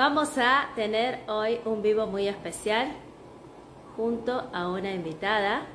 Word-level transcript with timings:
Vamos 0.00 0.38
a 0.38 0.70
tener 0.76 1.18
hoy 1.28 1.60
un 1.66 1.82
vivo 1.82 2.06
muy 2.06 2.26
especial 2.26 2.90
junto 3.96 4.48
a 4.50 4.70
una 4.70 4.94
invitada. 4.94 5.66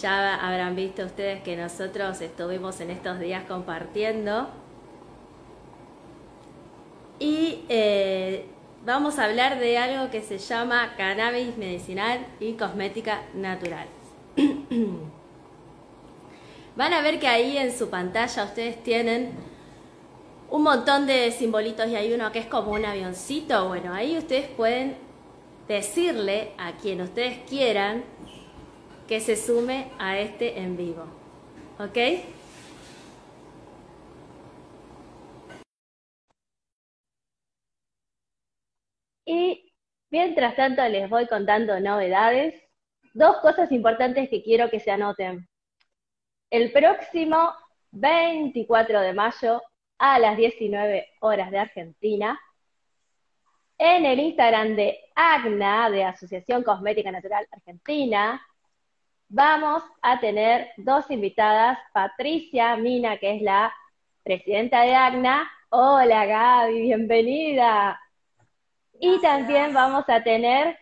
Ya 0.00 0.36
habrán 0.36 0.76
visto 0.76 1.04
ustedes 1.04 1.42
que 1.42 1.56
nosotros 1.56 2.20
estuvimos 2.20 2.80
en 2.80 2.92
estos 2.92 3.18
días 3.18 3.42
compartiendo. 3.48 4.48
Y 7.18 7.64
eh, 7.68 8.46
vamos 8.86 9.18
a 9.18 9.24
hablar 9.24 9.58
de 9.58 9.76
algo 9.76 10.08
que 10.12 10.22
se 10.22 10.38
llama 10.38 10.94
cannabis 10.96 11.56
medicinal 11.56 12.24
y 12.38 12.52
cosmética 12.52 13.22
natural. 13.34 13.88
Van 16.76 16.92
a 16.92 17.00
ver 17.00 17.18
que 17.18 17.26
ahí 17.26 17.56
en 17.56 17.76
su 17.76 17.90
pantalla 17.90 18.44
ustedes 18.44 18.80
tienen 18.84 19.49
un 20.50 20.62
montón 20.64 21.06
de 21.06 21.30
simbolitos 21.30 21.88
y 21.88 21.96
hay 21.96 22.12
uno 22.12 22.32
que 22.32 22.40
es 22.40 22.46
como 22.46 22.72
un 22.72 22.84
avioncito. 22.84 23.68
Bueno, 23.68 23.94
ahí 23.94 24.18
ustedes 24.18 24.48
pueden 24.48 24.96
decirle 25.68 26.52
a 26.58 26.72
quien 26.72 27.00
ustedes 27.00 27.38
quieran 27.48 28.04
que 29.06 29.20
se 29.20 29.36
sume 29.36 29.90
a 29.98 30.18
este 30.18 30.58
en 30.58 30.76
vivo. 30.76 31.04
¿Ok? 31.78 31.96
Y 39.24 39.72
mientras 40.10 40.56
tanto 40.56 40.82
les 40.88 41.08
voy 41.08 41.26
contando 41.28 41.78
novedades. 41.78 42.54
Dos 43.12 43.38
cosas 43.38 43.72
importantes 43.72 44.28
que 44.28 44.42
quiero 44.42 44.70
que 44.70 44.80
se 44.80 44.90
anoten. 44.90 45.48
El 46.50 46.72
próximo 46.72 47.52
24 47.92 49.00
de 49.00 49.12
mayo 49.12 49.60
a 50.00 50.18
las 50.18 50.36
19 50.38 51.08
horas 51.20 51.50
de 51.50 51.58
Argentina. 51.58 52.40
En 53.76 54.06
el 54.06 54.18
Instagram 54.18 54.74
de 54.74 54.98
AGNA, 55.14 55.90
de 55.90 56.04
Asociación 56.04 56.62
Cosmética 56.62 57.12
Natural 57.12 57.46
Argentina, 57.52 58.40
vamos 59.28 59.82
a 60.00 60.18
tener 60.18 60.70
dos 60.78 61.10
invitadas, 61.10 61.78
Patricia 61.92 62.76
Mina, 62.76 63.18
que 63.18 63.36
es 63.36 63.42
la 63.42 63.74
presidenta 64.22 64.82
de 64.82 64.94
AGNA. 64.94 65.50
Hola 65.68 66.24
Gaby, 66.24 66.80
bienvenida. 66.80 68.00
Y 68.98 69.20
también 69.20 69.74
vamos 69.74 70.04
a 70.08 70.22
tener 70.22 70.78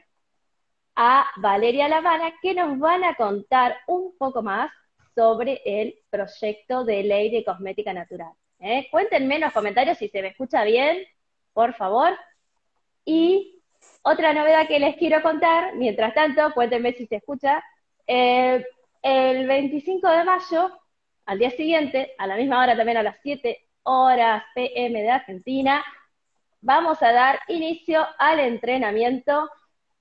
a 0.94 1.26
Valeria 1.38 1.88
Lavana, 1.88 2.34
que 2.40 2.54
nos 2.54 2.78
van 2.78 3.02
a 3.02 3.16
contar 3.16 3.78
un 3.88 4.16
poco 4.16 4.42
más 4.42 4.70
sobre 5.16 5.60
el 5.64 5.98
proyecto 6.08 6.84
de 6.84 7.02
ley 7.02 7.30
de 7.30 7.44
cosmética 7.44 7.92
natural. 7.92 8.32
¿Eh? 8.60 8.88
Cuéntenme 8.90 9.36
en 9.36 9.42
los 9.42 9.52
comentarios 9.52 9.98
si 9.98 10.08
se 10.08 10.22
me 10.22 10.28
escucha 10.28 10.64
bien, 10.64 11.04
por 11.52 11.74
favor. 11.74 12.16
Y 13.04 13.62
otra 14.02 14.32
novedad 14.32 14.66
que 14.68 14.78
les 14.78 14.96
quiero 14.96 15.22
contar, 15.22 15.74
mientras 15.74 16.14
tanto, 16.14 16.52
cuéntenme 16.54 16.92
si 16.92 17.06
se 17.06 17.16
escucha. 17.16 17.62
Eh, 18.06 18.64
el 19.02 19.46
25 19.46 20.08
de 20.08 20.24
mayo, 20.24 20.78
al 21.26 21.38
día 21.38 21.50
siguiente, 21.50 22.14
a 22.18 22.26
la 22.26 22.36
misma 22.36 22.62
hora 22.62 22.76
también 22.76 22.98
a 22.98 23.02
las 23.02 23.16
7 23.22 23.68
horas 23.84 24.42
PM 24.54 25.02
de 25.02 25.10
Argentina, 25.10 25.84
vamos 26.60 27.02
a 27.02 27.12
dar 27.12 27.40
inicio 27.48 28.06
al 28.18 28.40
entrenamiento 28.40 29.48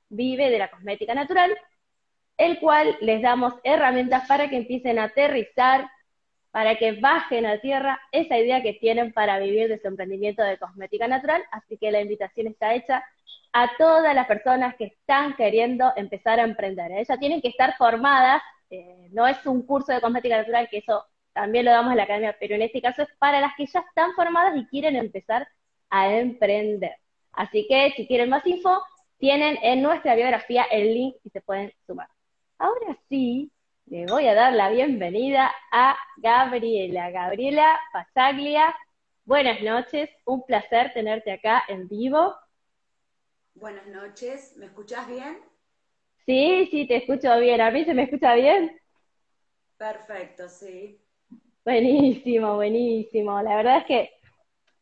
Vive 0.10 0.50
de 0.50 0.60
la 0.60 0.70
Cosmética 0.70 1.14
Natural, 1.14 1.58
el 2.38 2.60
cual 2.60 2.98
les 3.02 3.22
damos 3.22 3.56
herramientas 3.64 4.28
para 4.28 4.50
que 4.50 4.58
empiecen 4.58 5.00
a 5.00 5.06
aterrizar 5.06 5.90
para 6.58 6.76
que 6.76 6.94
bajen 6.94 7.46
a 7.46 7.60
tierra 7.60 8.02
esa 8.12 8.36
idea 8.36 8.64
que 8.64 8.74
tienen 8.74 9.14
para 9.14 9.38
vivir 9.38 9.68
de 9.70 9.78
su 9.78 9.88
emprendimiento 9.88 10.42
de 10.42 10.58
cosmética 10.58 11.08
natural. 11.08 11.44
Así 11.52 11.78
que 11.78 11.92
la 11.92 12.02
invitación 12.02 12.48
está 12.48 12.74
hecha 12.74 13.06
a 13.54 13.78
todas 13.78 14.16
las 14.16 14.26
personas 14.26 14.76
que 14.76 14.86
están 14.86 15.36
queriendo 15.36 15.94
empezar 15.96 16.40
a 16.40 16.46
emprender. 16.46 16.92
Ellas 16.94 17.12
¿eh? 17.12 17.20
tienen 17.20 17.42
que 17.42 17.50
estar 17.50 17.78
formadas, 17.78 18.42
eh, 18.72 19.08
no 19.12 19.28
es 19.28 19.46
un 19.46 19.68
curso 19.68 19.94
de 19.94 20.02
cosmética 20.02 20.36
natural, 20.36 20.68
que 20.68 20.80
eso 20.80 21.06
también 21.32 21.64
lo 21.64 21.70
damos 21.70 21.92
en 21.92 21.98
la 21.98 22.04
academia, 22.06 22.36
pero 22.40 22.56
en 22.56 22.64
este 22.64 22.82
caso 22.82 23.04
es 23.04 23.10
para 23.20 23.40
las 23.40 23.52
que 23.56 23.68
ya 23.68 23.82
están 23.82 24.14
formadas 24.14 24.58
y 24.58 24.66
quieren 24.66 24.96
empezar 24.96 25.48
a 25.92 26.12
emprender. 26.12 26.96
Así 27.34 27.68
que 27.70 27.94
si 27.96 28.08
quieren 28.08 28.32
más 28.32 28.44
info, 28.48 28.82
tienen 29.20 29.60
en 29.62 29.84
nuestra 29.84 30.16
biografía 30.16 30.64
el 30.72 30.92
link 30.92 31.18
y 31.24 31.30
se 31.30 31.40
pueden 31.40 31.72
sumar. 31.86 32.10
Ahora 32.58 32.98
sí, 33.10 33.52
le 33.88 34.06
voy 34.06 34.28
a 34.28 34.34
dar 34.36 34.54
la 34.54 34.70
bienvenida 34.70 35.52
a 35.72 35.96
Gabriela. 36.18 37.10
Gabriela 37.10 37.80
Pasaglia, 37.94 38.76
buenas 39.26 39.62
noches, 39.62 40.10
un 40.26 40.46
placer 40.46 40.92
tenerte 40.94 41.32
acá 41.32 41.64
en 41.68 41.88
vivo. 41.88 42.34
Buenas 43.56 43.86
noches, 43.88 44.56
¿me 44.56 44.68
escuchás 44.68 45.06
bien? 45.08 45.40
Sí, 46.28 46.68
sí, 46.70 46.86
te 46.88 46.98
escucho 46.98 47.40
bien. 47.40 47.60
¿A 47.62 47.72
mí 47.72 47.84
se 47.86 47.94
me 47.96 48.04
escucha 48.04 48.36
bien? 48.36 48.78
Perfecto, 49.78 50.48
sí. 50.50 51.02
Buenísimo, 51.66 52.56
buenísimo. 52.56 53.42
La 53.42 53.58
verdad 53.58 53.78
es 53.80 53.86
que 53.86 54.10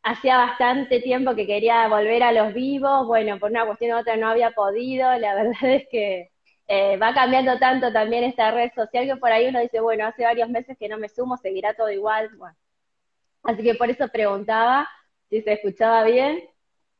hacía 0.02 0.38
bastante 0.38 1.00
tiempo 1.00 1.34
que 1.34 1.46
quería 1.46 1.88
volver 1.88 2.22
a 2.22 2.32
los 2.32 2.54
vivos. 2.54 3.06
Bueno, 3.06 3.38
por 3.38 3.50
una 3.50 3.66
cuestión 3.66 3.96
u 3.96 4.00
otra 4.00 4.16
no 4.16 4.28
había 4.28 4.52
podido. 4.52 5.12
La 5.18 5.34
verdad 5.36 5.64
es 5.64 5.84
que 5.90 6.30
eh, 6.68 6.96
va 6.96 7.14
cambiando 7.14 7.58
tanto 7.58 7.92
también 7.92 8.24
esta 8.24 8.50
red 8.50 8.70
social 8.74 9.06
que 9.06 9.16
por 9.16 9.30
ahí 9.32 9.48
uno 9.48 9.60
dice, 9.60 9.80
bueno, 9.80 10.06
hace 10.06 10.24
varios 10.24 10.48
meses 10.48 10.76
que 10.78 10.88
no 10.88 10.98
me 10.98 11.08
sumo, 11.08 11.36
seguirá 11.36 11.74
todo 11.74 11.90
igual. 11.90 12.30
Bueno. 12.36 12.56
Así 13.44 13.62
que 13.62 13.74
por 13.74 13.90
eso 13.90 14.08
preguntaba 14.08 14.88
si 15.30 15.42
se 15.42 15.54
escuchaba 15.54 16.04
bien. 16.04 16.42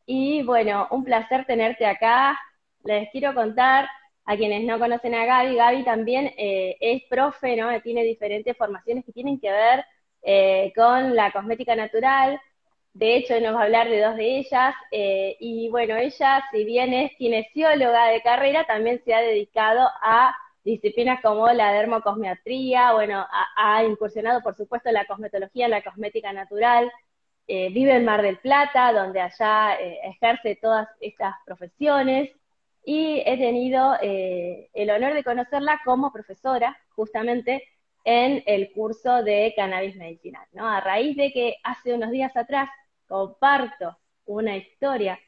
Y 0.07 0.43
bueno, 0.45 0.87
un 0.91 1.05
placer 1.05 1.45
tenerte 1.47 1.85
acá. 1.87 2.39
Les 2.85 3.11
quiero 3.11 3.35
contar 3.35 3.89
a 4.25 4.37
quienes 4.37 4.65
no 4.65 4.79
conocen 4.79 5.15
a 5.15 5.25
Gaby, 5.25 5.55
Gaby 5.57 5.85
también 5.85 6.33
eh, 6.37 6.77
es 6.81 7.03
profe, 7.09 7.57
¿no? 7.57 7.81
Tiene 7.81 8.03
diferentes 8.03 8.57
formaciones 8.57 9.05
que 9.05 9.13
tienen 9.13 9.39
que 9.41 9.51
ver 9.51 9.85
eh, 10.23 10.73
con 10.75 11.15
la 11.15 11.31
cosmética 11.31 11.77
natural, 11.77 12.41
de 12.99 13.17
hecho, 13.17 13.39
nos 13.41 13.55
va 13.55 13.61
a 13.61 13.65
hablar 13.65 13.91
de 13.91 14.01
dos 14.01 14.17
de 14.17 14.39
ellas. 14.39 14.75
Eh, 14.91 15.37
y 15.39 15.69
bueno, 15.69 15.97
ella, 15.97 16.43
si 16.51 16.65
bien 16.65 16.95
es 16.95 17.13
kinesióloga 17.17 18.07
de 18.07 18.23
carrera, 18.23 18.65
también 18.65 19.03
se 19.05 19.13
ha 19.13 19.21
dedicado 19.21 19.87
a 20.03 20.35
disciplinas 20.65 21.21
como 21.21 21.47
la 21.53 21.73
dermocosmetría, 21.73 22.95
bueno, 22.95 23.27
ha, 23.57 23.85
incursionado, 23.85 24.43
por 24.43 24.57
supuesto, 24.57 24.89
en 24.89 24.95
la 24.95 25.05
cosmetología, 25.05 25.67
en 25.67 25.73
la 25.73 25.83
cosmética 25.85 26.33
natural. 26.33 26.91
Eh, 27.47 27.69
vive 27.71 27.97
en 27.97 28.05
Mar 28.07 28.23
del 28.23 28.39
Plata, 28.39 28.93
donde 28.95 29.21
allá 29.21 29.75
eh, 29.79 30.01
ejerce 30.05 30.57
todas 30.57 30.89
estas 31.01 31.35
profesiones. 31.45 32.31
Y 32.83 33.23
he 33.27 33.37
tenido 33.37 33.97
el 34.01 34.91
honor 34.91 35.13
de 35.15 35.25
conocerla 35.25 35.81
como 35.85 36.13
profesora, 36.13 36.79
justamente 36.95 37.65
en 38.05 38.43
el 38.47 38.73
curso 38.73 39.25
de 39.25 39.53
cannabis 39.57 39.97
medicinal, 39.97 40.47
¿no? 40.53 40.69
A 40.69 40.81
raíz 40.81 41.17
de 41.17 41.33
que 41.33 41.57
hace 41.65 41.93
unos 41.93 42.13
días 42.13 42.37
atrás 42.37 42.71
comparto 43.07 43.97
una 44.27 44.57
historia 44.57 45.19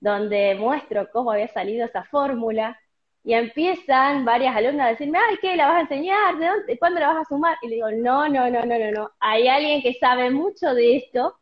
donde 0.00 0.54
muestro 0.54 1.08
cómo 1.12 1.32
había 1.32 1.48
salido 1.48 1.86
esa 1.86 2.04
fórmula 2.04 2.78
y 3.24 3.34
empiezan 3.34 4.24
varias 4.24 4.56
alumnas 4.56 4.86
a 4.86 4.90
decirme, 4.90 5.18
ay, 5.18 5.36
¿qué? 5.42 5.56
¿La 5.56 5.66
vas 5.66 5.76
a 5.76 5.80
enseñar? 5.82 6.38
¿De 6.38 6.46
dónde? 6.46 6.78
¿Cuándo 6.78 7.00
la 7.00 7.08
vas 7.08 7.26
a 7.26 7.28
sumar? 7.28 7.56
Y 7.62 7.68
le 7.68 7.74
digo, 7.76 7.90
no, 7.90 8.28
no, 8.28 8.48
no, 8.48 8.64
no, 8.64 8.78
no, 8.78 8.90
no. 8.90 9.10
Hay 9.20 9.48
alguien 9.48 9.82
que 9.82 9.94
sabe 9.94 10.30
mucho 10.30 10.72
de 10.74 10.96
esto 10.96 11.36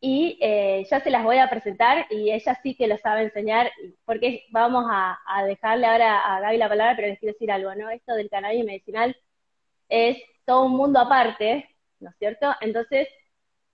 y 0.00 0.38
eh, 0.40 0.86
ya 0.90 1.00
se 1.00 1.10
las 1.10 1.24
voy 1.24 1.38
a 1.38 1.50
presentar 1.50 2.06
y 2.10 2.30
ella 2.32 2.58
sí 2.62 2.74
que 2.74 2.88
lo 2.88 2.98
sabe 2.98 3.22
enseñar, 3.22 3.70
porque 4.04 4.46
vamos 4.50 4.86
a, 4.90 5.18
a, 5.26 5.44
dejarle 5.44 5.86
ahora 5.86 6.36
a 6.36 6.40
Gaby 6.40 6.56
la 6.58 6.68
palabra, 6.68 6.96
pero 6.96 7.08
les 7.08 7.18
quiero 7.18 7.34
decir 7.34 7.52
algo, 7.52 7.74
¿no? 7.74 7.90
Esto 7.90 8.14
del 8.14 8.30
cannabis 8.30 8.64
medicinal 8.64 9.16
es 9.88 10.18
todo 10.46 10.64
un 10.66 10.72
mundo 10.76 11.00
aparte, 11.00 11.68
¿no 12.00 12.10
es 12.10 12.16
cierto? 12.18 12.54
Entonces, 12.60 13.08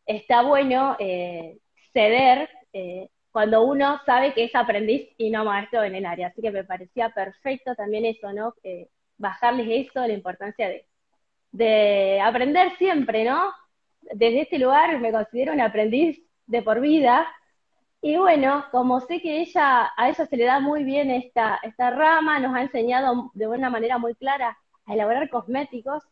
está 0.06 0.42
bueno 0.42 0.96
eh, 0.98 1.58
ceder 1.92 2.48
eh, 2.72 3.10
cuando 3.30 3.62
uno 3.64 4.00
sabe 4.06 4.34
que 4.34 4.44
es 4.44 4.54
aprendiz 4.54 5.08
y 5.18 5.30
no 5.30 5.44
maestro 5.44 5.82
en 5.84 5.94
el 5.94 6.06
área. 6.06 6.28
Así 6.28 6.42
que 6.42 6.50
me 6.50 6.64
parecía 6.64 7.10
perfecto 7.10 7.74
también 7.74 8.04
eso, 8.06 8.32
¿no? 8.32 8.54
Eh, 8.62 8.88
bajarles 9.18 9.68
eso, 9.88 10.06
la 10.06 10.12
importancia 10.14 10.68
de, 10.68 10.86
de 11.52 12.20
aprender 12.22 12.76
siempre, 12.78 13.24
¿no? 13.24 13.52
Desde 14.02 14.42
este 14.42 14.58
lugar 14.58 14.98
me 15.00 15.12
considero 15.12 15.52
un 15.52 15.60
aprendiz 15.60 16.20
de 16.46 16.62
por 16.62 16.80
vida 16.80 17.26
Y 18.02 18.16
bueno, 18.18 18.64
como 18.70 19.00
sé 19.00 19.20
que 19.20 19.40
ella, 19.40 19.90
a 19.96 20.08
ella 20.10 20.26
se 20.26 20.36
le 20.36 20.44
da 20.44 20.60
muy 20.60 20.84
bien 20.84 21.10
esta, 21.10 21.58
esta 21.62 21.90
rama, 21.90 22.38
nos 22.38 22.54
ha 22.54 22.62
enseñado 22.62 23.30
de 23.34 23.48
una 23.48 23.70
manera 23.70 23.98
muy 23.98 24.14
clara 24.14 24.56
a 24.86 24.94
elaborar 24.94 25.28
cosméticos 25.30 26.02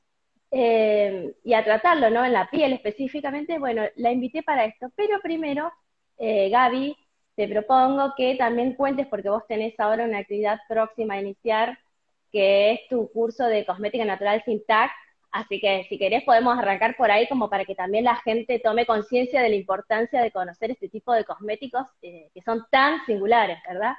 eh, 0.55 1.35
y 1.43 1.55
a 1.55 1.65
tratarlo, 1.65 2.11
¿no? 2.11 2.25
En 2.25 2.33
la 2.33 2.49
piel 2.49 2.73
específicamente, 2.73 3.59
bueno, 3.59 3.83
la 3.97 4.13
invité 4.13 4.43
para 4.43 4.65
esto. 4.65 4.89
Pero 4.95 5.21
primero, 5.21 5.73
eh, 6.19 6.49
Gaby, 6.49 6.97
te 7.35 7.49
propongo 7.49 8.15
que 8.17 8.37
también 8.37 8.75
cuentes, 8.75 9.09
porque 9.09 9.31
vos 9.31 9.43
tenés 9.49 9.79
ahora 9.81 10.05
una 10.05 10.19
actividad 10.19 10.61
próxima 10.69 11.15
a 11.15 11.21
iniciar, 11.21 11.79
que 12.31 12.73
es 12.73 12.81
tu 12.89 13.11
curso 13.13 13.45
de 13.47 13.67
cosmética 13.67 14.05
natural 14.05 14.43
sin 14.45 14.65
TAC, 14.65 14.93
Así 15.35 15.61
que 15.61 15.85
si 15.89 15.99
querés 15.99 16.23
podemos 16.23 16.57
arrancar 16.57 16.97
por 16.97 17.11
ahí 17.11 17.27
como 17.29 17.51
para 17.51 17.65
que 17.65 17.75
también 17.75 18.05
la 18.05 18.15
gente 18.15 18.61
tome 18.61 18.87
conciencia 18.87 19.43
de 19.43 19.49
la 19.49 19.57
importancia 19.57 20.23
de 20.23 20.31
conocer 20.31 20.71
este 20.71 20.89
tipo 20.89 21.13
de 21.13 21.25
cosméticos 21.25 21.89
eh, 22.03 22.31
que 22.33 22.41
son 22.43 22.65
tan 22.71 23.05
singulares, 23.05 23.59
¿verdad? 23.69 23.95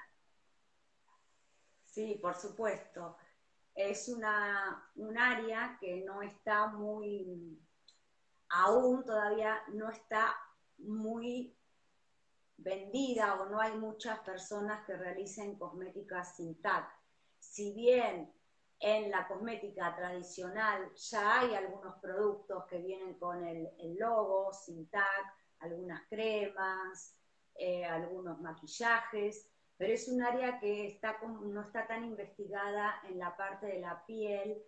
Sí, 1.83 2.17
por 2.21 2.35
supuesto. 2.35 3.17
Es 3.75 4.07
una, 4.07 4.89
un 4.95 5.17
área 5.17 5.77
que 5.79 6.03
no 6.05 6.21
está 6.21 6.67
muy, 6.67 7.59
aún 8.49 9.03
todavía 9.03 9.61
no 9.73 9.89
está 9.89 10.33
muy 10.77 11.55
vendida 12.57 13.41
o 13.41 13.49
no 13.49 13.59
hay 13.59 13.77
muchas 13.77 14.19
personas 14.19 14.85
que 14.85 14.95
realicen 14.95 15.57
cosméticas 15.57 16.37
sin 16.37 16.61
TAC. 16.61 16.89
Si 17.39 17.73
bien 17.73 18.33
en 18.79 19.11
la 19.11 19.27
cosmética 19.27 19.95
tradicional 19.95 20.91
ya 20.95 21.39
hay 21.39 21.55
algunos 21.55 21.95
productos 21.99 22.65
que 22.65 22.79
vienen 22.79 23.15
con 23.15 23.45
el, 23.45 23.69
logo, 23.97 24.53
sin 24.53 24.87
tag, 24.89 25.33
algunas 25.59 26.07
cremas, 26.07 27.15
eh, 27.55 27.85
algunos 27.85 28.39
maquillajes, 28.41 29.49
pero 29.77 29.93
es 29.93 30.07
un 30.07 30.21
área 30.21 30.59
que 30.59 30.87
está, 30.87 31.17
no 31.21 31.61
está 31.61 31.87
tan 31.87 32.05
investigada 32.05 32.95
en 33.09 33.19
la 33.19 33.35
parte 33.35 33.67
de 33.67 33.79
la 33.79 34.05
piel 34.05 34.63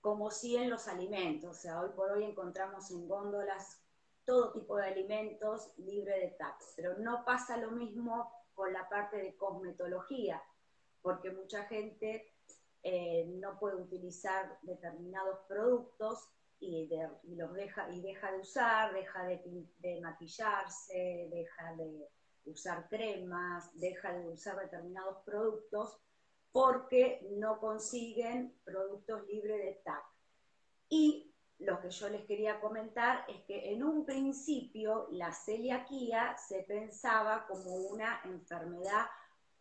como 0.00 0.30
si 0.30 0.56
en 0.56 0.70
los 0.70 0.86
alimentos. 0.86 1.50
O 1.50 1.60
sea, 1.60 1.80
hoy 1.80 1.90
por 1.96 2.10
hoy 2.12 2.24
encontramos 2.24 2.90
en 2.90 3.08
góndolas 3.08 3.80
todo 4.24 4.52
tipo 4.52 4.76
de 4.76 4.86
alimentos 4.86 5.72
libre 5.78 6.18
de 6.18 6.28
tags, 6.38 6.72
pero 6.76 6.98
no 6.98 7.24
pasa 7.24 7.56
lo 7.56 7.70
mismo 7.70 8.30
con 8.54 8.72
la 8.72 8.88
parte 8.88 9.16
de 9.16 9.36
cosmetología, 9.36 10.42
porque 11.02 11.30
mucha 11.30 11.64
gente 11.64 12.32
eh, 12.82 13.26
no 13.40 13.58
puede 13.58 13.76
utilizar 13.76 14.58
determinados 14.62 15.40
productos 15.48 16.28
y, 16.60 16.88
los 17.34 17.52
deja, 17.54 17.90
y 17.90 18.00
deja 18.00 18.32
de 18.32 18.38
usar, 18.38 18.94
deja 18.94 19.24
de, 19.24 20.00
maquillarse, 20.00 21.28
deja 21.30 21.74
de 21.76 22.08
usar 22.46 22.88
cremas, 22.88 23.70
deja 23.78 24.12
de 24.12 24.28
usar 24.28 24.58
determinados 24.58 25.18
productos 25.24 25.98
porque 26.52 27.26
no 27.32 27.58
consiguen 27.58 28.54
productos 28.64 29.26
libres 29.26 29.58
de 29.58 29.80
TAC. 29.84 30.04
Y 30.88 31.34
lo 31.58 31.80
que 31.80 31.90
yo 31.90 32.08
les 32.08 32.24
quería 32.26 32.60
comentar 32.60 33.24
es 33.28 33.42
que 33.44 33.72
en 33.72 33.82
un 33.82 34.04
principio 34.04 35.08
la 35.12 35.32
celiaquía 35.32 36.36
se 36.36 36.62
pensaba 36.62 37.46
como 37.46 37.74
una 37.74 38.20
enfermedad 38.24 39.06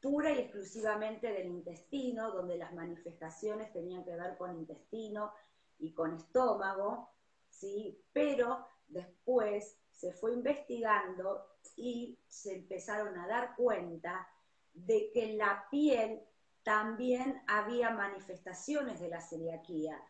pura 0.01 0.31
y 0.31 0.39
exclusivamente 0.39 1.31
del 1.31 1.47
intestino, 1.47 2.31
donde 2.31 2.57
las 2.57 2.73
manifestaciones 2.73 3.71
tenían 3.71 4.03
que 4.03 4.15
ver 4.15 4.37
con 4.37 4.55
intestino 4.55 5.33
y 5.79 5.93
con 5.93 6.13
estómago, 6.13 7.09
¿sí? 7.49 8.03
pero 8.11 8.67
después 8.87 9.79
se 9.91 10.11
fue 10.11 10.33
investigando 10.33 11.52
y 11.75 12.17
se 12.27 12.55
empezaron 12.55 13.17
a 13.17 13.27
dar 13.27 13.55
cuenta 13.55 14.27
de 14.73 15.11
que 15.13 15.31
en 15.31 15.37
la 15.37 15.65
piel 15.69 16.21
también 16.63 17.41
había 17.47 17.91
manifestaciones 17.91 18.99
de 18.99 19.09
la 19.09 19.21
celiaquía, 19.21 20.01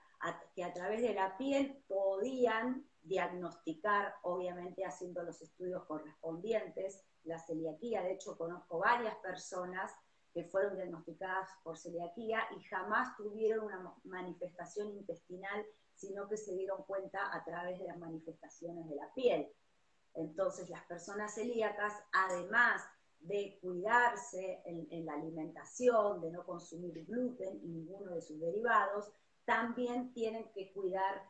que 0.55 0.63
a 0.63 0.73
través 0.73 1.01
de 1.01 1.13
la 1.13 1.37
piel 1.37 1.83
podían 1.87 2.87
diagnosticar, 3.01 4.15
obviamente 4.21 4.85
haciendo 4.85 5.23
los 5.23 5.41
estudios 5.41 5.83
correspondientes, 5.85 7.03
la 7.23 7.39
celiaquía. 7.39 8.01
De 8.01 8.13
hecho, 8.13 8.37
conozco 8.37 8.79
varias 8.79 9.15
personas 9.17 9.91
que 10.33 10.45
fueron 10.45 10.75
diagnosticadas 10.75 11.49
por 11.63 11.77
celiaquía 11.77 12.43
y 12.57 12.63
jamás 12.63 13.15
tuvieron 13.17 13.65
una 13.65 13.93
manifestación 14.03 14.91
intestinal, 14.91 15.65
sino 15.93 16.27
que 16.27 16.37
se 16.37 16.55
dieron 16.55 16.83
cuenta 16.83 17.35
a 17.35 17.43
través 17.43 17.79
de 17.79 17.85
las 17.85 17.97
manifestaciones 17.97 18.87
de 18.87 18.95
la 18.95 19.13
piel. 19.13 19.47
Entonces, 20.15 20.69
las 20.69 20.83
personas 20.85 21.33
celíacas, 21.35 21.93
además 22.11 22.81
de 23.19 23.57
cuidarse 23.61 24.61
en, 24.65 25.05
la 25.05 25.13
alimentación, 25.13 26.21
de 26.21 26.31
no 26.31 26.45
consumir 26.45 27.05
gluten 27.05 27.59
y 27.63 27.67
ninguno 27.67 28.11
de 28.11 28.21
sus 28.21 28.39
derivados, 28.39 29.11
también 29.45 30.13
tienen 30.13 30.51
que 30.53 30.71
cuidar 30.73 31.23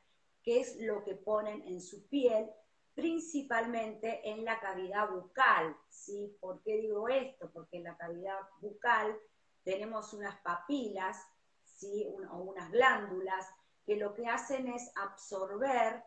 qué 0.44 0.60
es 0.60 0.80
lo 0.80 1.04
que 1.04 1.16
ponen 1.16 1.62
en 1.64 1.82
su 1.82 2.08
piel 2.08 2.50
principalmente 2.96 4.28
en 4.30 4.46
la 4.46 4.60
cavidad 4.60 5.10
bucal. 5.10 5.76
¿sí? 5.90 6.36
¿Por 6.40 6.62
qué 6.62 6.78
digo 6.78 7.08
esto? 7.10 7.50
Porque 7.52 7.78
en 7.78 7.86
la 7.86 7.98
cavidad 7.98 8.38
bucal 8.60 9.18
tenemos 9.64 10.14
unas 10.14 10.40
papilas 10.42 11.18
¿sí? 11.64 12.08
o 12.30 12.38
unas 12.38 12.72
glándulas 12.72 13.48
que 13.86 13.96
lo 13.96 14.14
que 14.14 14.28
hacen 14.28 14.68
es 14.68 14.92
absorber 14.96 16.04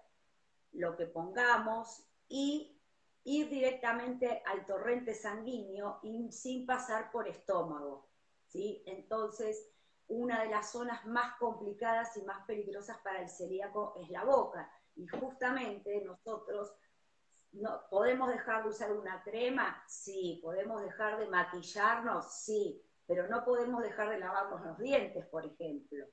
lo 0.73 0.97
que 0.97 1.07
pongamos 1.07 2.07
y 2.29 2.81
ir 3.25 3.49
directamente 3.49 4.43
al 4.47 4.65
torrente 4.67 5.15
sanguíneo 5.15 6.01
sin 6.31 6.65
pasar 6.65 7.11
por 7.11 7.29
estómago. 7.29 8.09
¿sí? 8.47 8.83
Entonces, 8.87 9.69
una 10.09 10.43
de 10.43 10.51
las 10.51 10.71
zonas 10.71 11.05
más 11.07 11.37
complicadas 11.39 12.17
y 12.17 12.23
más 12.23 12.45
peligrosas 12.47 12.99
para 12.99 13.21
el 13.21 13.29
celíaco 13.29 13.95
es 14.01 14.09
la 14.11 14.25
boca. 14.25 14.71
Y 14.95 15.07
justamente 15.09 16.03
nosotros 16.05 16.73
no, 17.53 17.83
podemos 17.91 18.29
dejar 18.29 18.63
de 18.63 18.71
usar 18.71 18.93
una 18.93 19.23
crema, 19.23 19.83
sí, 19.89 20.41
podemos 20.43 20.83
dejar 20.83 21.19
de 21.19 21.27
maquillarnos, 21.27 22.33
sí, 22.33 22.83
pero 23.07 23.29
no 23.29 23.45
podemos 23.45 23.83
dejar 23.83 24.11
de 24.11 24.19
lavarnos 24.19 24.65
los 24.65 24.79
dientes, 24.79 25.27
por 25.27 25.45
ejemplo. 25.45 26.07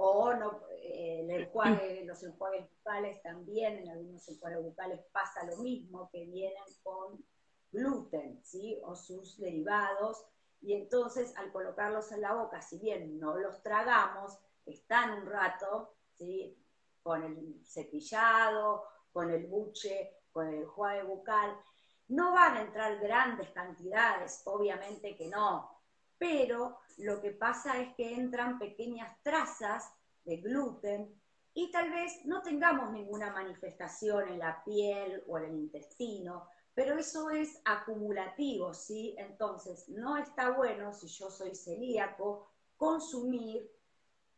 O 0.00 0.32
no, 0.32 0.60
eh, 0.70 2.04
los 2.06 2.22
enjuagues 2.22 2.70
bucales 2.70 3.20
también, 3.20 3.78
en 3.78 3.88
algunos 3.88 4.28
enjuagues 4.28 4.62
bucales 4.62 5.04
pasa 5.10 5.44
lo 5.44 5.56
mismo, 5.56 6.08
que 6.12 6.24
vienen 6.24 6.62
con 6.84 7.24
gluten, 7.72 8.40
¿sí? 8.44 8.80
O 8.84 8.94
sus 8.94 9.38
derivados. 9.38 10.24
Y 10.60 10.74
entonces, 10.74 11.36
al 11.36 11.50
colocarlos 11.50 12.12
en 12.12 12.20
la 12.20 12.34
boca, 12.34 12.62
si 12.62 12.78
bien 12.78 13.18
no 13.18 13.36
los 13.38 13.60
tragamos, 13.62 14.38
están 14.64 15.20
un 15.20 15.26
rato, 15.26 15.96
¿sí? 16.16 16.56
Con 17.02 17.24
el 17.24 17.60
cepillado, 17.66 18.84
con 19.12 19.32
el 19.32 19.48
buche, 19.48 20.20
con 20.30 20.48
el 20.48 20.64
juego 20.64 21.16
bucal. 21.16 21.58
No 22.06 22.32
van 22.32 22.56
a 22.56 22.62
entrar 22.62 23.00
grandes 23.00 23.50
cantidades, 23.50 24.42
obviamente 24.44 25.16
que 25.16 25.28
no, 25.28 25.77
pero 26.18 26.78
lo 26.98 27.20
que 27.20 27.30
pasa 27.30 27.80
es 27.80 27.94
que 27.94 28.14
entran 28.14 28.58
pequeñas 28.58 29.16
trazas 29.22 29.92
de 30.24 30.38
gluten 30.38 31.20
y 31.54 31.70
tal 31.70 31.90
vez 31.90 32.24
no 32.24 32.42
tengamos 32.42 32.92
ninguna 32.92 33.32
manifestación 33.32 34.28
en 34.28 34.38
la 34.38 34.62
piel 34.64 35.24
o 35.26 35.38
en 35.38 35.44
el 35.44 35.54
intestino, 35.56 36.48
pero 36.74 36.96
eso 36.96 37.30
es 37.30 37.60
acumulativo, 37.64 38.72
¿sí? 38.72 39.14
Entonces, 39.18 39.88
no 39.88 40.16
está 40.16 40.50
bueno, 40.50 40.92
si 40.92 41.08
yo 41.08 41.30
soy 41.30 41.54
celíaco, 41.56 42.52
consumir 42.76 43.68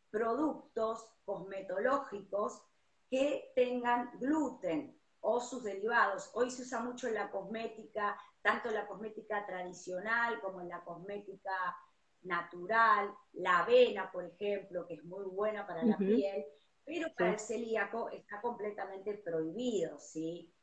productos 0.09 1.07
cosmetológicos 1.23 2.63
que 3.09 3.51
tengan 3.55 4.09
gluten 4.19 4.99
o 5.19 5.39
sus 5.39 5.63
derivados. 5.63 6.31
Hoy 6.33 6.49
se 6.49 6.63
usa 6.63 6.79
mucho 6.81 7.07
en 7.07 7.13
la 7.13 7.29
cosmética, 7.29 8.17
tanto 8.41 8.69
en 8.69 8.75
la 8.75 8.87
cosmética 8.87 9.45
tradicional 9.45 10.39
como 10.41 10.61
en 10.61 10.69
la 10.69 10.83
cosmética 10.83 11.77
natural, 12.23 13.13
la 13.33 13.59
avena, 13.59 14.11
por 14.11 14.25
ejemplo, 14.25 14.85
que 14.87 14.95
es 14.95 15.03
muy 15.03 15.25
buena 15.25 15.65
para 15.65 15.83
la 15.83 15.97
piel, 15.97 16.45
pero 16.85 17.13
para 17.15 17.31
el 17.31 17.39
celíaco 17.39 18.09
está 18.09 18.41
completamente 18.41 19.13
prohibido, 19.15 19.99
¿sí? 19.99 20.53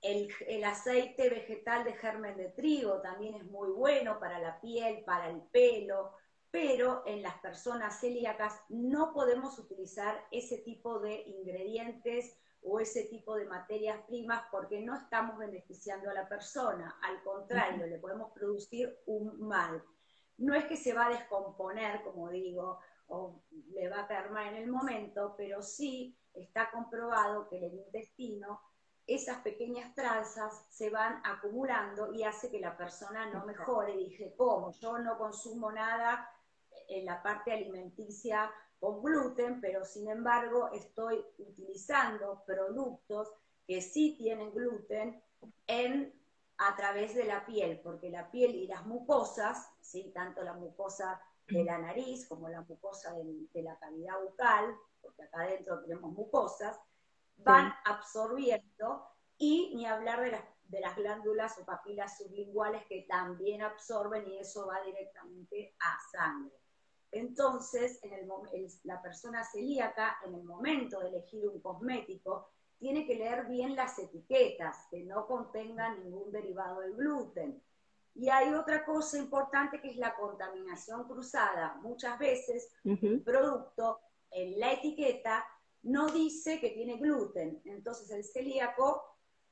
El, 0.00 0.64
aceite 0.64 1.30
vegetal 1.30 1.84
de 1.84 1.92
germen 1.92 2.36
de 2.36 2.48
trigo 2.50 3.00
también 3.00 3.36
es 3.36 3.44
muy 3.44 3.70
bueno 3.70 4.18
para 4.18 4.40
la 4.40 4.60
piel, 4.60 5.04
para 5.04 5.30
el 5.30 5.42
pelo, 5.52 6.12
pero 6.50 7.04
en 7.06 7.22
las 7.22 7.38
personas 7.38 8.00
celíacas 8.00 8.60
no 8.68 9.12
podemos 9.12 9.58
utilizar 9.60 10.26
ese 10.32 10.58
tipo 10.58 10.98
de 10.98 11.22
ingredientes 11.26 12.36
o 12.64 12.78
ese 12.78 13.04
tipo 13.04 13.34
de 13.34 13.44
materias 13.44 14.00
primas 14.06 14.44
porque 14.50 14.80
no 14.80 14.96
estamos 14.96 15.38
beneficiando 15.38 16.10
a 16.10 16.14
la 16.14 16.28
persona, 16.28 16.96
al 17.02 17.22
contrario, 17.22 17.86
le 17.86 17.98
podemos 17.98 18.32
producir 18.32 18.98
un 19.06 19.40
mal. 19.40 19.82
No 20.38 20.54
es 20.54 20.64
que 20.64 20.76
se 20.76 20.94
va 20.94 21.06
a 21.06 21.10
descomponer, 21.10 22.02
como 22.02 22.30
digo, 22.30 22.78
o 23.08 23.42
le 23.72 23.88
va 23.88 24.02
a 24.02 24.06
caer 24.06 24.30
mal 24.30 24.48
en 24.48 24.62
el 24.62 24.68
momento, 24.68 25.34
pero 25.36 25.62
sí 25.62 26.16
está 26.32 26.70
comprobado 26.70 27.48
que 27.48 27.66
el 27.66 27.74
intestino 27.74 28.60
esas 29.06 29.38
pequeñas 29.38 29.94
trazas 29.94 30.64
se 30.70 30.90
van 30.90 31.20
acumulando 31.24 32.12
y 32.12 32.22
hace 32.22 32.50
que 32.50 32.60
la 32.60 32.76
persona 32.76 33.26
no 33.26 33.44
mejore. 33.44 33.96
Dije, 33.96 34.34
¿cómo? 34.36 34.72
Yo 34.80 34.98
no 34.98 35.18
consumo 35.18 35.72
nada 35.72 36.30
en 36.88 37.04
la 37.04 37.22
parte 37.22 37.52
alimenticia 37.52 38.50
con 38.82 39.00
gluten, 39.00 39.60
pero 39.60 39.84
sin 39.84 40.10
embargo 40.10 40.68
estoy 40.72 41.24
utilizando 41.38 42.42
productos 42.44 43.32
que 43.64 43.80
sí 43.80 44.16
tienen 44.18 44.52
gluten 44.52 45.22
en, 45.68 46.12
a 46.58 46.74
través 46.74 47.14
de 47.14 47.24
la 47.24 47.46
piel, 47.46 47.78
porque 47.78 48.10
la 48.10 48.28
piel 48.32 48.56
y 48.56 48.66
las 48.66 48.84
mucosas, 48.84 49.70
¿sí? 49.80 50.10
tanto 50.12 50.42
la 50.42 50.54
mucosa 50.54 51.22
de 51.46 51.62
la 51.62 51.78
nariz 51.78 52.26
como 52.26 52.48
la 52.48 52.62
mucosa 52.62 53.14
de, 53.14 53.62
la 53.62 53.78
cavidad 53.78 54.20
bucal, 54.20 54.74
porque 55.00 55.22
acá 55.22 55.42
adentro 55.42 55.80
tenemos 55.82 56.10
mucosas, 56.10 56.76
van 57.36 57.72
absorbiendo 57.84 59.06
y 59.38 59.76
ni 59.76 59.86
hablar 59.86 60.22
de 60.22 60.32
las, 60.32 60.42
de 60.64 60.80
las 60.80 60.96
glándulas 60.96 61.56
o 61.60 61.64
papilas 61.64 62.18
sublinguales 62.18 62.84
que 62.86 63.06
también 63.08 63.62
absorben 63.62 64.28
y 64.28 64.38
eso 64.38 64.66
va 64.66 64.82
directamente 64.82 65.76
a 65.78 65.96
sangre. 66.10 66.61
Entonces, 67.12 68.00
en 68.02 68.14
el, 68.14 68.28
la 68.84 69.00
persona 69.02 69.44
celíaca, 69.44 70.16
en 70.26 70.34
el 70.34 70.44
momento 70.44 70.98
de 71.00 71.08
elegir 71.08 71.46
un 71.46 71.60
cosmético, 71.60 72.48
tiene 72.78 73.06
que 73.06 73.14
leer 73.14 73.46
bien 73.46 73.76
las 73.76 73.98
etiquetas, 73.98 74.88
que 74.90 75.04
no 75.04 75.26
contengan 75.26 76.02
ningún 76.02 76.32
derivado 76.32 76.80
del 76.80 76.94
gluten. 76.94 77.62
Y 78.14 78.28
hay 78.28 78.52
otra 78.54 78.84
cosa 78.84 79.18
importante 79.18 79.80
que 79.80 79.90
es 79.90 79.96
la 79.96 80.16
contaminación 80.16 81.04
cruzada. 81.04 81.78
Muchas 81.82 82.18
veces 82.18 82.72
el 82.82 83.22
producto 83.22 84.00
en 84.30 84.58
la 84.58 84.72
etiqueta 84.72 85.46
no 85.82 86.08
dice 86.08 86.60
que 86.60 86.70
tiene 86.70 86.96
gluten, 86.96 87.60
entonces 87.64 88.10
el 88.10 88.24
celíaco 88.24 89.02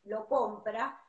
lo 0.05 0.27
compra, 0.27 1.01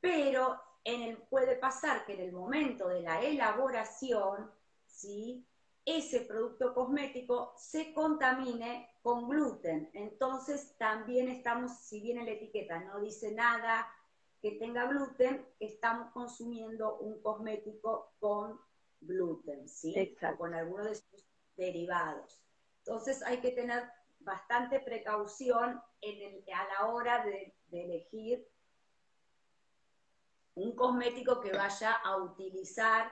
pero 0.00 0.60
en 0.84 1.02
el, 1.02 1.16
puede 1.24 1.56
pasar 1.56 2.04
que 2.04 2.14
en 2.14 2.20
el 2.20 2.32
momento 2.32 2.88
de 2.88 3.02
la 3.02 3.22
elaboración, 3.22 4.50
¿sí? 4.86 5.46
Ese 5.84 6.20
producto 6.20 6.74
cosmético 6.74 7.54
se 7.56 7.92
contamine 7.92 8.96
con 9.02 9.28
gluten. 9.28 9.90
Entonces 9.94 10.76
también 10.78 11.28
estamos, 11.28 11.78
si 11.78 12.00
bien 12.00 12.18
en 12.18 12.26
la 12.26 12.32
etiqueta 12.32 12.80
no 12.80 13.00
dice 13.00 13.32
nada 13.32 13.86
que 14.40 14.52
tenga 14.52 14.86
gluten, 14.86 15.46
estamos 15.60 16.12
consumiendo 16.12 16.98
un 16.98 17.20
cosmético 17.20 18.12
con 18.20 18.60
gluten, 19.00 19.68
¿sí? 19.68 19.92
Exacto. 19.96 20.38
con 20.38 20.54
alguno 20.54 20.84
de 20.84 20.94
sus 20.94 21.24
derivados. 21.56 22.42
Entonces 22.78 23.22
hay 23.22 23.38
que 23.38 23.50
tener 23.52 23.84
bastante 24.20 24.80
precaución 24.80 25.70
a 25.70 26.64
la 26.80 26.92
hora 26.92 27.24
de 27.24 27.54
elegir 27.72 28.48
un 30.54 30.74
cosmético 30.74 31.40
que 31.40 31.52
vaya 31.52 31.92
a 31.92 32.16
utilizar 32.18 33.10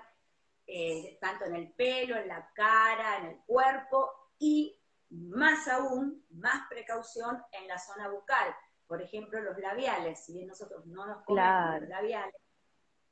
eh, 0.73 1.19
tanto 1.21 1.47
en 1.47 1.57
el 1.57 1.73
pelo, 1.73 2.17
en 2.17 2.29
la 2.29 2.49
cara, 2.55 3.19
en 3.19 3.27
el 3.27 3.39
cuerpo 3.45 4.09
y 4.39 4.81
más 5.11 5.67
aún, 5.67 6.25
más 6.31 6.69
precaución 6.69 7.43
en 7.51 7.67
la 7.67 7.77
zona 7.77 8.09
bucal. 8.09 8.55
Por 8.87 9.03
ejemplo, 9.03 9.41
los 9.41 9.59
labiales, 9.59 10.25
si 10.25 10.33
bien 10.33 10.47
nosotros 10.47 10.87
no 10.87 11.07
nos 11.07 11.25
comemos 11.25 11.81
los 11.81 11.89
labiales, 11.89 12.37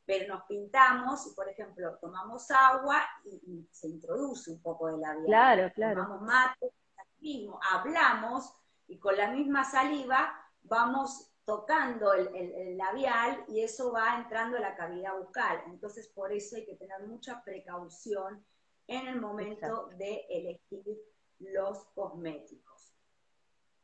pero 0.05 0.33
nos 0.33 0.45
pintamos 0.45 1.27
y, 1.27 1.35
por 1.35 1.49
ejemplo, 1.49 1.99
tomamos 2.01 2.49
agua 2.53 3.03
y, 3.25 3.69
se 3.73 3.89
introduce 3.89 4.53
un 4.53 4.63
poco 4.63 4.87
de 4.87 4.99
labial. 4.99 5.27
Claro, 5.27 5.73
claro. 5.75 6.03
Tomamos 6.03 6.23
mate, 6.23 6.73
mismo, 7.19 7.59
hablamos 7.73 8.53
y 8.87 9.01
con 9.01 9.17
la 9.17 9.33
misma 9.33 9.65
saliva 9.65 10.33
vamos 10.63 11.29
tocando 11.49 12.13
el, 12.13 12.77
labial 12.77 13.43
y 13.49 13.63
eso 13.63 13.91
va 13.91 14.19
entrando 14.19 14.59
a 14.59 14.61
la 14.61 14.77
cavidad 14.77 15.17
bucal. 15.17 15.63
Entonces, 15.69 16.07
por 16.09 16.31
eso 16.31 16.57
hay 16.57 16.67
que 16.67 16.77
tener 16.77 17.01
mucha 17.07 17.43
precaución 17.43 18.45
en 18.87 19.09
el 19.09 19.19
momento 19.19 19.89
de 19.97 20.27
elegir 20.29 21.01
los 21.39 21.87
cosméticos. 21.95 22.93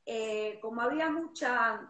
Eh, 0.05 0.59
como 0.61 0.83
había 0.83 1.09
muchas 1.09 1.81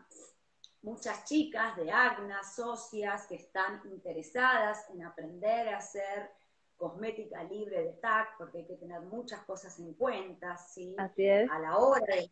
chicas 1.25 1.76
de 1.76 1.90
AGNA, 1.90 2.45
socias, 2.45 3.26
que 3.26 3.35
están 3.35 3.83
interesadas 3.87 4.88
en 4.90 5.04
aprender 5.04 5.71
a 5.71 5.78
hacer 5.78 6.31
cosmética 6.76 7.43
libre 7.43 7.83
de 7.83 7.93
TAC, 7.95 8.37
porque 8.38 8.59
hay 8.59 8.66
que 8.69 8.76
tener 8.76 9.00
muchas 9.00 9.43
cosas 9.43 9.76
en 9.81 9.93
cuenta, 9.95 10.57
¿sí? 10.57 10.95
Así 10.97 11.26
es. 11.26 11.50
A 11.50 11.59
la 11.59 11.78
hora 11.78 12.14
de 12.14 12.31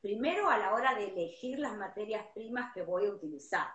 primero 0.00 0.48
a 0.48 0.58
la 0.58 0.74
hora 0.74 0.94
de 0.94 1.08
elegir 1.08 1.58
las 1.58 1.76
materias 1.76 2.26
primas 2.34 2.72
que 2.72 2.82
voy 2.82 3.06
a 3.06 3.12
utilizar 3.12 3.68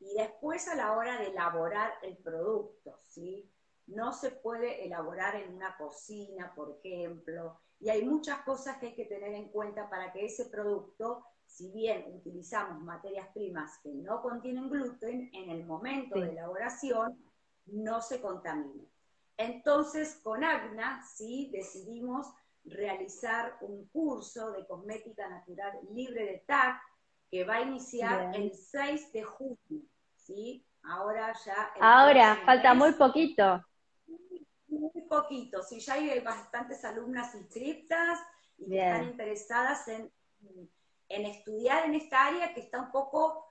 y 0.00 0.14
después 0.14 0.68
a 0.68 0.74
la 0.74 0.96
hora 0.96 1.18
de 1.18 1.28
elaborar 1.28 1.92
el 2.02 2.16
producto, 2.18 2.98
¿sí? 3.02 3.50
No 3.86 4.12
se 4.12 4.30
puede 4.30 4.84
elaborar 4.84 5.36
en 5.36 5.54
una 5.54 5.76
cocina, 5.76 6.52
por 6.54 6.80
ejemplo, 6.82 7.60
y 7.78 7.88
hay 7.88 8.04
muchas 8.04 8.40
cosas 8.40 8.78
que 8.78 8.88
hay 8.88 8.94
que 8.94 9.04
tener 9.04 9.34
en 9.34 9.48
cuenta 9.50 9.88
para 9.88 10.12
que 10.12 10.24
ese 10.24 10.46
producto, 10.46 11.24
si 11.44 11.70
bien 11.70 12.04
utilizamos 12.14 12.82
materias 12.82 13.28
primas 13.32 13.78
que 13.82 13.90
no 13.90 14.22
contienen 14.22 14.68
gluten, 14.68 15.30
en 15.32 15.50
el 15.50 15.64
momento 15.64 16.18
de 16.18 16.30
elaboración 16.30 17.22
no 17.66 18.00
se 18.00 18.20
contamine. 18.20 18.88
Entonces, 19.36 20.18
con 20.22 20.42
AGNA, 20.42 21.04
sí, 21.04 21.50
decidimos 21.52 22.26
realizar 22.66 23.56
un 23.60 23.86
curso 23.88 24.52
de 24.52 24.66
cosmética 24.66 25.28
natural 25.28 25.78
libre 25.92 26.24
de 26.24 26.44
TAC 26.46 26.80
que 27.30 27.44
va 27.44 27.56
a 27.56 27.62
iniciar 27.62 28.34
el 28.34 28.52
6 28.52 29.12
de 29.12 29.22
junio, 29.24 29.82
¿sí? 30.14 30.64
Ahora 30.82 31.32
ya... 31.44 31.72
Ahora, 31.80 32.38
falta 32.44 32.74
muy 32.74 32.92
poquito. 32.92 33.64
Muy 34.68 35.02
poquito, 35.08 35.62
sí, 35.62 35.80
ya 35.80 35.94
hay 35.94 36.20
bastantes 36.20 36.84
alumnas 36.84 37.34
inscritas 37.34 38.18
y 38.58 38.68
que 38.68 38.78
están 38.78 39.04
interesadas 39.04 39.86
en, 39.88 40.12
en 41.08 41.26
estudiar 41.26 41.86
en 41.86 41.94
esta 41.94 42.26
área 42.26 42.52
que 42.52 42.60
está 42.60 42.80
un 42.80 42.90
poco 42.90 43.46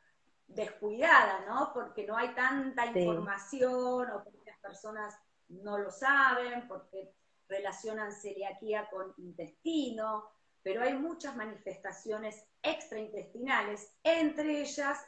descuidada, 0.47 1.45
¿no? 1.47 1.71
Porque 1.73 2.05
no 2.05 2.17
hay 2.17 2.33
tanta 2.35 2.85
información 2.85 4.11
o 4.11 4.23
porque 4.23 4.45
las 4.45 4.59
personas 4.59 5.17
no 5.47 5.77
lo 5.77 5.91
saben, 5.91 6.67
porque 6.67 7.13
relacionan 7.47 8.11
celiaquía 8.11 8.89
con 8.89 9.13
intestino, 9.17 10.29
pero 10.63 10.81
hay 10.81 10.93
muchas 10.93 11.35
manifestaciones 11.35 12.43
extraintestinales, 12.63 13.95
entre 14.03 14.61
ellas 14.61 14.99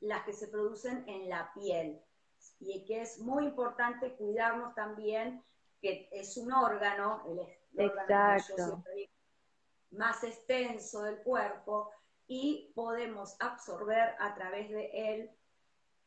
las 0.00 0.24
que 0.24 0.32
se 0.32 0.48
producen 0.48 1.08
en 1.08 1.28
la 1.28 1.52
piel. 1.54 2.02
Y 2.60 2.84
que 2.84 3.02
es 3.02 3.18
muy 3.18 3.44
importante 3.44 4.14
cuidarnos 4.16 4.74
también, 4.74 5.42
que 5.80 6.08
es 6.12 6.36
un 6.36 6.52
órgano, 6.52 7.22
el, 7.76 7.90
órgano 7.90 8.84
más 9.90 10.24
extenso 10.24 11.02
del 11.02 11.22
cuerpo, 11.22 11.90
y 12.26 12.72
podemos 12.74 13.36
absorber 13.40 14.16
a 14.18 14.34
través 14.34 14.70
de 14.70 14.90
él 14.92 15.30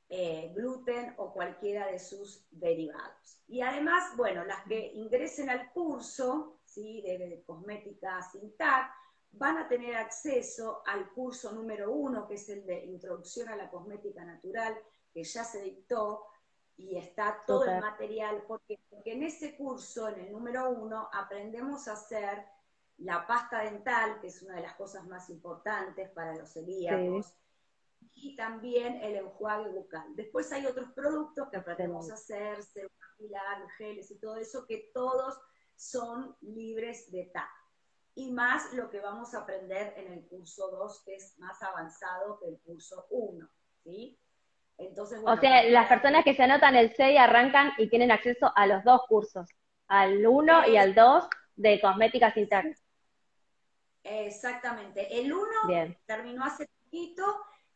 eh, 0.09 0.53
gluten 0.55 1.13
o 1.17 1.33
cualquiera 1.33 1.87
de 1.87 1.99
sus 1.99 2.47
derivados. 2.51 3.43
Y 3.47 3.61
además, 3.61 4.15
bueno, 4.15 4.45
las 4.45 4.63
que 4.63 4.93
ingresen 4.93 5.49
al 5.49 5.71
curso 5.73 6.59
¿sí? 6.63 7.01
de, 7.01 7.43
cosmética 7.45 8.21
sin 8.21 8.55
TAC 8.55 8.89
van 9.31 9.57
a 9.57 9.67
tener 9.67 9.95
acceso 9.95 10.81
al 10.85 11.11
curso 11.11 11.51
número 11.51 11.91
uno, 11.91 12.25
que 12.25 12.35
es 12.35 12.47
el 12.47 12.65
de 12.65 12.85
Introducción 12.85 13.49
a 13.49 13.57
la 13.57 13.69
Cosmética 13.69 14.23
Natural, 14.23 14.77
que 15.13 15.23
ya 15.23 15.43
se 15.43 15.61
dictó 15.61 16.23
y 16.77 16.95
está 16.97 17.43
todo 17.45 17.65
el 17.65 17.81
material, 17.81 18.43
porque, 18.47 18.79
porque, 18.89 19.13
en 19.13 19.23
ese 19.23 19.57
curso, 19.57 20.07
en 20.07 20.19
el 20.19 20.31
número 20.31 20.69
uno, 20.69 21.09
aprendemos 21.11 21.87
a 21.87 21.93
hacer 21.93 22.45
la 22.99 23.27
pasta 23.27 23.63
dental, 23.63 24.19
que 24.21 24.27
es 24.27 24.41
una 24.41 24.55
de 24.55 24.61
las 24.61 24.75
cosas 24.75 25.05
más 25.05 25.29
importantes 25.29 26.09
para 26.11 26.35
los 26.35 26.49
celíacos, 26.49 27.33
y 28.13 28.35
también 28.35 28.95
el 29.01 29.15
enjuague 29.15 29.69
bucal. 29.69 30.15
Después 30.15 30.51
hay 30.51 30.65
otros 30.65 30.91
productos 30.93 31.49
que 31.49 31.57
aprendemos 31.57 32.09
a 32.09 32.15
hacer, 32.15 32.57
capilar, 32.99 33.67
geles 33.77 34.09
y 34.11 34.19
todo 34.19 34.37
eso, 34.37 34.65
que 34.67 34.89
todos 34.93 35.39
son 35.75 36.35
libres 36.41 37.11
de 37.11 37.25
TAC. 37.25 37.49
Y 38.15 38.31
más 38.31 38.73
lo 38.73 38.89
que 38.89 38.99
vamos 38.99 39.33
a 39.35 39.41
aprender 39.41 39.93
en 39.97 40.11
el 40.11 40.27
curso 40.27 40.69
2, 40.71 41.03
que 41.05 41.15
es 41.15 41.37
más 41.37 41.61
avanzado 41.61 42.39
que 42.39 42.47
el 42.47 42.59
curso 42.61 43.05
1, 43.11 43.47
¿sí? 43.83 44.19
Entonces, 44.79 45.19
o 45.23 45.37
sea, 45.37 45.63
las 45.69 45.87
personas 45.87 46.23
que 46.23 46.35
se 46.35 46.43
anotan 46.43 46.75
el 46.75 46.95
6 46.95 47.19
arrancan 47.19 47.71
y 47.77 47.89
tienen 47.89 48.11
acceso 48.11 48.51
a 48.55 48.67
los 48.67 48.83
dos 48.83 49.01
cursos, 49.07 49.47
al 49.87 50.25
1 50.25 50.69
y 50.69 50.77
al 50.77 50.93
2 50.93 51.27
de 51.55 51.79
cosmética 51.81 52.31
sin 52.33 52.49
TAC. 52.49 52.77
Exactamente. 54.03 55.19
El 55.19 55.33
1 55.33 55.45
terminó 56.05 56.45
hace 56.45 56.67
poquito 56.83 57.23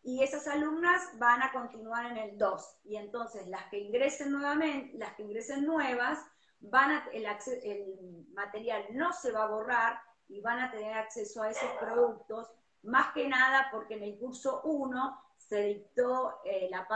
y 0.03 0.23
esas 0.23 0.47
alumnas 0.47 1.01
van 1.19 1.41
a 1.43 1.51
continuar 1.51 2.11
en 2.11 2.17
el 2.17 2.37
2. 2.37 2.79
Y 2.85 2.95
entonces 2.97 3.47
las 3.47 3.65
que 3.69 3.79
ingresen 3.79 4.31
nuevamente, 4.31 4.97
las 4.97 5.13
que 5.13 5.23
ingresen 5.23 5.65
nuevas, 5.65 6.19
van 6.59 6.91
a, 6.91 7.07
el, 7.13 7.25
el 7.63 8.25
material 8.33 8.85
no 8.91 9.13
se 9.13 9.31
va 9.31 9.43
a 9.43 9.47
borrar 9.47 9.99
y 10.27 10.41
van 10.41 10.59
a 10.59 10.71
tener 10.71 10.93
acceso 10.93 11.43
a 11.43 11.49
esos 11.49 11.69
productos, 11.79 12.51
más 12.83 13.13
que 13.13 13.27
nada 13.27 13.67
porque 13.71 13.95
en 13.95 14.03
el 14.03 14.17
curso 14.17 14.61
1 14.63 15.21
se 15.37 15.61
dictó 15.63 16.39
eh, 16.45 16.69
la, 16.71 16.87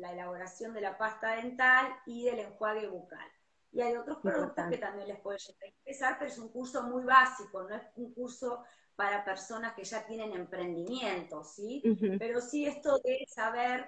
la 0.00 0.12
elaboración 0.12 0.74
de 0.74 0.80
la 0.80 0.98
pasta 0.98 1.36
dental 1.36 1.86
y 2.06 2.24
del 2.24 2.40
enjuague 2.40 2.88
bucal. 2.88 3.30
Y 3.72 3.80
hay 3.80 3.96
otros 3.96 4.18
productos 4.18 4.64
que 4.70 4.78
también 4.78 5.08
les 5.08 5.20
puede 5.20 5.38
interesar, 5.76 6.16
pero 6.18 6.30
es 6.30 6.38
un 6.38 6.48
curso 6.48 6.82
muy 6.84 7.04
básico, 7.04 7.62
no 7.64 7.74
es 7.74 7.82
un 7.96 8.12
curso 8.14 8.64
para 8.96 9.24
personas 9.24 9.74
que 9.74 9.84
ya 9.84 10.06
tienen 10.06 10.32
emprendimiento, 10.32 11.42
¿sí? 11.44 11.82
Pero 12.18 12.40
sí 12.40 12.66
esto 12.66 12.98
de 12.98 13.26
saber 13.28 13.86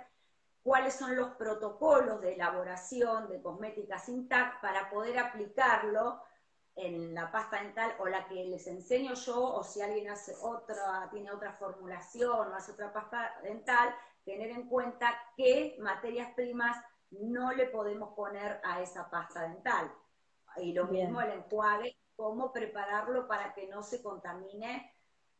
cuáles 0.63 0.95
son 0.95 1.15
los 1.15 1.31
protocolos 1.37 2.21
de 2.21 2.35
elaboración 2.35 3.29
de 3.29 3.41
cosméticas 3.41 4.09
intact 4.09 4.61
para 4.61 4.91
poder 4.91 5.19
aplicarlo 5.19 6.21
en 6.75 7.15
la 7.15 7.31
pasta 7.31 7.63
dental 7.63 7.95
o 8.01 8.07
la 8.07 8.27
que 8.27 8.45
les 8.45 8.67
enseño 8.67 9.15
yo, 9.15 9.43
o 9.43 9.63
si 9.63 9.81
alguien 9.81 10.11
hace 10.11 10.35
otra, 10.43 11.09
tiene 11.11 11.31
otra 11.31 11.53
formulación 11.53 12.53
o 12.53 12.55
hace 12.55 12.73
otra 12.73 12.93
pasta 12.93 13.39
dental, 13.43 13.95
tener 14.25 14.51
en 14.51 14.69
cuenta 14.69 15.15
qué 15.37 15.77
materias 15.79 16.33
primas 16.35 16.77
no 17.11 17.53
le 17.53 17.67
podemos 17.67 18.15
poner 18.15 18.61
a 18.65 18.83
esa 18.83 19.09
pasta 19.09 19.43
dental. 19.43 19.91
Y 20.57 20.73
lo 20.73 20.87
mismo 20.87 21.21
el 21.21 21.31
enjuague, 21.31 21.97
cómo 22.17 22.53
prepararlo 22.53 23.29
para 23.29 23.55
que 23.55 23.69
no 23.69 23.83
se 23.83 24.03
contamine 24.03 24.93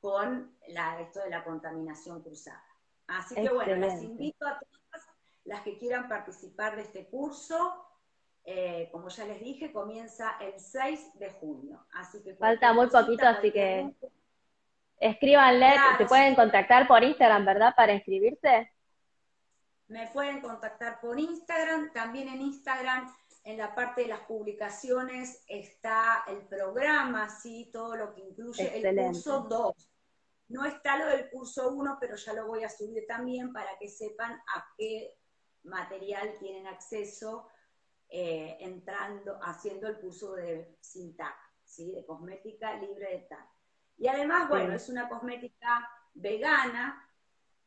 con 0.07 0.57
la, 0.69 1.01
esto 1.01 1.19
de 1.19 1.31
la 1.31 1.43
contaminación 1.43 2.23
cruzada. 2.23 2.63
Así 3.09 3.35
que 3.35 3.49
bueno, 3.49 3.75
les 3.75 4.01
invito 4.05 4.47
a 4.47 4.57
todas 4.57 5.05
las 5.45 5.63
que 5.63 5.77
quieran 5.79 6.09
participar 6.09 6.77
de 6.77 6.83
este 6.83 7.09
curso 7.09 7.83
eh, 8.45 8.89
como 8.93 9.09
ya 9.09 9.25
les 9.25 9.41
dije, 9.41 9.73
comienza 9.73 10.37
el 10.41 10.61
6 10.61 11.19
de 11.19 11.31
junio. 11.33 11.85
Así 11.93 12.23
que 12.23 12.37
Falta 12.37 12.73
muy 12.73 12.87
poquito, 12.87 13.27
así 13.27 13.51
que 13.51 13.93
escríbanle, 15.01 15.75
te 15.99 16.07
pueden 16.07 16.37
contactar 16.37 16.87
por 16.87 17.03
Instagram, 17.03 17.45
¿verdad? 17.45 17.75
Para 17.77 17.95
inscribirse. 17.95 18.71
Me 19.89 20.07
pueden 20.13 20.41
contactar 20.41 21.01
por 21.01 21.19
Instagram, 21.19 21.93
también 21.93 22.29
en 22.29 22.43
Instagram, 22.43 23.13
en 23.43 23.59
la 23.59 23.75
parte 23.75 24.03
de 24.03 24.09
las 24.09 24.21
publicaciones 24.21 25.43
está 25.49 26.23
el 26.29 26.43
programa, 26.47 27.29
sí, 27.29 27.69
todo 27.73 27.97
lo 27.97 28.15
que 28.15 28.21
incluye 28.21 28.79
el 28.79 29.07
curso 29.07 29.41
2. 29.41 29.75
No 30.49 30.65
está 30.65 30.97
lo 30.97 31.07
del 31.07 31.29
curso 31.31 31.71
1, 31.71 31.99
pero 32.01 32.17
ya 32.17 32.33
lo 32.33 32.47
voy 32.47 32.65
a 32.65 32.69
subir 32.69 33.05
también 33.07 33.53
para 33.53 33.77
que 33.79 33.89
sepan 33.89 34.33
a 34.33 34.67
qué 34.77 35.17
material 35.65 36.35
tienen 36.39 36.67
acceso 36.67 37.49
eh, 38.09 38.57
entrando, 38.61 39.39
haciendo 39.43 39.89
el 39.89 39.99
curso 39.99 40.35
de 40.35 40.77
SINTAC, 40.81 41.35
¿sí? 41.65 41.93
de 41.93 42.07
cosmética 42.07 42.75
libre 42.79 43.11
de 43.11 43.19
TAC. 43.29 43.49
Y 43.99 44.09
además, 44.09 44.49
bueno, 44.49 44.75
es 44.75 44.89
una 44.89 45.09
cosmética 45.09 45.89
vegana 46.15 47.09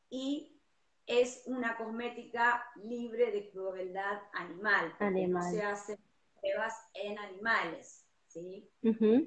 y 0.09 0.61
es 1.05 1.43
una 1.47 1.75
cosmética 1.75 2.63
libre 2.83 3.31
de 3.31 3.49
crueldad 3.49 4.21
animal. 4.33 4.95
No 4.99 5.41
se 5.41 5.63
hacen 5.63 5.99
pruebas 6.39 6.75
en 6.93 7.17
animales. 7.17 8.05
¿sí? 8.27 8.71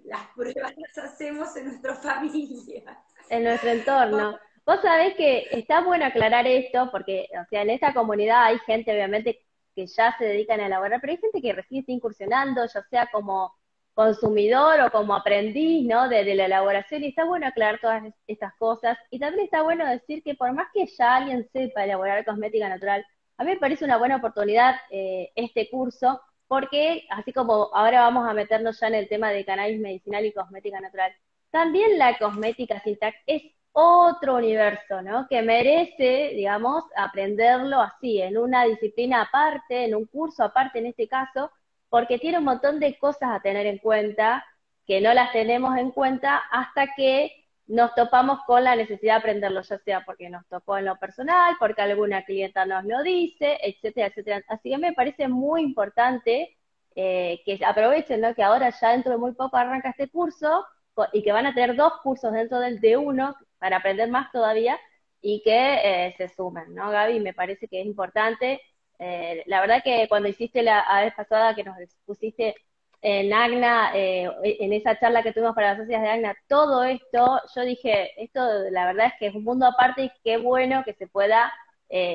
Las 0.05 0.29
pruebas 0.35 0.73
las 0.77 0.99
hacemos 0.99 1.57
en 1.57 1.67
nuestra 1.67 1.97
familia. 1.97 3.05
En 3.31 3.45
nuestro 3.45 3.71
entorno. 3.71 4.39
Vos 4.65 4.81
sabés 4.81 5.15
que 5.17 5.49
está 5.51 5.81
bueno 5.81 6.05
aclarar 6.05 6.47
esto, 6.47 6.89
porque, 6.93 7.29
o 7.41 7.45
sea, 7.51 7.63
en 7.63 7.71
esta 7.71 7.93
comunidad 7.93 8.45
hay 8.45 8.59
gente, 8.61 8.93
obviamente, 8.93 9.45
que 9.75 9.87
ya 9.87 10.17
se 10.19 10.25
dedican 10.25 10.61
a 10.61 10.67
elaborar, 10.67 11.01
pero 11.01 11.13
hay 11.13 11.19
gente 11.19 11.43
que 11.43 11.53
recién 11.53 11.81
está 11.81 11.93
incursionando, 11.93 12.65
ya 12.67 12.83
sea 12.89 13.09
como 13.11 13.53
consumidor 13.95 14.81
o 14.81 14.91
como 14.91 15.15
aprendiz, 15.15 15.87
¿no? 15.87 16.09
De, 16.09 16.25
la 16.35 16.47
elaboración, 16.47 17.03
y 17.03 17.09
está 17.09 17.25
bueno 17.25 17.47
aclarar 17.47 17.81
todas 17.81 18.05
estas 18.27 18.55
cosas, 18.57 18.99
y 19.11 19.19
también 19.19 19.45
está 19.45 19.63
bueno 19.63 19.87
decir 19.87 20.23
que 20.23 20.35
por 20.35 20.53
más 20.53 20.69
que 20.73 20.87
ya 20.87 21.17
alguien 21.17 21.49
sepa 21.53 21.85
elaborar 21.85 22.25
cosmética 22.25 22.69
natural, 22.69 23.05
a 23.39 23.45
mí 23.45 23.53
me 23.53 23.59
parece 23.59 23.85
una 23.85 23.99
buena 23.99 24.17
oportunidad 24.17 24.77
eh, 24.91 25.31
este 25.35 25.69
curso, 25.71 26.21
porque 26.47 27.07
así 27.11 27.33
como 27.33 27.71
ahora 27.75 28.03
vamos 28.03 28.29
a 28.29 28.35
meternos 28.35 28.79
ya 28.81 28.89
en 28.89 28.95
el 28.95 29.09
tema 29.09 29.31
de 29.31 29.45
cannabis 29.45 29.81
medicinal 29.81 30.25
y 30.25 30.33
cosmética 30.33 30.81
natural, 30.81 31.13
también 31.53 31.99
la 31.99 32.19
cosmética 32.19 32.81
Sintac 32.81 33.15
es 33.27 33.43
otro 33.73 34.37
universo, 34.37 35.03
¿no? 35.03 35.27
Que 35.29 35.43
merece, 35.43 36.33
digamos, 36.35 36.85
aprenderlo 36.97 37.81
así, 37.81 38.21
en 38.21 38.39
una 38.39 38.65
disciplina 38.65 39.23
aparte, 39.23 39.85
en 39.85 39.95
un 39.95 40.07
curso 40.07 40.45
aparte 40.45 40.79
en 40.79 40.87
este 40.87 41.09
caso, 41.09 41.51
porque 41.89 42.19
tiene 42.19 42.39
un 42.39 42.45
montón 42.45 42.81
de 42.81 42.99
cosas 42.99 43.31
a 43.33 43.41
tener 43.41 43.67
en 43.67 43.79
cuenta 43.79 44.45
que 44.87 45.01
no 45.01 45.13
las 45.15 45.33
tenemos 45.33 45.77
en 45.77 45.91
cuenta 45.91 46.39
hasta 46.51 46.89
que 46.97 47.33
nos 47.67 47.95
topamos 47.95 48.41
con 48.47 48.65
la 48.65 48.75
necesidad 48.75 49.15
de 49.15 49.19
aprenderlo, 49.21 49.63
ya 49.63 49.79
sea 49.79 50.05
porque 50.05 50.31
nos 50.31 50.47
tocó 50.49 50.79
en 50.79 50.87
lo 50.87 50.97
personal, 50.97 51.55
porque 51.59 51.83
alguna 51.83 52.25
clienta 52.25 52.65
nos 52.67 52.85
lo 52.85 53.03
dice, 53.03 53.59
etcétera, 53.63 54.09
etcétera. 54.09 54.43
Así 54.49 54.71
que 54.71 54.79
me 54.79 54.93
parece 54.95 55.29
muy 55.29 55.63
importante 55.63 56.57
eh, 56.95 57.43
que 57.45 57.61
aprovechen, 57.65 58.21
¿no? 58.23 58.35
Que 58.35 58.43
ahora 58.43 58.71
ya 58.81 58.91
dentro 58.93 59.13
de 59.13 59.19
muy 59.19 59.33
poco 59.33 59.57
arranca 59.57 59.91
este 59.91 60.09
curso 60.09 60.65
y 61.13 61.23
que 61.23 61.33
van 61.33 61.47
a 61.47 61.55
tener 61.55 61.77
dos 61.77 61.95
cursos 62.03 62.33
dentro 62.33 62.61
del 62.61 62.81
de 62.81 62.97
uno 62.97 63.35
para 63.59 63.79
aprender 63.79 64.11
más 64.11 64.31
todavía 64.33 64.79
y 65.23 65.43
que 65.43 66.09
eh, 66.09 66.15
se 66.19 66.29
sumen, 66.29 66.75
¿no, 66.75 66.91
Gaby? 66.91 67.21
Me 67.21 67.33
parece 67.33 67.69
que 67.69 67.81
es 67.81 67.87
importante. 67.87 68.61
Eh, 68.99 69.43
la 69.47 69.61
verdad 69.61 69.83
que 69.83 70.07
cuando 70.09 70.29
hiciste 70.29 70.63
la, 70.63 70.85
vez 71.03 71.15
pasada 71.15 71.55
que 71.55 71.65
nos 71.65 71.77
pusiste 72.05 72.57
en 73.01 73.33
AGNA, 73.33 73.93
eh, 73.95 74.31
en 74.43 74.73
esa 74.73 74.99
charla 74.99 75.23
que 75.23 75.33
tuvimos 75.33 75.55
para 75.55 75.71
las 75.71 75.79
socias 75.79 76.03
de 76.03 76.09
AGNA, 76.09 76.37
todo 76.49 76.85
esto, 76.85 77.41
yo 77.55 77.63
dije, 77.63 78.23
esto 78.23 78.41
la 78.71 78.87
verdad 78.87 79.07
es 79.07 79.15
que 79.19 79.27
es 79.29 79.35
un 79.35 79.45
mundo 79.45 79.67
aparte 79.67 80.05
y 80.05 80.13
qué 80.25 80.37
bueno 80.39 80.83
que 80.85 80.95
se 80.95 81.07
pueda 81.07 81.53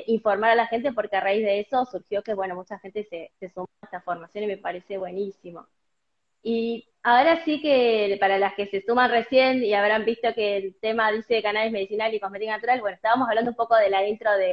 informar 0.08 0.52
a 0.52 0.56
la 0.56 0.66
gente 0.68 0.92
porque 0.92 1.18
a 1.18 1.22
raíz 1.22 1.46
de 1.46 1.60
eso 1.60 1.86
surgió 1.86 2.24
que, 2.24 2.34
bueno, 2.34 2.56
mucha 2.56 2.80
gente 2.80 3.04
se, 3.04 3.32
se 3.40 3.50
sumó 3.50 3.68
a 3.82 3.86
esta 3.86 4.02
formación 4.02 4.44
y 4.46 4.48
me 4.48 4.58
parece 4.58 4.98
buenísimo. 4.98 5.68
Y 6.42 6.88
ahora 7.08 7.44
sí 7.46 7.62
que 7.62 8.18
para 8.20 8.38
las 8.38 8.54
que 8.54 8.68
se 8.68 8.82
suman 8.82 9.10
recién 9.10 9.64
y 9.64 9.74
habrán 9.74 10.04
visto 10.04 10.34
que 10.34 10.58
el 10.58 10.76
tema 10.82 11.12
dice 11.12 11.42
cannabis 11.42 11.72
medicinal 11.72 12.14
y 12.14 12.20
cosmética 12.20 12.52
natural, 12.52 12.82
bueno, 12.82 12.96
estábamos 12.96 13.30
hablando 13.30 13.52
un 13.52 13.56
poco 13.56 13.76
de 13.78 13.90
la 13.90 14.06
intro 14.06 14.32
de, 14.34 14.52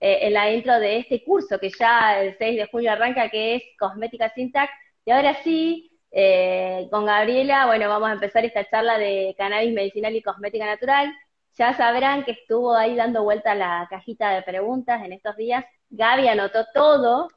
eh, 0.00 0.18
en 0.22 0.34
la 0.34 0.52
intro 0.52 0.78
de 0.78 0.98
este 0.98 1.24
curso 1.24 1.58
que 1.58 1.70
ya 1.70 2.20
el 2.22 2.36
6 2.36 2.56
de 2.58 2.66
junio 2.66 2.92
arranca, 2.92 3.30
que 3.30 3.56
es 3.56 3.62
Cosmética 3.78 4.30
Syntax. 4.34 4.70
Y 5.06 5.10
ahora 5.10 5.42
sí, 5.42 5.90
eh, 6.10 6.86
con 6.90 7.06
Gabriela, 7.06 7.66
bueno, 7.66 7.88
vamos 7.88 8.10
a 8.10 8.12
empezar 8.12 8.44
esta 8.44 8.68
charla 8.68 8.98
de 8.98 9.34
cannabis 9.38 9.72
medicinal 9.72 10.14
y 10.14 10.22
cosmética 10.22 10.66
natural. 10.66 11.10
Ya 11.54 11.72
sabrán 11.74 12.24
que 12.24 12.32
estuvo 12.32 12.74
ahí 12.76 12.94
dando 12.94 13.22
vuelta 13.22 13.54
la 13.54 13.86
cajita 13.88 14.30
de 14.30 14.42
preguntas 14.42 15.02
en 15.02 15.12
estos 15.14 15.36
días. 15.36 15.64
Gaby 15.88 16.28
anotó 16.28 16.66
todo, 16.74 17.28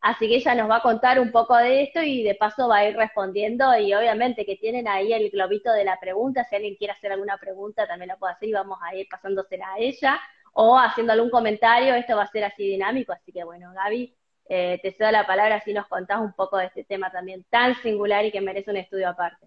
Así 0.00 0.28
que 0.28 0.36
ella 0.36 0.54
nos 0.54 0.70
va 0.70 0.76
a 0.76 0.82
contar 0.82 1.20
un 1.20 1.30
poco 1.30 1.54
de 1.56 1.82
esto 1.82 2.00
y 2.00 2.22
de 2.22 2.34
paso 2.34 2.68
va 2.68 2.78
a 2.78 2.88
ir 2.88 2.96
respondiendo 2.96 3.76
y 3.76 3.92
obviamente 3.92 4.46
que 4.46 4.56
tienen 4.56 4.88
ahí 4.88 5.12
el 5.12 5.28
globito 5.30 5.70
de 5.72 5.84
la 5.84 6.00
pregunta, 6.00 6.44
si 6.44 6.56
alguien 6.56 6.76
quiere 6.76 6.94
hacer 6.94 7.12
alguna 7.12 7.36
pregunta 7.36 7.86
también 7.86 8.08
la 8.08 8.16
puede 8.16 8.32
hacer 8.32 8.48
y 8.48 8.52
vamos 8.52 8.78
a 8.82 8.94
ir 8.94 9.06
pasándosela 9.10 9.74
a 9.74 9.78
ella. 9.78 10.20
O 10.52 10.76
haciendo 10.78 11.12
algún 11.12 11.30
comentario, 11.30 11.94
esto 11.94 12.16
va 12.16 12.24
a 12.24 12.30
ser 12.30 12.44
así 12.44 12.66
dinámico, 12.66 13.12
así 13.12 13.30
que 13.30 13.44
bueno, 13.44 13.72
Gaby, 13.72 14.16
eh, 14.48 14.80
te 14.82 14.92
cedo 14.92 15.12
la 15.12 15.26
palabra 15.26 15.56
así 15.56 15.72
nos 15.72 15.86
contás 15.86 16.20
un 16.20 16.32
poco 16.32 16.56
de 16.56 16.66
este 16.66 16.82
tema 16.82 17.12
también 17.12 17.44
tan 17.50 17.76
singular 17.82 18.24
y 18.24 18.32
que 18.32 18.40
merece 18.40 18.70
un 18.70 18.78
estudio 18.78 19.08
aparte. 19.08 19.46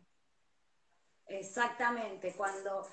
Exactamente, 1.28 2.34
cuando 2.38 2.88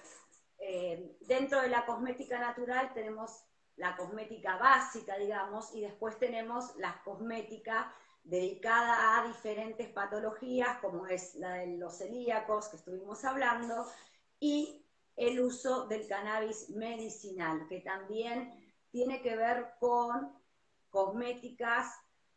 eh, 0.59 1.17
dentro 1.21 1.61
de 1.61 1.69
la 1.69 1.85
cosmética 1.85 2.39
natural 2.39 2.91
tenemos 2.95 3.45
la 3.81 3.97
cosmética 3.97 4.57
básica, 4.59 5.17
digamos, 5.17 5.75
y 5.75 5.81
después 5.81 6.19
tenemos 6.19 6.77
la 6.77 7.01
cosmética 7.03 7.93
dedicada 8.23 9.19
a 9.19 9.27
diferentes 9.27 9.89
patologías, 9.89 10.79
como 10.81 11.07
es 11.07 11.35
la 11.37 11.55
de 11.55 11.79
los 11.79 11.97
celíacos 11.97 12.69
que 12.69 12.77
estuvimos 12.77 13.25
hablando, 13.25 13.87
y 14.39 14.85
el 15.17 15.41
uso 15.41 15.87
del 15.87 16.07
cannabis 16.07 16.69
medicinal, 16.71 17.67
que 17.69 17.81
también 17.81 18.53
tiene 18.91 19.23
que 19.23 19.35
ver 19.35 19.73
con 19.81 20.39
cosméticas, 20.91 21.87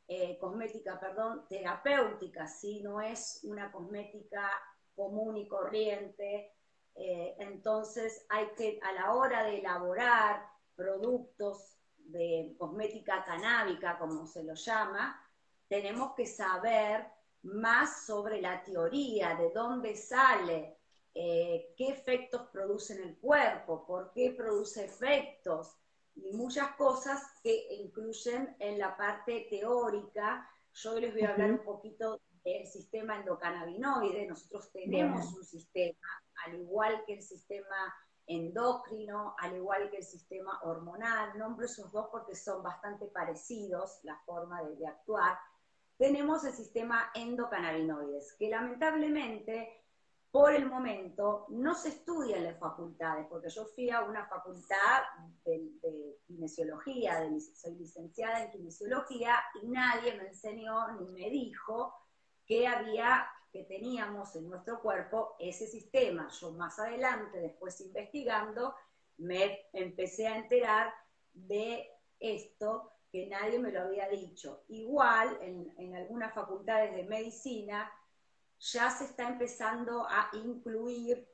eh, 0.08 0.38
cosmética, 0.40 0.98
perdón, 0.98 1.46
terapéutica, 1.50 2.48
si 2.48 2.82
no 2.82 3.02
es 3.02 3.42
una 3.44 3.70
cosmética 3.70 4.50
común 4.96 5.36
y 5.36 5.48
corriente. 5.48 6.54
Eh, 6.96 7.36
entonces 7.40 8.26
hay 8.30 8.48
que, 8.56 8.80
a 8.82 8.94
la 8.94 9.14
hora 9.14 9.44
de 9.44 9.60
elaborar 9.60 10.53
productos 10.76 11.78
de 11.98 12.56
cosmética 12.58 13.24
canábica, 13.24 13.98
como 13.98 14.28
se 14.28 14.44
lo 14.44 14.54
llama, 14.56 15.20
tenemos 15.68 16.14
que 16.16 16.26
saber 16.26 17.08
más 17.44 18.06
sobre 18.06 18.42
la 18.42 18.64
teoría, 18.64 19.36
de 19.36 19.50
dónde 19.52 19.96
sale, 19.96 20.78
eh, 21.14 21.74
qué 21.78 21.90
efectos 21.90 22.48
produce 22.52 22.94
en 22.94 23.10
el 23.10 23.18
cuerpo, 23.18 23.86
por 23.86 24.12
qué 24.14 24.32
produce 24.32 24.86
efectos, 24.86 25.76
y 26.16 26.32
muchas 26.34 26.76
cosas 26.76 27.22
que 27.44 27.68
incluyen 27.72 28.56
en 28.60 28.78
la 28.78 28.96
parte 28.96 29.48
teórica. 29.50 30.48
Yo 30.74 31.00
les 31.00 31.14
voy 31.14 31.24
a 31.24 31.30
hablar 31.32 31.52
un 31.52 31.64
poquito 31.64 32.22
del 32.44 32.68
sistema 32.68 33.18
endocannabinoide. 33.18 34.28
Nosotros 34.28 34.72
tenemos 34.72 35.34
un 35.34 35.44
sistema, 35.44 36.08
al 36.46 36.56
igual 36.56 37.04
que 37.06 37.16
el 37.16 37.24
sistema 37.24 37.94
endocrino, 38.28 39.36
al 39.40 39.56
igual 39.56 39.90
que 39.90 39.98
el 39.98 40.04
sistema 40.04 40.60
hormonal. 40.64 41.38
Nombro 41.38 41.66
esos 41.66 41.92
dos 41.92 42.08
porque 42.12 42.36
son 42.36 42.64
bastante 42.64 43.08
parecidos 43.08 44.00
la 44.04 44.18
forma 44.26 44.64
de, 44.64 44.76
de 44.76 44.88
actuar. 44.88 45.38
Tenemos 45.98 46.44
el 46.44 46.54
sistema 46.54 47.12
endocannabinoides, 47.14 48.36
que 48.38 48.50
lamentablemente 48.50 49.84
por 50.34 50.52
el 50.52 50.66
momento 50.66 51.46
no 51.50 51.76
se 51.76 51.90
estudia 51.90 52.38
en 52.38 52.46
las 52.46 52.58
facultades, 52.58 53.28
porque 53.30 53.50
yo 53.50 53.66
fui 53.66 53.92
a 53.92 54.02
una 54.02 54.26
facultad 54.26 55.04
de, 55.46 56.18
kinesiología, 56.26 57.30
soy 57.54 57.76
licenciada 57.76 58.44
en 58.44 58.50
kinesiología, 58.50 59.36
y 59.62 59.68
nadie 59.68 60.16
me 60.16 60.30
enseñó 60.30 60.92
ni 60.94 61.08
me 61.12 61.30
dijo 61.30 61.94
que 62.48 62.68
había, 62.68 63.28
que 63.54 63.64
teníamos 63.64 64.36
en 64.36 64.50
nuestro 64.50 64.82
cuerpo 64.82 65.36
ese 65.40 65.68
sistema. 65.68 66.28
Yo 66.30 66.52
más 66.52 66.80
adelante, 66.80 67.40
después 67.40 67.80
investigando, 67.82 68.76
me 69.18 69.68
empecé 69.72 70.28
a 70.28 70.38
enterar 70.38 70.92
de 71.34 71.88
esto 72.20 72.92
que 73.12 73.28
nadie 73.28 73.60
me 73.60 73.72
lo 73.72 73.82
había 73.82 74.10
dicho. 74.10 74.64
Igual, 74.70 75.38
en, 75.42 75.72
en 75.78 75.96
algunas 75.96 76.34
facultades 76.34 76.96
de 76.96 77.04
medicina, 77.04 77.92
ya 78.58 78.90
se 78.90 79.06
está 79.06 79.30
empezando 79.30 80.08
a 80.10 80.30
incluir 80.34 81.30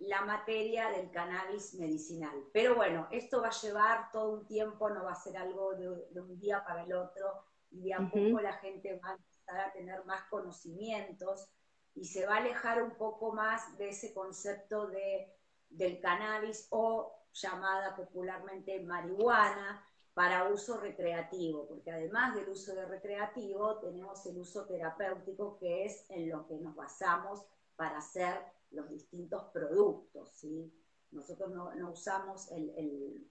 la 0.00 0.22
materia 0.22 0.90
del 0.90 1.10
cannabis 1.10 1.74
medicinal. 1.74 2.44
Pero 2.52 2.74
bueno, 2.74 3.08
esto 3.10 3.40
va 3.40 3.48
a 3.48 3.60
llevar 3.62 4.10
todo 4.12 4.34
un 4.34 4.46
tiempo, 4.46 4.90
no 4.90 5.04
va 5.04 5.12
a 5.12 5.22
ser 5.22 5.36
algo 5.36 5.74
de, 5.74 6.20
un 6.20 6.38
día 6.38 6.62
para 6.62 6.82
el 6.82 6.92
otro, 6.92 7.44
y 7.70 7.84
de 7.84 7.94
a 7.94 7.98
poco 8.00 8.40
la 8.40 8.52
gente 8.54 9.00
va 9.02 9.10
a 9.10 9.18
empezar 9.44 9.68
a 9.68 9.72
tener 9.72 10.04
más 10.04 10.22
conocimientos 10.28 11.48
y 11.94 12.06
se 12.06 12.26
va 12.26 12.36
a 12.36 12.38
alejar 12.38 12.82
un 12.82 12.96
poco 12.96 13.32
más 13.32 13.76
de 13.78 13.90
ese 13.90 14.12
concepto 14.12 14.86
de, 14.88 15.32
del 15.68 16.00
cannabis 16.00 16.66
o 16.70 17.12
llamada 17.32 17.96
popularmente 17.96 18.80
marihuana, 18.80 19.84
para 20.14 20.48
uso 20.48 20.78
recreativo, 20.78 21.66
porque 21.66 21.90
además 21.90 22.36
del 22.36 22.48
uso 22.48 22.72
de 22.72 22.86
recreativo 22.86 23.80
tenemos 23.80 24.24
el 24.26 24.38
uso 24.38 24.64
terapéutico, 24.64 25.58
que 25.58 25.86
es 25.86 26.08
en 26.08 26.30
lo 26.30 26.46
que 26.46 26.54
nos 26.54 26.76
basamos 26.76 27.44
para 27.74 27.98
hacer 27.98 28.40
los 28.70 28.88
distintos 28.88 29.42
productos. 29.52 30.30
¿sí? 30.34 30.72
Nosotros 31.10 31.50
no, 31.50 31.90
usamos 31.90 32.48
el, 32.52 33.28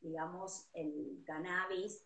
digamos, 0.00 0.70
el 0.72 1.22
cannabis 1.26 2.02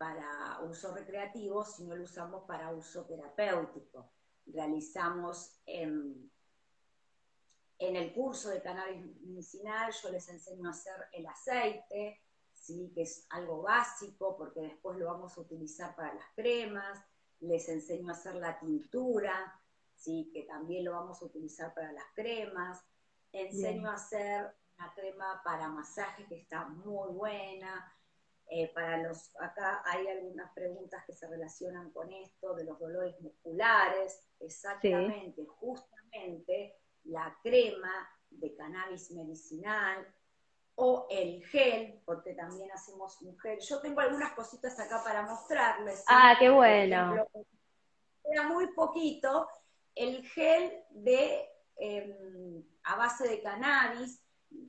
para 0.00 0.60
uso 0.62 0.94
recreativo, 0.94 1.62
sino 1.62 1.94
lo 1.94 2.04
usamos 2.04 2.44
para 2.44 2.72
uso 2.72 3.04
terapéutico. 3.04 4.10
Realizamos 4.46 5.60
en, 5.66 6.32
en 7.78 7.96
el 7.96 8.14
curso 8.14 8.48
de 8.48 8.62
cannabis 8.62 8.98
medicinal, 9.20 9.92
yo 9.92 10.08
les 10.10 10.26
enseño 10.30 10.68
a 10.68 10.70
hacer 10.70 10.94
el 11.12 11.26
aceite, 11.26 12.18
¿sí? 12.54 12.90
que 12.94 13.02
es 13.02 13.26
algo 13.28 13.60
básico 13.60 14.38
porque 14.38 14.62
después 14.62 14.96
lo 14.96 15.04
vamos 15.04 15.36
a 15.36 15.42
utilizar 15.42 15.94
para 15.94 16.14
las 16.14 16.32
cremas, 16.34 16.98
les 17.40 17.68
enseño 17.68 18.08
a 18.08 18.12
hacer 18.12 18.36
la 18.36 18.58
tintura, 18.58 19.60
¿sí? 19.94 20.30
que 20.32 20.44
también 20.44 20.86
lo 20.86 20.92
vamos 20.92 21.20
a 21.20 21.26
utilizar 21.26 21.74
para 21.74 21.92
las 21.92 22.06
cremas, 22.14 22.82
enseño 23.32 23.90
a 23.90 23.96
hacer 23.96 24.50
una 24.78 24.94
crema 24.94 25.42
para 25.44 25.68
masaje 25.68 26.24
que 26.26 26.36
está 26.36 26.66
muy 26.70 27.12
buena. 27.12 27.94
Eh, 28.52 28.68
para 28.74 28.96
los, 28.98 29.30
acá 29.38 29.80
hay 29.84 30.08
algunas 30.08 30.52
preguntas 30.52 31.04
que 31.06 31.12
se 31.12 31.28
relacionan 31.28 31.92
con 31.92 32.12
esto, 32.12 32.52
de 32.54 32.64
los 32.64 32.80
dolores 32.80 33.14
musculares, 33.20 34.28
exactamente, 34.40 35.46
justamente 35.46 36.76
la 37.04 37.38
crema 37.44 38.08
de 38.28 38.52
cannabis 38.56 39.12
medicinal 39.12 40.04
o 40.74 41.06
el 41.10 41.44
gel, 41.46 42.02
porque 42.04 42.34
también 42.34 42.72
hacemos 42.72 43.22
un 43.22 43.38
gel. 43.38 43.60
Yo 43.60 43.80
tengo 43.80 44.00
algunas 44.00 44.32
cositas 44.32 44.80
acá 44.80 45.00
para 45.04 45.22
mostrarles. 45.22 46.02
Ah, 46.08 46.34
qué 46.36 46.50
bueno. 46.50 47.28
era 48.24 48.48
muy 48.48 48.66
poquito. 48.74 49.46
El 49.94 50.26
gel 50.26 50.72
de 50.90 51.48
em, 51.76 52.64
a 52.82 52.96
base 52.96 53.28
de 53.28 53.42
cannabis, 53.42 54.24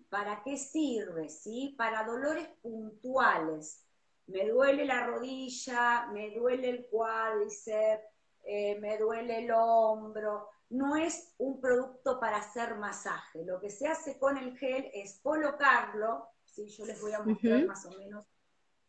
¿para 0.09 0.41
qué 0.43 0.57
sirve? 0.57 1.29
¿Sí? 1.29 1.75
Para 1.77 2.03
dolores 2.03 2.47
puntuales. 2.61 3.85
Me 4.27 4.47
duele 4.47 4.85
la 4.85 5.05
rodilla, 5.07 6.07
me 6.13 6.31
duele 6.31 6.69
el 6.69 6.87
cuádriceps, 6.87 8.03
eh, 8.43 8.79
me 8.79 8.97
duele 8.97 9.45
el 9.45 9.51
hombro, 9.51 10.49
no 10.69 10.95
es 10.95 11.33
un 11.37 11.59
producto 11.59 12.19
para 12.19 12.37
hacer 12.37 12.75
masaje. 12.75 13.43
Lo 13.43 13.59
que 13.59 13.69
se 13.69 13.87
hace 13.87 14.17
con 14.17 14.37
el 14.37 14.57
gel 14.57 14.89
es 14.93 15.19
colocarlo, 15.21 16.29
¿sí? 16.45 16.67
yo 16.69 16.85
les 16.85 17.01
voy 17.01 17.11
a 17.13 17.21
mostrar 17.21 17.65
más 17.65 17.85
o 17.85 17.91
menos 17.97 18.25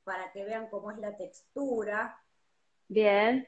para 0.05 0.33
que 0.33 0.45
vean 0.45 0.69
cómo 0.71 0.91
es 0.91 0.99
la 0.99 1.17
textura. 1.17 2.21
Bien. 2.89 3.47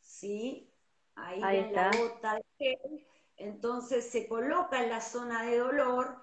Sí, 0.00 0.68
ahí, 1.14 1.58
está. 1.58 1.90
la 1.90 1.96
gota 1.96 2.34
de 2.34 2.44
gel. 2.58 3.06
Entonces 3.40 4.10
se 4.10 4.28
coloca 4.28 4.82
en 4.82 4.90
la 4.90 5.00
zona 5.00 5.42
de 5.44 5.58
dolor 5.58 6.16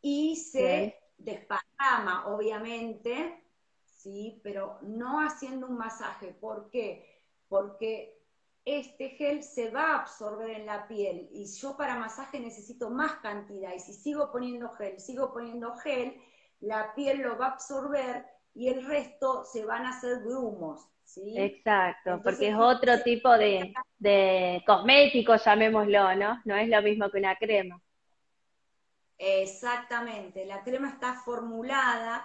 y 0.00 0.36
se 0.36 0.96
desparrama, 1.18 2.26
obviamente, 2.28 3.44
¿sí? 3.84 4.40
pero 4.42 4.78
no 4.82 5.20
haciendo 5.20 5.66
un 5.66 5.76
masaje. 5.76 6.32
¿Por 6.32 6.70
qué? 6.70 7.22
Porque 7.48 8.20
este 8.64 9.10
gel 9.10 9.42
se 9.42 9.70
va 9.70 9.92
a 9.92 10.00
absorber 10.00 10.50
en 10.50 10.66
la 10.66 10.86
piel 10.86 11.28
y 11.32 11.46
yo 11.46 11.76
para 11.76 11.98
masaje 11.98 12.38
necesito 12.38 12.90
más 12.90 13.14
cantidad 13.16 13.74
y 13.74 13.80
si 13.80 13.94
sigo 13.94 14.30
poniendo 14.30 14.68
gel, 14.70 15.00
sigo 15.00 15.32
poniendo 15.32 15.74
gel, 15.76 16.20
la 16.60 16.94
piel 16.94 17.18
lo 17.18 17.38
va 17.38 17.46
a 17.46 17.52
absorber 17.52 18.26
y 18.54 18.68
el 18.68 18.86
resto 18.86 19.44
se 19.44 19.64
van 19.64 19.86
a 19.86 19.90
hacer 19.90 20.20
grumos. 20.20 20.86
¿Sí? 21.14 21.34
Exacto, 21.36 22.20
porque 22.22 22.48
es 22.48 22.56
otro 22.56 23.00
tipo 23.02 23.36
de, 23.36 23.72
de 23.98 24.62
cosmético, 24.66 25.36
llamémoslo, 25.36 26.14
¿no? 26.14 26.40
No 26.44 26.56
es 26.56 26.68
lo 26.68 26.80
mismo 26.82 27.10
que 27.10 27.18
una 27.18 27.36
crema. 27.36 27.80
Exactamente, 29.18 30.46
la 30.46 30.62
crema 30.62 30.88
está 30.88 31.14
formulada 31.14 32.24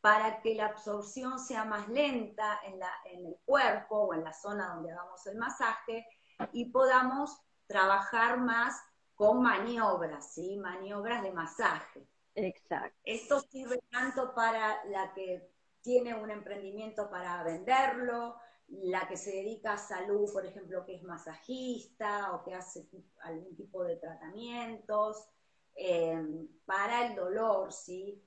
para 0.00 0.42
que 0.42 0.54
la 0.54 0.66
absorción 0.66 1.38
sea 1.38 1.64
más 1.64 1.88
lenta 1.88 2.60
en, 2.64 2.78
el 3.24 3.36
cuerpo 3.46 4.00
o 4.00 4.14
en 4.14 4.22
la 4.22 4.34
zona 4.34 4.74
donde 4.74 4.92
hagamos 4.92 5.26
el 5.26 5.38
masaje 5.38 6.06
y 6.52 6.66
podamos 6.66 7.40
trabajar 7.66 8.38
más 8.38 8.78
con 9.14 9.40
maniobras, 9.40 10.34
¿sí? 10.34 10.58
Maniobras 10.58 11.22
de 11.22 11.32
masaje. 11.32 12.06
Exacto. 12.34 12.98
Esto 13.04 13.40
sirve 13.40 13.80
tanto 13.90 14.34
para 14.34 14.84
la 14.86 15.14
que 15.14 15.53
tiene 15.84 16.14
un 16.14 16.30
emprendimiento 16.30 17.10
para 17.10 17.44
venderlo, 17.44 18.36
la 18.68 19.06
que 19.06 19.18
se 19.18 19.30
dedica 19.30 19.74
a 19.74 19.78
salud, 19.78 20.32
por 20.32 20.46
ejemplo, 20.46 20.84
que 20.86 20.94
es 20.94 21.02
masajista 21.02 22.32
o 22.32 22.42
que 22.42 22.54
hace 22.54 22.88
algún 23.20 23.54
tipo 23.54 23.84
de 23.84 23.96
tratamientos, 23.96 25.28
eh, 25.76 26.48
para 26.64 27.06
el 27.06 27.14
dolor, 27.14 27.70
¿sí? 27.70 28.24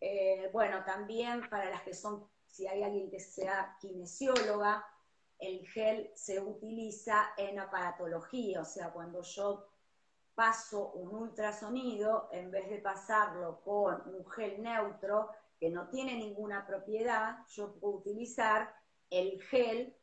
Eh, 0.00 0.50
bueno, 0.52 0.82
también 0.84 1.48
para 1.48 1.70
las 1.70 1.82
que 1.82 1.94
son, 1.94 2.28
si 2.48 2.66
hay 2.66 2.82
alguien 2.82 3.08
que 3.10 3.20
sea 3.20 3.76
kinesióloga, 3.80 4.84
el 5.38 5.64
gel 5.68 6.10
se 6.16 6.40
utiliza 6.40 7.30
en 7.36 7.60
aparatología, 7.60 8.62
o 8.62 8.64
sea, 8.64 8.90
cuando 8.90 9.22
yo 9.22 9.68
paso 10.34 10.90
un 10.94 11.14
ultrasonido, 11.14 12.28
en 12.32 12.50
vez 12.50 12.68
de 12.68 12.78
pasarlo 12.78 13.60
con 13.60 14.02
un 14.12 14.28
gel 14.30 14.60
neutro 14.60 15.30
que 15.58 15.70
no 15.70 15.88
tiene 15.88 16.16
ninguna 16.16 16.66
propiedad, 16.66 17.38
yo 17.48 17.74
puedo 17.78 17.98
utilizar 17.98 18.74
el 19.10 19.40
gel 19.42 19.96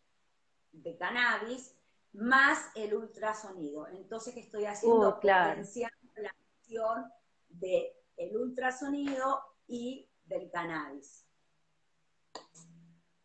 de 0.71 0.97
cannabis 0.97 1.77
más 2.13 2.71
el 2.75 2.93
ultrasonido. 2.93 3.87
Entonces, 3.87 4.33
¿qué 4.33 4.41
estoy 4.41 4.65
haciendo? 4.65 5.19
Uh, 5.21 5.25
la 5.25 5.51
acción 5.51 7.11
del 7.49 7.87
el 8.17 8.37
ultrasonido 8.37 9.41
y 9.67 10.09
del 10.25 10.49
cannabis. 10.49 11.27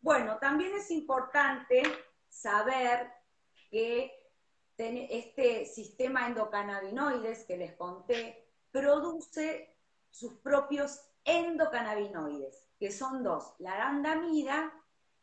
Bueno, 0.01 0.37
también 0.39 0.73
es 0.75 0.91
importante 0.91 1.83
saber 2.27 3.11
que 3.69 4.11
este 4.77 5.65
sistema 5.65 6.25
endocannabinoides 6.25 7.45
que 7.45 7.55
les 7.55 7.75
conté 7.75 8.49
produce 8.71 9.77
sus 10.09 10.33
propios 10.39 10.99
endocannabinoides, 11.25 12.69
que 12.79 12.91
son 12.91 13.23
dos, 13.23 13.53
la 13.59 13.73
arandamida 13.73 14.73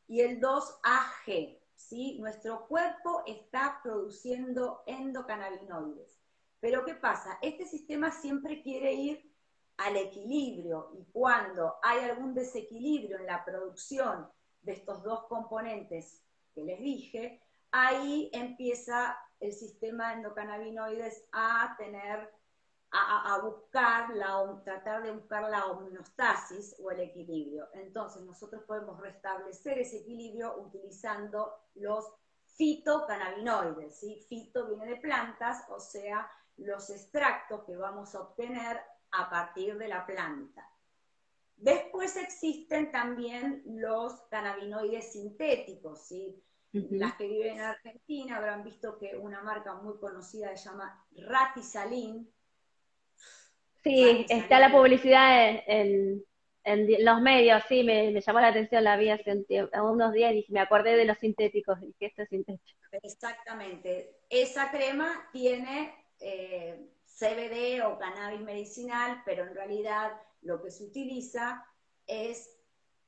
y 0.07 0.21
el 0.21 0.41
2-AG. 0.41 1.61
¿sí? 1.75 2.19
Nuestro 2.21 2.67
cuerpo 2.67 3.23
está 3.27 3.81
produciendo 3.83 4.83
endocannabinoides. 4.87 6.19
Pero 6.61 6.85
¿qué 6.85 6.95
pasa? 6.95 7.39
Este 7.41 7.67
sistema 7.67 8.11
siempre 8.11 8.63
quiere 8.63 8.93
ir 8.93 9.35
al 9.77 9.97
equilibrio 9.97 10.91
y 10.99 11.05
cuando 11.13 11.77
hay 11.83 12.01
algún 12.01 12.35
desequilibrio 12.35 13.19
en 13.19 13.27
la 13.27 13.45
producción 13.45 14.29
de 14.63 14.73
estos 14.73 15.03
dos 15.05 15.25
componentes 15.27 16.21
que 16.53 16.65
les 16.65 16.81
dije, 16.81 17.41
ahí 17.71 18.29
empieza 18.33 19.17
el 19.39 19.53
sistema 19.53 20.15
endocannabinoides 20.15 21.29
a 21.33 21.77
tener 21.79 22.29
a, 22.91 23.39
buscar, 23.43 24.15
la, 24.15 24.61
tratar 24.65 25.03
de 25.03 25.13
buscar 25.13 25.51
la 25.51 25.67
homeostasis 25.67 26.77
o 26.83 26.91
el 26.91 27.01
equilibrio. 27.01 27.69
Entonces 27.75 28.23
nosotros 28.23 28.63
podemos 28.65 28.99
restablecer 29.01 29.79
ese 29.79 29.99
equilibrio 29.99 30.59
utilizando 30.59 31.53
los 31.75 32.11
fitocannabinoides. 32.57 34.01
¿sí? 34.01 34.25
Fito 34.29 34.67
viene 34.67 34.87
de 34.87 34.97
plantas, 34.97 35.65
o 35.69 35.79
sea, 35.79 36.31
los 36.57 36.91
extractos 36.91 37.65
que 37.65 37.77
vamos 37.77 38.15
a 38.15 38.21
obtener 38.21 38.81
a 39.13 39.31
partir 39.31 39.77
de 39.77 39.89
la 39.89 40.07
planta. 40.07 40.69
Después 41.57 42.17
existen 42.17 42.93
también 42.93 43.63
los 43.67 44.13
cannabinoides 44.31 45.13
sintéticos, 45.13 46.07
¿sí? 46.07 46.43
Las 46.73 47.15
que 47.17 47.27
viven 47.27 47.55
en 47.55 47.61
Argentina 47.63 48.37
habrán 48.37 48.63
visto 48.63 48.99
que 48.99 49.17
una 49.17 49.43
marca 49.43 49.75
muy 49.75 49.99
conocida 49.99 50.55
se 50.57 50.69
llama 50.69 51.05
Ratisalin. 51.17 52.31
Sí, 53.83 54.27
está 54.29 54.59
la 54.59 54.73
publicidad 54.73 55.63
en, 55.67 56.25
los 56.65 57.21
medios, 57.23 57.63
sí, 57.67 57.83
me, 57.83 58.21
llamó 58.21 58.41
la 58.41 58.49
atención, 58.49 58.85
la 58.85 58.97
vi 58.97 59.09
hace 59.09 59.47
unos 59.83 60.13
días 60.13 60.35
y 60.35 60.45
me 60.51 60.61
acordé 60.61 60.97
de 60.97 61.07
los 61.07 61.17
sintéticos, 61.19 61.79
que 61.99 62.07
esto 62.07 62.23
es 62.23 62.29
sintético. 62.29 62.79
Exactamente. 63.03 64.19
Esa 64.29 64.71
crema 64.71 65.29
tiene 65.33 65.95
eh, 66.21 66.91
CBD 67.07 67.85
o 67.87 67.99
cannabis 67.99 68.41
medicinal, 68.41 69.23
pero 69.25 69.45
en 69.45 69.55
realidad 69.55 70.13
lo 70.43 70.63
que 70.63 70.71
se 70.71 70.85
utiliza 70.85 71.65
es, 72.07 72.59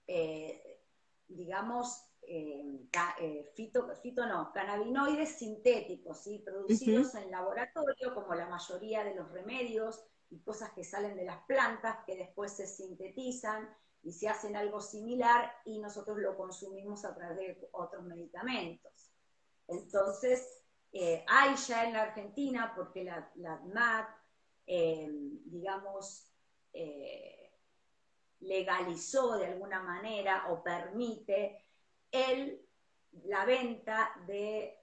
eh, 0.06 0.80
digamos, 1.28 2.10
eh, 2.22 2.88
eh, 3.20 3.50
fito, 3.54 4.26
no, 4.26 4.52
cannabinoides 4.52 5.38
sintéticos, 5.38 6.22
¿sí? 6.22 6.38
producidos 6.38 7.14
en 7.14 7.30
laboratorio, 7.30 8.14
como 8.14 8.34
la 8.34 8.48
mayoría 8.48 9.02
de 9.04 9.14
los 9.14 9.30
remedios 9.32 10.04
y 10.30 10.40
cosas 10.40 10.70
que 10.72 10.84
salen 10.84 11.16
de 11.16 11.24
las 11.24 11.42
plantas, 11.44 11.98
que 12.06 12.16
después 12.16 12.52
se 12.52 12.66
sintetizan 12.66 13.68
y 14.02 14.12
se 14.12 14.28
hacen 14.28 14.56
algo 14.56 14.80
similar 14.80 15.52
y 15.64 15.78
nosotros 15.78 16.18
lo 16.18 16.36
consumimos 16.36 17.04
a 17.04 17.14
través 17.14 17.38
de 17.38 17.68
otros 17.72 18.04
medicamentos. 18.04 19.12
Entonces, 19.68 20.64
hay 20.92 21.54
ya 21.56 21.84
en 21.84 21.92
la 21.92 22.02
Argentina, 22.02 22.72
porque 22.74 23.04
la, 23.04 23.30
la 23.36 23.54
ADMAT, 23.54 24.08
digamos, 24.66 26.32
legalizó 28.40 29.36
de 29.36 29.46
alguna 29.46 29.82
manera 29.82 30.50
o 30.50 30.62
permite 30.62 31.66
el, 32.10 32.66
la 33.24 33.44
venta 33.44 34.12
de 34.26 34.76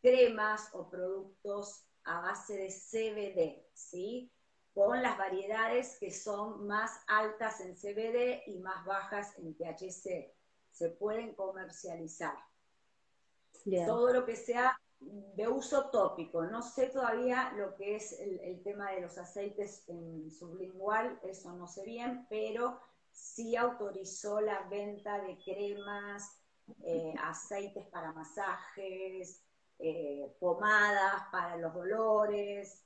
cremas 0.00 0.68
o 0.74 0.90
productos 0.90 1.86
a 2.04 2.20
base 2.20 2.56
de 2.56 2.70
CBD, 2.70 3.66
¿sí? 3.72 4.30
Con 4.74 5.02
las 5.02 5.16
variedades 5.16 5.98
que 5.98 6.10
son 6.10 6.66
más 6.66 6.90
altas 7.06 7.60
en 7.60 7.76
CBD 7.76 8.42
y 8.46 8.58
más 8.58 8.84
bajas 8.84 9.38
en 9.38 9.54
THC. 9.54 10.34
Se 10.70 10.88
pueden 10.90 11.34
comercializar. 11.34 12.34
Todo 13.86 14.12
lo 14.12 14.26
que 14.26 14.36
sea 14.36 14.78
de 15.00 15.48
uso 15.48 15.90
tópico. 15.90 16.44
No 16.44 16.62
sé 16.62 16.86
todavía 16.88 17.52
lo 17.56 17.74
que 17.76 17.96
es 17.96 18.18
el, 18.20 18.40
el, 18.40 18.62
tema 18.62 18.90
de 18.92 19.02
los 19.02 19.16
aceites 19.16 19.84
en 19.88 20.30
sublingual, 20.30 21.18
eso 21.22 21.52
no 21.52 21.66
sé 21.66 21.84
bien, 21.84 22.26
pero 22.28 22.80
sí 23.12 23.56
autorizó 23.56 24.40
la 24.40 24.62
venta 24.68 25.20
de 25.20 25.38
cremas, 25.38 26.40
eh, 26.82 27.14
aceites 27.22 27.86
para 27.86 28.12
masajes, 28.12 29.42
eh, 29.78 30.34
pomadas 30.40 31.22
para 31.30 31.56
los 31.56 31.74
dolores. 31.74 32.83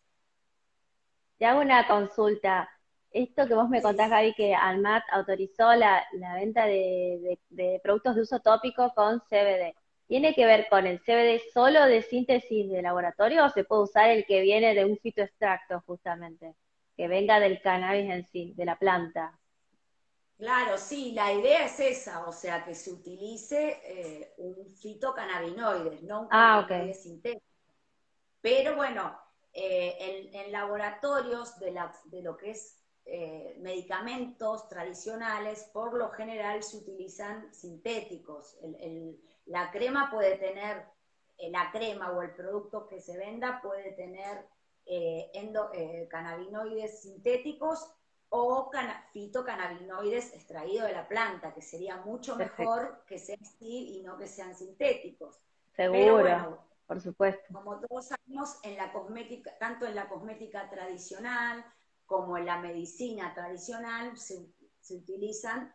Te 1.38 1.46
hago 1.46 1.60
una 1.60 1.86
consulta. 1.86 2.68
Esto 3.10 3.46
que 3.46 3.54
vos 3.54 3.68
me 3.68 3.80
contás, 3.80 4.10
Gaby, 4.10 4.34
que 4.34 4.54
Almat 4.54 5.04
autorizó 5.12 5.72
la, 5.74 6.04
venta 6.34 6.66
de, 6.66 7.38
productos 7.82 8.16
de 8.16 8.22
uso 8.22 8.40
tópico 8.40 8.92
con 8.94 9.20
CBD. 9.20 9.74
¿Tiene 10.08 10.34
que 10.34 10.46
ver 10.46 10.66
con 10.68 10.86
el 10.86 11.00
CBD 11.00 11.40
solo 11.52 11.84
de 11.84 12.02
síntesis 12.02 12.70
de 12.70 12.82
laboratorio 12.82 13.44
o 13.44 13.50
se 13.50 13.64
puede 13.64 13.82
usar 13.82 14.10
el 14.10 14.26
que 14.26 14.40
viene 14.40 14.74
de 14.74 14.84
un 14.84 14.98
fitoextracto 14.98 15.80
justamente? 15.86 16.54
Que 16.96 17.08
venga 17.08 17.38
del 17.38 17.60
cannabis 17.60 18.10
en 18.10 18.24
sí, 18.24 18.52
de 18.56 18.64
la 18.64 18.76
planta. 18.76 19.38
Claro, 20.38 20.76
sí, 20.76 21.12
la 21.12 21.32
idea 21.32 21.66
es 21.66 21.78
esa, 21.78 22.26
o 22.26 22.32
sea, 22.32 22.64
que 22.64 22.74
se 22.74 22.90
utilice 22.90 23.80
eh, 23.84 24.34
un 24.38 24.70
fitocannabinoide, 24.70 26.00
no 26.02 26.22
un 26.22 26.28
ah, 26.30 26.64
cannabinoide 26.68 26.94
sintético. 26.94 27.44
Pero 28.40 28.76
bueno, 28.76 29.18
eh, 29.60 30.30
en, 30.32 30.52
laboratorios 30.52 31.58
de, 31.58 31.72
lo 32.22 32.36
que 32.36 32.50
es 32.50 32.80
eh, 33.04 33.56
medicamentos 33.60 34.68
tradicionales, 34.68 35.64
por 35.72 35.94
lo 35.94 36.10
general 36.10 36.62
se 36.62 36.76
utilizan 36.76 37.52
sintéticos. 37.52 38.56
la 39.46 39.70
crema 39.72 40.10
puede 40.12 40.36
tener, 40.36 40.86
la 41.50 41.72
crema 41.72 42.12
o 42.12 42.22
el 42.22 42.30
producto 42.34 42.86
que 42.86 43.00
se 43.00 43.18
venda 43.18 43.60
puede 43.60 43.92
tener 43.92 44.46
cannabinoides 46.08 47.02
sintéticos 47.02 47.90
o 48.28 48.70
fitocannabinoides 49.12 50.34
extraídos 50.34 50.86
de 50.86 50.92
la 50.92 51.08
planta, 51.08 51.52
que 51.52 51.62
sería 51.62 51.96
mucho 51.96 52.36
mejor 52.36 53.04
que 53.06 53.18
sean 53.18 53.40
así 53.42 53.98
y 53.98 54.02
no 54.02 54.16
que 54.16 54.28
sean 54.28 54.54
sintéticos. 54.54 55.40
Seguro, 55.74 56.62
por 56.88 57.00
supuesto. 57.02 57.42
Como 57.52 57.78
todos 57.78 58.08
sabemos, 58.08 58.56
en 58.62 58.76
la 58.76 58.90
cosmética, 58.92 59.56
tanto 59.58 59.86
en 59.86 59.94
la 59.94 60.08
cosmética 60.08 60.68
tradicional 60.70 61.64
como 62.06 62.38
en 62.38 62.46
la 62.46 62.58
medicina 62.58 63.34
tradicional, 63.34 64.16
se, 64.16 64.48
utilizan 64.94 65.74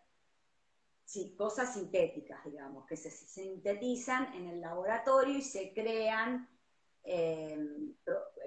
cosas 1.37 1.75
sintéticas, 1.75 2.43
digamos, 2.43 2.87
que 2.87 2.97
se 2.97 3.11
sintetizan 3.11 4.33
en 4.33 4.47
el 4.47 4.59
laboratorio 4.59 5.37
y 5.37 5.43
se 5.43 5.71
crean 5.71 6.49
eh, 7.03 7.53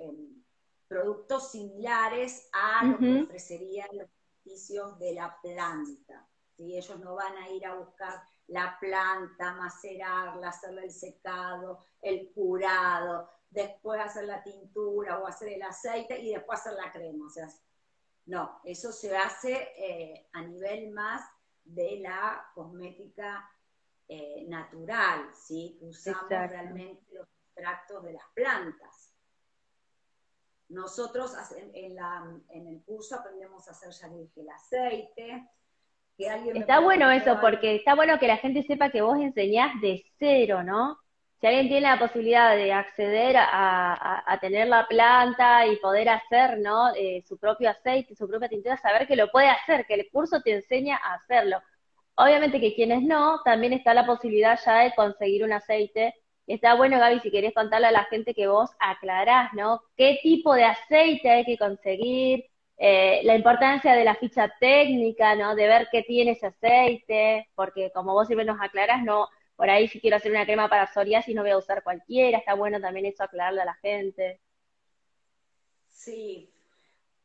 em, 0.01 0.43
productos 0.89 1.53
similares 1.53 2.49
a 2.53 2.85
lo 2.85 2.99
que 2.99 3.23
ofrecerían 3.23 3.89
los 3.93 4.09
beneficios 4.45 4.99
de 4.99 5.15
la 5.15 5.39
planta. 5.41 6.29
¿Sí? 6.57 6.77
Ellos 6.77 6.99
no 7.01 7.15
van 7.15 7.37
a 7.37 7.49
ir 7.51 7.67
a 7.67 7.75
buscar 7.75 8.23
la 8.49 8.77
planta, 8.81 9.55
macerarla, 9.55 10.49
hacerle 10.49 10.85
el 10.85 10.93
secado, 10.93 11.85
el 12.01 12.33
curado, 12.33 13.29
después 13.51 14.01
hacer 14.01 14.25
la 14.25 14.43
tintura 14.43 15.19
o 15.19 15.27
hacer 15.27 15.49
el 15.49 15.63
aceite 15.63 16.19
y 16.19 16.33
después 16.33 16.61
hacer 16.61 16.75
la 16.75 16.93
crema. 16.93 17.27
O 17.27 17.31
sea, 17.31 17.49
no, 18.27 18.61
eso 18.65 18.93
se 18.93 19.17
hace 19.17 19.73
eh, 19.77 20.29
a 20.33 20.43
nivel 20.43 20.91
más 20.93 21.23
de 21.65 21.99
la 22.01 22.51
cosmética 22.55 23.51
eh, 24.09 24.45
natural, 24.49 25.31
¿sí? 25.35 25.79
usamos 25.81 26.29
realmente 26.29 27.03
los 27.13 27.27
extractos 27.29 28.05
de 28.05 28.13
las 28.13 28.25
plantas. 28.35 29.13
Nosotros 30.69 31.33
en, 31.75 32.67
el 32.69 32.83
curso 32.85 33.17
aprendemos 33.17 33.69
a 33.69 33.71
hacer, 33.71 33.91
ya 33.91 34.09
dije, 34.09 34.41
el 34.41 34.51
aceite. 34.51 35.51
Está 36.19 36.81
bueno 36.81 37.11
eso, 37.11 37.39
porque 37.41 37.77
está 37.77 37.95
bueno 37.95 38.19
que 38.19 38.29
la 38.29 38.39
gente 38.39 38.63
sepa 38.63 38.91
que 38.91 39.03
vos 39.03 39.19
enseñás 39.19 39.81
de 39.81 40.05
cero, 40.19 40.63
¿no? 40.63 40.99
Si 41.41 41.47
alguien 41.47 41.69
tiene 41.69 41.83
la 41.83 41.99
posibilidad 41.99 42.57
de 42.57 42.73
acceder 42.73 43.37
a, 43.39 44.39
tener 44.41 44.69
la 44.69 44.87
planta 44.89 45.67
y 45.67 45.77
poder 45.77 46.09
hacer, 46.09 46.59
¿no? 46.59 46.95
Eh, 46.95 47.23
su 47.29 47.39
propio 47.39 47.71
aceite, 47.71 48.15
su 48.15 48.27
propia 48.27 48.49
tintura, 48.49 48.77
saber 48.79 49.07
que 49.07 49.17
lo 49.17 49.31
puede 49.31 49.49
hacer, 49.49 49.87
que 49.87 49.95
el 49.95 50.09
curso 50.11 50.41
te 50.41 50.55
enseña 50.55 50.97
a 50.97 51.15
hacerlo. 51.15 51.61
Obviamente 52.17 52.61
que 52.61 52.75
quienes 52.75 53.03
no, 53.03 53.43
también 53.45 53.75
está 53.75 53.93
la 53.93 54.07
posibilidad 54.07 54.59
ya 54.65 54.79
de 54.79 54.95
conseguir 54.95 55.45
un 55.45 55.53
aceite 55.53 56.15
está 56.47 56.75
bueno, 56.75 56.99
Gaby, 56.99 57.21
si 57.21 57.31
querés 57.31 57.55
contarle 57.55 57.89
a 57.89 57.93
la 57.93 58.05
gente 58.05 58.35
que 58.35 58.47
vos 58.47 58.71
aclarás, 58.79 59.53
¿no? 59.53 59.83
¿Qué 59.97 60.19
tipo 60.23 60.55
de 60.55 60.65
aceite 60.65 61.31
hay 61.31 61.45
que 61.45 61.59
conseguir? 61.59 62.47
Eh, 62.79 63.23
la 63.25 63.35
importancia 63.35 63.95
de 63.95 64.05
la 64.05 64.15
ficha 64.15 64.53
técnica, 64.61 65.35
¿no? 65.35 65.55
De 65.55 65.67
ver 65.67 65.89
qué 65.91 66.03
tiene 66.03 66.33
ese 66.33 66.47
aceite, 66.47 67.49
porque 67.55 67.91
como 67.93 68.13
vos 68.13 68.27
siempre 68.27 68.45
nos 68.45 68.61
aclarás, 68.61 69.03
no, 69.03 69.29
por 69.57 69.71
ahí 69.71 69.89
si 69.89 70.01
quiero 70.01 70.19
hacer 70.19 70.31
una 70.31 70.45
crema 70.45 70.69
para 70.69 70.87
psoriasis 70.87 71.35
no 71.35 71.43
voy 71.43 71.53
a 71.53 71.59
usar 71.59 71.83
cualquiera, 71.83 72.39
está 72.39 72.55
bueno 72.55 72.81
también 72.81 73.07
eso 73.07 73.25
aclararle 73.25 73.63
a 73.63 73.67
la 73.67 73.75
gente. 73.75 74.41
Sí, 75.89 76.53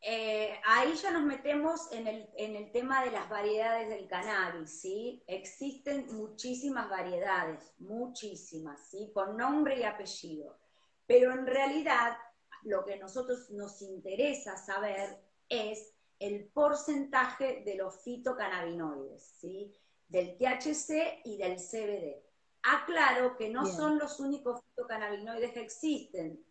eh, 0.04 0.60
ahí 0.66 0.96
ya 0.96 1.12
nos 1.12 1.24
metemos 1.24 1.92
en 1.92 2.08
el, 2.08 2.72
tema 2.72 3.04
de 3.04 3.12
las 3.12 3.30
variedades 3.30 3.88
del 3.88 4.08
cannabis, 4.08 4.82
¿sí? 4.82 5.24
Existen 5.28 6.08
muchísimas 6.16 6.90
variedades, 6.90 7.74
muchísimas, 7.78 8.90
¿sí? 8.90 9.12
Con 9.14 9.38
nombre 9.38 9.78
y 9.78 9.84
apellido. 9.84 10.58
Pero 11.06 11.34
en 11.34 11.46
realidad 11.46 12.18
lo 12.64 12.84
que 12.84 12.96
a 12.96 13.00
nosotros 13.00 13.52
nos 13.52 13.82
interesa 13.84 14.58
saber 14.58 15.22
es 15.52 15.94
el 16.20 16.46
porcentaje 16.48 17.62
de 17.64 17.76
los 17.76 18.02
fitocannabinoides, 18.02 19.24
¿sí? 19.40 19.72
Del 20.08 20.38
THC 20.38 21.22
y 21.26 21.38
del 21.38 21.58
CBD. 21.58 22.24
Aclaro 22.64 23.36
que 23.38 23.50
no 23.50 23.66
son 23.66 24.00
los 24.00 24.20
únicos 24.20 24.62
fitocannabinoides 24.64 25.52
que 25.52 25.62
existen 25.62 26.44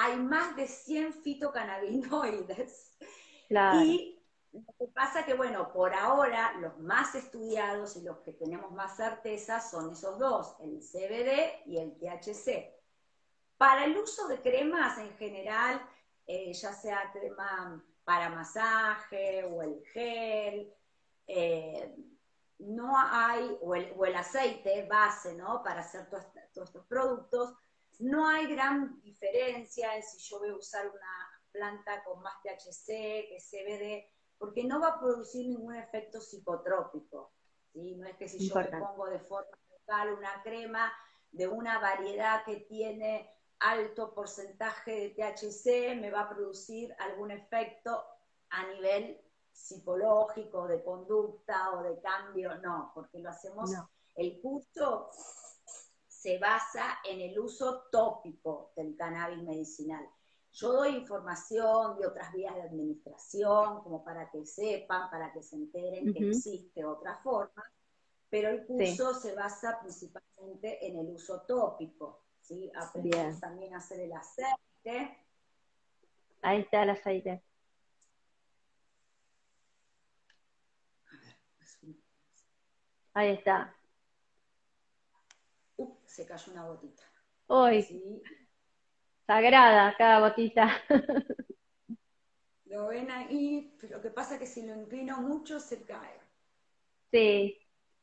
hay 0.00 0.16
más 0.16 0.54
de 0.54 0.68
100 0.68 1.12
fitocannabinoides. 1.12 2.96
Y 3.82 4.22
lo 4.52 4.74
que 4.78 4.86
pasa 4.94 5.24
que, 5.24 5.34
bueno, 5.34 5.72
por 5.72 5.92
ahora 5.92 6.52
los 6.60 6.78
más 6.78 7.14
estudiados 7.14 7.96
y 7.96 8.02
los 8.02 8.18
que 8.18 8.32
tenemos 8.32 8.70
más 8.72 8.96
certeza 8.96 9.60
son 9.60 9.90
esos 9.92 10.18
dos, 10.18 10.54
el 10.60 10.80
CBD 10.80 11.66
y 11.66 11.78
el 11.78 11.98
THC. 11.98 12.74
Para 13.56 13.86
el 13.86 13.96
uso 13.96 14.28
de 14.28 14.40
cremas 14.40 14.98
en 14.98 15.16
general, 15.16 15.82
eh, 16.26 16.52
ya 16.52 16.72
sea 16.72 17.10
crema 17.12 17.84
para 18.08 18.30
masaje 18.30 19.44
o 19.44 19.60
el 19.60 19.84
gel, 19.92 20.74
eh, 21.26 21.94
no 22.60 22.96
hay, 22.96 23.58
o 23.60 23.74
el, 23.74 24.14
aceite 24.16 24.86
base, 24.86 25.34
¿no? 25.34 25.62
Para 25.62 25.80
hacer 25.80 26.08
todos 26.08 26.24
estos 26.42 26.86
productos, 26.86 27.54
no 27.98 28.26
hay 28.26 28.46
gran 28.46 28.98
diferencia 29.02 29.94
en 29.94 30.02
si 30.02 30.16
yo 30.20 30.38
voy 30.38 30.48
a 30.48 30.56
usar 30.56 30.86
una 30.86 31.42
planta 31.52 32.02
con 32.02 32.22
más 32.22 32.32
THC 32.42 32.86
que 32.86 33.38
CBD, 33.42 34.10
porque 34.38 34.64
no 34.64 34.80
va 34.80 34.88
a 34.88 35.00
producir 35.00 35.46
ningún 35.46 35.74
efecto 35.74 36.18
psicotrópico. 36.22 37.34
¿sí? 37.74 37.94
No 37.96 38.06
es 38.06 38.16
que 38.16 38.26
si 38.26 38.48
yo 38.48 38.54
me 38.54 38.68
pongo 38.68 39.10
de 39.10 39.20
forma 39.20 39.50
local 39.70 40.14
una 40.14 40.42
crema 40.42 40.90
de 41.30 41.46
una 41.46 41.78
variedad 41.78 42.42
que 42.46 42.56
tiene 42.56 43.37
alto 43.60 44.14
porcentaje 44.14 44.92
de 44.92 45.10
THC, 45.10 46.00
me 46.00 46.10
va 46.10 46.22
a 46.22 46.28
producir 46.28 46.94
algún 46.98 47.30
efecto 47.30 48.04
a 48.50 48.66
nivel 48.66 49.20
psicológico, 49.52 50.66
de 50.66 50.82
conducta 50.82 51.72
o 51.74 51.82
de 51.82 52.00
cambio, 52.00 52.56
no, 52.58 52.92
porque 52.94 53.18
lo 53.18 53.30
hacemos, 53.30 53.70
el 54.14 54.40
curso 54.40 55.10
se 56.06 56.38
basa 56.38 56.98
en 57.04 57.20
el 57.20 57.38
uso 57.38 57.84
tópico 57.90 58.72
del 58.76 58.96
cannabis 58.96 59.42
medicinal. 59.42 60.08
Yo 60.52 60.72
doy 60.72 60.96
información 60.96 61.98
de 61.98 62.06
otras 62.06 62.32
vías 62.32 62.54
de 62.54 62.62
administración, 62.62 63.82
como 63.82 64.02
para 64.02 64.30
que 64.30 64.44
sepan, 64.46 65.10
para 65.10 65.32
que 65.32 65.42
se 65.42 65.56
enteren 65.56 66.12
que 66.12 66.28
existe 66.30 66.84
otra 66.84 67.18
forma, 67.18 67.62
pero 68.28 68.48
el 68.48 68.66
curso 68.66 69.14
se 69.14 69.34
basa 69.34 69.78
principalmente 69.80 70.86
en 70.86 70.98
el 70.98 71.10
uso 71.10 71.42
tópico, 71.42 72.24
¿sí? 72.48 72.72
Aprendemos 72.74 73.38
también 73.40 73.74
a 73.74 73.78
hacer 73.78 74.00
el 74.00 74.12
aceite. 74.12 75.18
Ahí 76.40 76.60
está 76.60 76.82
el 76.82 76.90
aceite. 76.90 77.42
Ahí 83.12 83.30
está. 83.30 83.74
se 86.06 86.26
cayó 86.26 86.52
una 86.52 86.64
gotita. 86.64 87.02
Uy. 87.48 88.22
Sagrada 89.26 89.94
cada 89.96 90.20
gotita. 90.20 90.68
Lo 92.66 92.88
ven 92.88 93.10
ahí, 93.10 93.76
pero 93.80 93.96
lo 93.96 94.02
que 94.02 94.10
pasa 94.10 94.34
es 94.34 94.40
que 94.40 94.46
si 94.46 94.66
lo 94.66 94.74
inclino 94.74 95.20
mucho 95.20 95.60
se 95.60 95.84
cae. 95.84 96.20
Sí. 97.10 97.58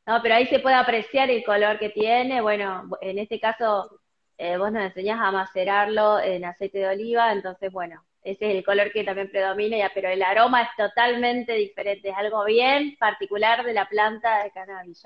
No, 0.06 0.20
pero 0.22 0.34
ahí 0.34 0.46
se 0.46 0.60
puede 0.60 0.76
apreciar 0.76 1.30
el 1.30 1.44
color 1.44 1.78
que 1.78 1.90
tiene. 1.90 2.40
Bueno, 2.40 2.88
en 3.00 3.18
este 3.18 3.38
caso 3.38 4.00
eh, 4.38 4.56
vos 4.58 4.70
nos 4.70 4.84
enseñás 4.84 5.20
a 5.20 5.30
macerarlo 5.30 6.20
en 6.20 6.44
aceite 6.44 6.78
de 6.78 6.88
oliva, 6.88 7.32
entonces 7.32 7.72
bueno, 7.72 8.04
ese 8.26 8.50
es 8.50 8.56
el 8.56 8.64
color 8.64 8.90
que 8.92 9.04
también 9.04 9.30
predomina, 9.30 9.78
ya, 9.78 9.92
pero 9.94 10.08
el 10.08 10.20
aroma 10.22 10.62
es 10.62 10.68
totalmente 10.76 11.52
diferente, 11.52 12.08
es 12.08 12.16
algo 12.16 12.44
bien 12.44 12.96
particular 12.98 13.64
de 13.64 13.72
la 13.72 13.88
planta 13.88 14.42
de 14.42 14.50
cannabis. 14.50 15.04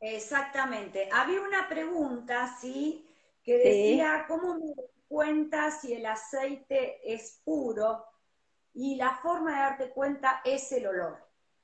Exactamente. 0.00 1.08
Había 1.12 1.42
una 1.42 1.68
pregunta, 1.68 2.56
¿sí? 2.58 3.06
Que 3.42 3.58
decía, 3.58 4.24
¿cómo 4.26 4.54
me 4.54 4.72
cuenta 5.06 5.70
si 5.70 5.92
el 5.92 6.06
aceite 6.06 6.98
es 7.04 7.42
puro? 7.44 8.06
Y 8.72 8.96
la 8.96 9.16
forma 9.16 9.52
de 9.52 9.58
darte 9.58 9.90
cuenta 9.90 10.40
es 10.44 10.72
el 10.72 10.86
olor, 10.86 11.18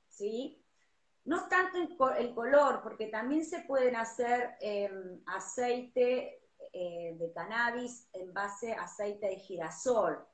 ¿sí? 0.07 0.63
No 1.25 1.47
tanto 1.47 2.13
el 2.13 2.35
color, 2.35 2.81
porque 2.83 3.07
también 3.07 3.45
se 3.45 3.61
pueden 3.61 3.95
hacer 3.95 4.57
em, 4.59 5.21
aceite 5.25 6.40
eh, 6.73 7.15
de 7.19 7.31
cannabis 7.33 8.07
en 8.13 8.33
base 8.33 8.73
a 8.73 8.83
aceite 8.83 9.27
de 9.27 9.37
girasol, 9.37 10.25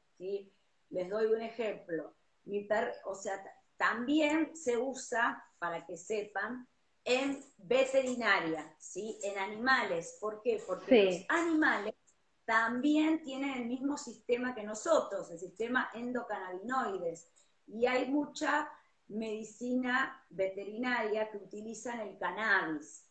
les 0.89 1.09
doy 1.09 1.25
un 1.27 1.41
ejemplo. 1.41 2.13
Mi 2.45 2.67
o 3.05 3.15
sea, 3.15 3.43
también 3.75 4.55
se 4.55 4.77
usa, 4.77 5.43
para 5.59 5.85
que 5.85 5.97
sepan, 5.97 6.67
en 7.03 7.43
veterinaria, 7.57 8.75
¿sí? 8.77 9.19
En 9.23 9.37
animales. 9.37 10.17
¿Por 10.19 10.41
qué? 10.41 10.61
Porque 10.65 11.05
los 11.05 11.25
animales 11.29 11.95
también 12.45 13.23
tienen 13.23 13.61
el 13.61 13.65
mismo 13.65 13.97
sistema 13.97 14.53
que 14.53 14.63
nosotros, 14.63 15.31
el 15.31 15.39
sistema 15.39 15.89
endocannabinoides. 15.93 17.29
Y 17.67 17.85
hay 17.85 18.09
mucha 18.09 18.69
medicina 19.07 20.25
veterinaria 20.29 21.31
que 21.31 21.37
utilizan 21.37 21.99
el 22.01 22.17
cannabis 22.17 23.06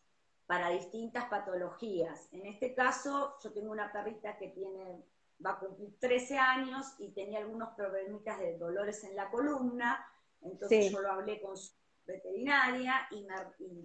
para 0.47 0.71
distintas 0.71 1.25
patologías. 1.27 2.29
En 2.33 2.47
este 2.47 2.75
caso, 2.75 3.37
yo 3.43 3.53
tengo 3.53 3.73
una 3.73 3.93
perrita 3.93 4.37
que 4.39 4.49
tiene 4.49 5.05
va 5.45 5.53
a 5.53 5.59
cumplir 5.59 5.99
13 5.99 6.39
años 6.39 6.95
y 6.99 7.11
tenía 7.13 7.41
algunos 7.41 7.71
problemitas 7.75 8.39
de 8.39 8.57
dolores 8.57 9.05
en 9.05 9.17
la 9.17 9.31
columna, 9.31 10.07
entonces 10.41 10.91
yo 10.91 11.01
lo 11.01 11.13
hablé 11.13 11.41
con 11.41 11.57
su 11.57 11.73
veterinaria 12.07 13.09
y, 13.11 13.27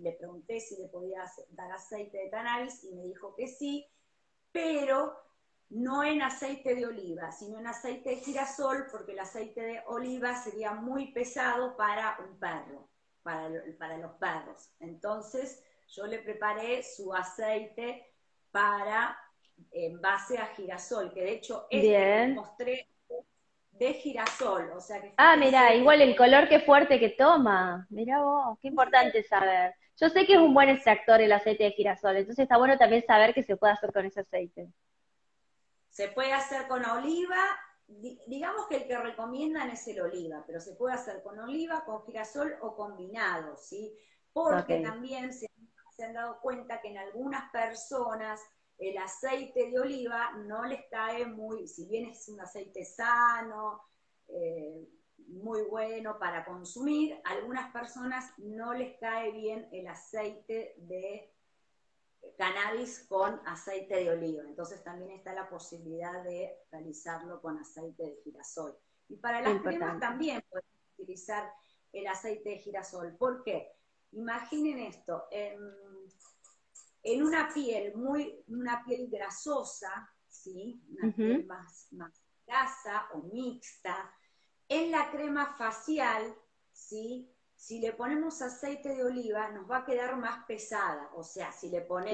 le 0.01 0.11
pregunté 0.13 0.59
si 0.59 0.77
le 0.77 0.87
podía 0.87 1.23
dar 1.49 1.71
aceite 1.71 2.17
de 2.17 2.29
cannabis 2.29 2.83
y 2.83 2.93
me 2.93 3.03
dijo 3.03 3.35
que 3.35 3.47
sí, 3.47 3.85
pero 4.51 5.17
no 5.69 6.03
en 6.03 6.21
aceite 6.21 6.75
de 6.75 6.85
oliva, 6.85 7.31
sino 7.31 7.57
en 7.59 7.67
aceite 7.67 8.11
de 8.11 8.15
girasol, 8.17 8.87
porque 8.91 9.13
el 9.13 9.19
aceite 9.19 9.61
de 9.61 9.83
oliva 9.87 10.35
sería 10.35 10.73
muy 10.73 11.11
pesado 11.13 11.75
para 11.77 12.17
un 12.19 12.37
perro, 12.37 12.89
para, 13.23 13.49
para 13.79 13.97
los 13.97 14.11
perros. 14.13 14.69
Entonces 14.79 15.63
yo 15.91 16.05
le 16.07 16.19
preparé 16.19 16.83
su 16.83 17.13
aceite 17.13 18.13
para 18.51 19.17
en 19.71 20.01
base 20.01 20.37
a 20.37 20.47
girasol, 20.47 21.13
que 21.13 21.21
de 21.21 21.31
hecho 21.33 21.67
este 21.69 21.87
que 21.87 22.33
mostré 22.33 22.87
de 23.71 23.93
girasol, 23.93 24.71
o 24.71 24.79
sea 24.79 25.01
que 25.01 25.13
Ah, 25.17 25.35
mira, 25.37 25.73
igual 25.75 26.01
el 26.01 26.15
color 26.15 26.47
que 26.47 26.59
fuerte 26.59 26.99
que 26.99 27.09
toma. 27.09 27.85
Mira 27.89 28.21
vos, 28.21 28.57
qué 28.61 28.67
importante 28.67 29.23
saber. 29.23 29.73
Yo 29.99 30.09
sé 30.09 30.25
que 30.25 30.33
es 30.33 30.39
un 30.39 30.53
buen 30.53 30.69
extractor 30.69 31.21
el 31.21 31.31
aceite 31.31 31.65
de 31.65 31.71
girasol, 31.71 32.15
entonces 32.15 32.43
está 32.43 32.57
bueno 32.57 32.77
también 32.77 33.03
saber 33.05 33.33
qué 33.33 33.43
se 33.43 33.57
puede 33.57 33.73
hacer 33.73 33.91
con 33.91 34.05
ese 34.05 34.21
aceite. 34.21 34.69
Se 35.89 36.07
puede 36.07 36.31
hacer 36.31 36.67
con 36.67 36.85
oliva, 36.85 37.43
digamos 38.27 38.67
que 38.67 38.77
el 38.77 38.87
que 38.87 38.97
recomiendan 38.97 39.69
es 39.69 39.85
el 39.87 40.01
oliva, 40.01 40.43
pero 40.47 40.59
se 40.59 40.73
puede 40.73 40.95
hacer 40.95 41.21
con 41.21 41.37
oliva, 41.39 41.83
con 41.85 42.03
girasol 42.03 42.55
o 42.61 42.75
combinado, 42.75 43.57
¿sí? 43.57 43.93
Porque 44.33 44.79
también 44.79 45.33
se 45.33 45.50
han 46.05 46.13
dado 46.13 46.39
cuenta 46.41 46.81
que 46.81 46.89
en 46.89 46.97
algunas 46.97 47.51
personas 47.51 48.41
el 48.77 48.97
aceite 48.97 49.69
de 49.69 49.79
oliva 49.79 50.31
no 50.37 50.65
les 50.65 50.85
cae 50.89 51.25
muy, 51.25 51.67
si 51.67 51.85
bien 51.85 52.09
es 52.09 52.27
un 52.29 52.39
aceite 52.41 52.83
sano, 52.83 53.81
eh, 54.27 54.87
muy 55.27 55.61
bueno 55.63 56.17
para 56.17 56.43
consumir, 56.43 57.19
a 57.23 57.31
algunas 57.31 57.71
personas 57.71 58.33
no 58.37 58.73
les 58.73 58.97
cae 58.97 59.31
bien 59.31 59.69
el 59.71 59.87
aceite 59.87 60.73
de 60.77 61.31
cannabis 62.37 63.05
con 63.07 63.39
aceite 63.45 64.03
de 64.03 64.09
oliva. 64.09 64.43
Entonces 64.43 64.83
también 64.83 65.11
está 65.11 65.33
la 65.33 65.49
posibilidad 65.49 66.23
de 66.23 66.57
realizarlo 66.71 67.41
con 67.41 67.57
aceite 67.59 68.03
de 68.03 68.15
girasol. 68.23 68.77
Y 69.09 69.17
para 69.17 69.41
las 69.41 69.61
cremas 69.61 69.99
también 69.99 70.43
pueden 70.49 70.67
utilizar 70.97 71.51
el 71.93 72.07
aceite 72.07 72.49
de 72.49 72.57
girasol. 72.57 73.15
¿Por 73.17 73.43
qué? 73.43 73.73
Imaginen 74.11 74.79
esto, 74.79 75.27
en 75.31 75.57
una 77.03 77.49
piel 77.53 77.95
muy, 77.95 78.43
una 78.47 78.83
piel 78.83 79.09
grasosa, 79.09 80.09
¿sí? 80.27 80.83
Una 80.89 81.13
piel 81.13 81.45
más, 81.45 81.87
más 81.91 82.21
grasa 82.45 83.07
o 83.13 83.23
mixta. 83.23 84.13
En 84.67 84.91
la 84.91 85.09
crema 85.11 85.53
facial, 85.55 86.35
¿sí? 86.71 87.29
Si 87.55 87.79
le 87.79 87.93
ponemos 87.93 88.41
aceite 88.41 88.95
de 88.95 89.03
oliva, 89.03 89.49
nos 89.49 89.69
va 89.69 89.77
a 89.77 89.85
quedar 89.85 90.17
más 90.17 90.45
pesada. 90.45 91.11
O 91.15 91.23
sea, 91.23 91.51
si 91.51 91.69
le 91.69 91.81
ponemos 91.81 92.13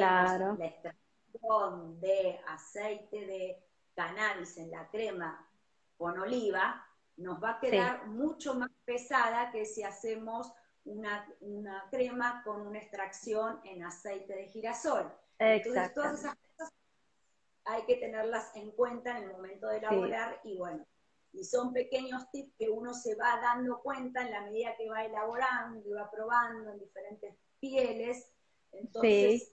la 0.57 0.65
extracción 0.65 1.99
de 1.99 2.39
aceite 2.47 3.25
de 3.25 3.63
cannabis 3.93 4.57
en 4.57 4.71
la 4.71 4.89
crema 4.89 5.49
con 5.97 6.19
oliva, 6.19 6.85
nos 7.17 7.41
va 7.41 7.51
a 7.51 7.59
quedar 7.59 8.07
mucho 8.07 8.55
más 8.55 8.69
pesada 8.85 9.51
que 9.51 9.65
si 9.65 9.83
hacemos 9.83 10.51
una, 10.87 11.87
crema 11.91 12.41
con 12.43 12.65
una 12.65 12.79
extracción 12.79 13.59
en 13.63 13.83
aceite 13.83 14.33
de 14.33 14.47
girasol. 14.47 15.11
Entonces, 15.39 15.93
todas 15.93 16.19
esas 16.19 16.35
cosas 16.35 16.73
hay 17.65 17.83
que 17.85 17.97
tenerlas 17.97 18.55
en 18.55 18.71
cuenta 18.71 19.17
en 19.17 19.25
el 19.25 19.31
momento 19.31 19.67
de 19.67 19.77
elaborar 19.77 20.39
y 20.43 20.57
bueno, 20.57 20.85
y 21.33 21.43
son 21.43 21.73
pequeños 21.73 22.29
tips 22.31 22.55
que 22.57 22.69
uno 22.69 22.93
se 22.93 23.15
va 23.15 23.39
dando 23.41 23.81
cuenta 23.81 24.21
en 24.21 24.31
la 24.31 24.41
medida 24.41 24.75
que 24.77 24.89
va 24.89 25.05
elaborando 25.05 25.87
y 25.87 25.91
va 25.91 26.09
probando 26.09 26.71
en 26.71 26.79
diferentes 26.79 27.35
pieles. 27.59 28.31
Entonces, 28.71 29.51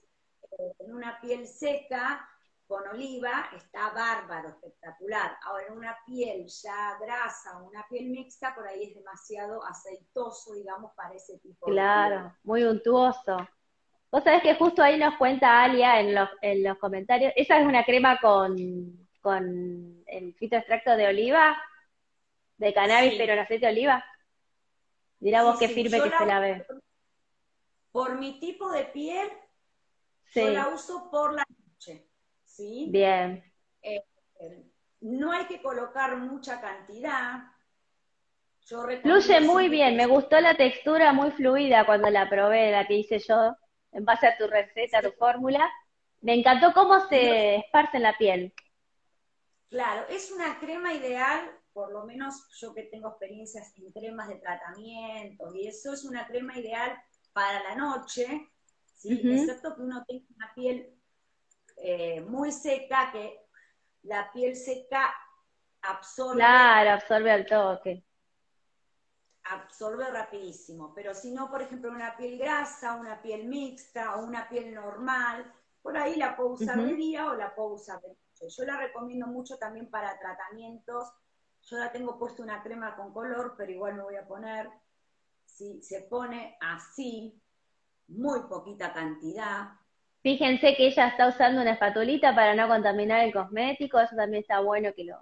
eh, 0.57 0.73
en 0.79 0.93
una 0.93 1.19
piel 1.21 1.47
seca, 1.47 2.27
con 2.67 2.87
oliva 2.87 3.49
está 3.55 3.91
bárbaro, 3.91 4.49
espectacular. 4.49 5.37
Ahora, 5.43 5.67
en 5.67 5.77
una 5.77 5.97
piel 6.05 6.45
ya 6.47 6.97
grasa, 6.99 7.57
una 7.57 7.85
piel 7.87 8.09
mixta, 8.09 8.55
por 8.55 8.67
ahí 8.67 8.85
es 8.85 8.95
demasiado 8.95 9.63
aceitoso, 9.63 10.53
digamos, 10.53 10.91
para 10.95 11.13
ese 11.13 11.37
tipo 11.39 11.67
claro, 11.67 12.15
de 12.15 12.21
Claro, 12.21 12.37
muy 12.43 12.63
untuoso. 12.63 13.47
Vos 14.11 14.23
sabés 14.23 14.41
que 14.41 14.55
justo 14.55 14.81
ahí 14.81 14.97
nos 14.97 15.15
cuenta 15.17 15.63
Alia 15.63 15.99
en 15.99 16.15
los, 16.15 16.29
en 16.41 16.63
los 16.63 16.77
comentarios, 16.77 17.33
esa 17.35 17.59
es 17.59 17.67
una 17.67 17.83
crema 17.83 18.19
con, 18.19 18.55
con 19.21 20.03
el 20.07 20.33
fitoextracto 20.35 20.95
de 20.95 21.07
oliva, 21.07 21.57
de 22.57 22.73
cannabis, 22.73 23.15
pero 23.17 23.33
en 23.33 23.39
aceite 23.39 23.65
de 23.65 23.71
oliva. 23.71 24.05
Dirá 25.19 25.43
vos 25.43 25.59
qué 25.59 25.67
firme 25.67 26.01
que 26.01 26.09
se 26.09 26.25
la 26.25 26.39
ve. 26.39 26.65
Por 27.91 28.17
mi 28.19 28.39
tipo 28.39 28.71
de 28.71 28.85
piel, 28.85 29.29
yo 30.33 30.49
la 30.49 30.69
uso 30.69 31.09
por 31.09 31.33
la. 31.33 31.43
¿Sí? 32.55 32.87
Bien. 32.89 33.43
Eh, 33.81 34.03
no 35.01 35.31
hay 35.31 35.45
que 35.45 35.61
colocar 35.61 36.15
mucha 36.17 36.61
cantidad. 36.61 37.43
Fluye 39.03 39.41
muy 39.41 39.69
bien, 39.69 39.95
me 39.95 40.07
gustó 40.07 40.39
la 40.41 40.57
textura 40.57 41.13
muy 41.13 41.29
fluida 41.31 41.85
cuando 41.85 42.09
la 42.09 42.27
probé, 42.27 42.71
la 42.71 42.87
que 42.87 42.95
hice 42.95 43.19
yo, 43.19 43.55
en 43.91 44.03
base 44.03 44.25
a 44.25 44.37
tu 44.37 44.47
receta, 44.47 44.99
a 44.99 45.01
tu 45.03 45.11
fórmula. 45.11 45.69
Me 46.21 46.33
encantó 46.33 46.73
cómo 46.73 47.07
se 47.07 47.57
esparce 47.57 47.97
en 47.97 48.03
la 48.03 48.17
piel. 48.17 48.53
Claro, 49.69 50.07
es 50.09 50.31
una 50.31 50.57
crema 50.59 50.93
ideal, 50.93 51.51
por 51.73 51.91
lo 51.91 52.05
menos 52.05 52.47
yo 52.59 52.73
que 52.73 52.83
tengo 52.83 53.09
experiencias 53.09 53.71
en 53.77 53.91
cremas 53.91 54.29
de 54.29 54.35
tratamiento, 54.35 55.53
y 55.53 55.67
eso 55.67 55.93
es 55.93 56.03
una 56.03 56.25
crema 56.25 56.57
ideal 56.57 56.97
para 57.33 57.61
la 57.61 57.75
noche, 57.75 58.49
¿sí? 58.95 59.21
excepto 59.31 59.75
que 59.75 59.81
uno 59.83 60.03
tenga 60.07 60.25
una 60.35 60.51
piel 60.55 60.94
eh, 61.77 62.21
muy 62.21 62.51
seca, 62.51 63.11
que 63.11 63.47
la 64.03 64.31
piel 64.31 64.55
seca 64.55 65.13
absorbe. 65.81 66.37
Claro, 66.37 66.91
absorbe 66.91 67.31
al 67.31 67.45
toque. 67.45 68.03
Absorbe 69.43 70.09
rapidísimo, 70.09 70.93
pero 70.95 71.13
si 71.13 71.31
no, 71.31 71.51
por 71.51 71.61
ejemplo, 71.61 71.91
una 71.91 72.17
piel 72.17 72.37
grasa, 72.37 72.95
una 72.95 73.21
piel 73.21 73.47
mixta 73.47 74.15
o 74.15 74.25
una 74.25 74.49
piel 74.49 74.73
normal, 74.73 75.53
por 75.81 75.95
ahí 75.97 76.15
la 76.15 76.35
puedo 76.35 76.51
usar 76.51 76.81
de 76.81 76.95
día 76.95 77.27
o 77.29 77.35
la 77.35 77.53
puedo 77.53 77.75
usar 77.75 78.01
de 78.01 78.07
noche. 78.07 78.49
Yo 78.49 78.65
la 78.65 78.77
recomiendo 78.77 79.27
mucho 79.27 79.57
también 79.57 79.87
para 79.91 80.17
tratamientos. 80.17 81.13
Yo 81.61 81.77
la 81.77 81.91
tengo 81.91 82.17
puesto 82.17 82.41
una 82.41 82.63
crema 82.63 82.95
con 82.95 83.13
color, 83.13 83.53
pero 83.55 83.71
igual 83.71 83.93
me 83.93 84.01
voy 84.01 84.15
a 84.15 84.27
poner. 84.27 84.67
Si 85.45 85.83
se 85.83 86.01
pone 86.01 86.57
así, 86.59 87.39
muy 88.07 88.41
poquita 88.49 88.93
cantidad, 88.93 89.69
Fíjense 90.25 90.75
que 90.75 90.87
ella 90.87 91.09
está 91.09 91.27
usando 91.27 91.61
una 91.61 91.73
espatulita 91.73 92.33
para 92.33 92.55
no 92.55 92.67
contaminar 92.67 93.23
el 93.25 93.31
cosmético, 93.31 93.99
eso 93.99 94.15
también 94.15 94.41
está 94.41 94.59
bueno 94.59 94.91
que 94.95 95.03
lo 95.03 95.17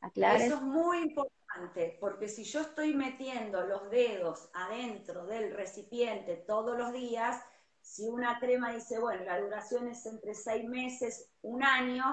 aclare. 0.00 0.44
Eso 0.44 0.56
es 0.56 0.60
muy 0.60 0.98
importante, 0.98 1.96
porque 1.98 2.28
si 2.28 2.44
yo 2.44 2.60
estoy 2.60 2.92
metiendo 2.92 3.66
los 3.66 3.88
dedos 3.88 4.50
adentro 4.52 5.24
del 5.24 5.54
recipiente 5.54 6.36
todos 6.36 6.76
los 6.76 6.92
días, 6.92 7.42
si 7.80 8.06
una 8.06 8.38
crema 8.38 8.74
dice, 8.74 8.98
bueno, 8.98 9.24
la 9.24 9.40
duración 9.40 9.88
es 9.88 10.04
entre 10.04 10.34
seis 10.34 10.68
meses, 10.68 11.30
un 11.40 11.64
año, 11.64 12.04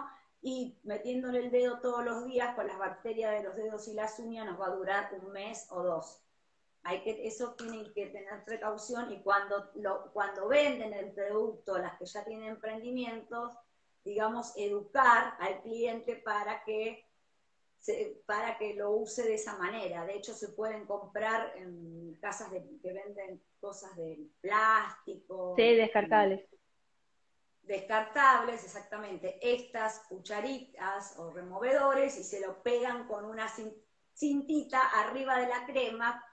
y 0.41 0.79
metiéndole 0.83 1.39
el 1.39 1.51
dedo 1.51 1.81
todos 1.81 2.05
los 2.05 2.25
días 2.25 2.55
con 2.55 2.67
las 2.67 2.77
bacterias 2.77 3.33
de 3.33 3.43
los 3.43 3.57
dedos 3.57 3.85
y 3.89 3.95
las 3.95 4.17
uñas 4.17 4.45
nos 4.45 4.57
va 4.57 4.67
a 4.67 4.75
durar 4.77 5.09
un 5.21 5.33
mes 5.33 5.67
o 5.69 5.83
dos 5.83 6.23
hay 6.83 7.03
que, 7.03 7.27
eso 7.27 7.53
tienen 7.53 7.93
que 7.93 8.07
tener 8.07 8.43
precaución 8.43 9.11
y 9.11 9.21
cuando, 9.21 9.71
lo, 9.75 10.11
cuando 10.13 10.47
venden 10.47 10.93
el 10.93 11.11
producto, 11.11 11.77
las 11.77 11.97
que 11.97 12.05
ya 12.05 12.23
tienen 12.23 12.49
emprendimientos, 12.49 13.51
digamos, 14.03 14.53
educar 14.55 15.35
al 15.39 15.61
cliente 15.61 16.15
para 16.15 16.63
que, 16.63 17.07
para 18.25 18.57
que 18.57 18.73
lo 18.73 18.91
use 18.91 19.23
de 19.23 19.35
esa 19.35 19.57
manera. 19.57 20.05
De 20.05 20.15
hecho, 20.15 20.33
se 20.33 20.49
pueden 20.49 20.87
comprar 20.87 21.55
en 21.55 22.17
casas 22.19 22.49
que 22.51 22.93
venden 22.93 23.43
cosas 23.59 23.95
de 23.95 24.17
plástico. 24.41 25.53
Sí, 25.55 25.75
descartables. 25.75 26.41
Descartables, 27.61 28.63
exactamente. 28.63 29.37
Estas 29.39 29.99
cucharitas 30.09 31.15
o 31.19 31.29
removedores 31.29 32.17
y 32.17 32.23
se 32.23 32.39
lo 32.39 32.63
pegan 32.63 33.07
con 33.07 33.23
una 33.23 33.47
cintita 34.15 34.79
arriba 34.99 35.39
de 35.39 35.47
la 35.47 35.65
crema 35.67 36.25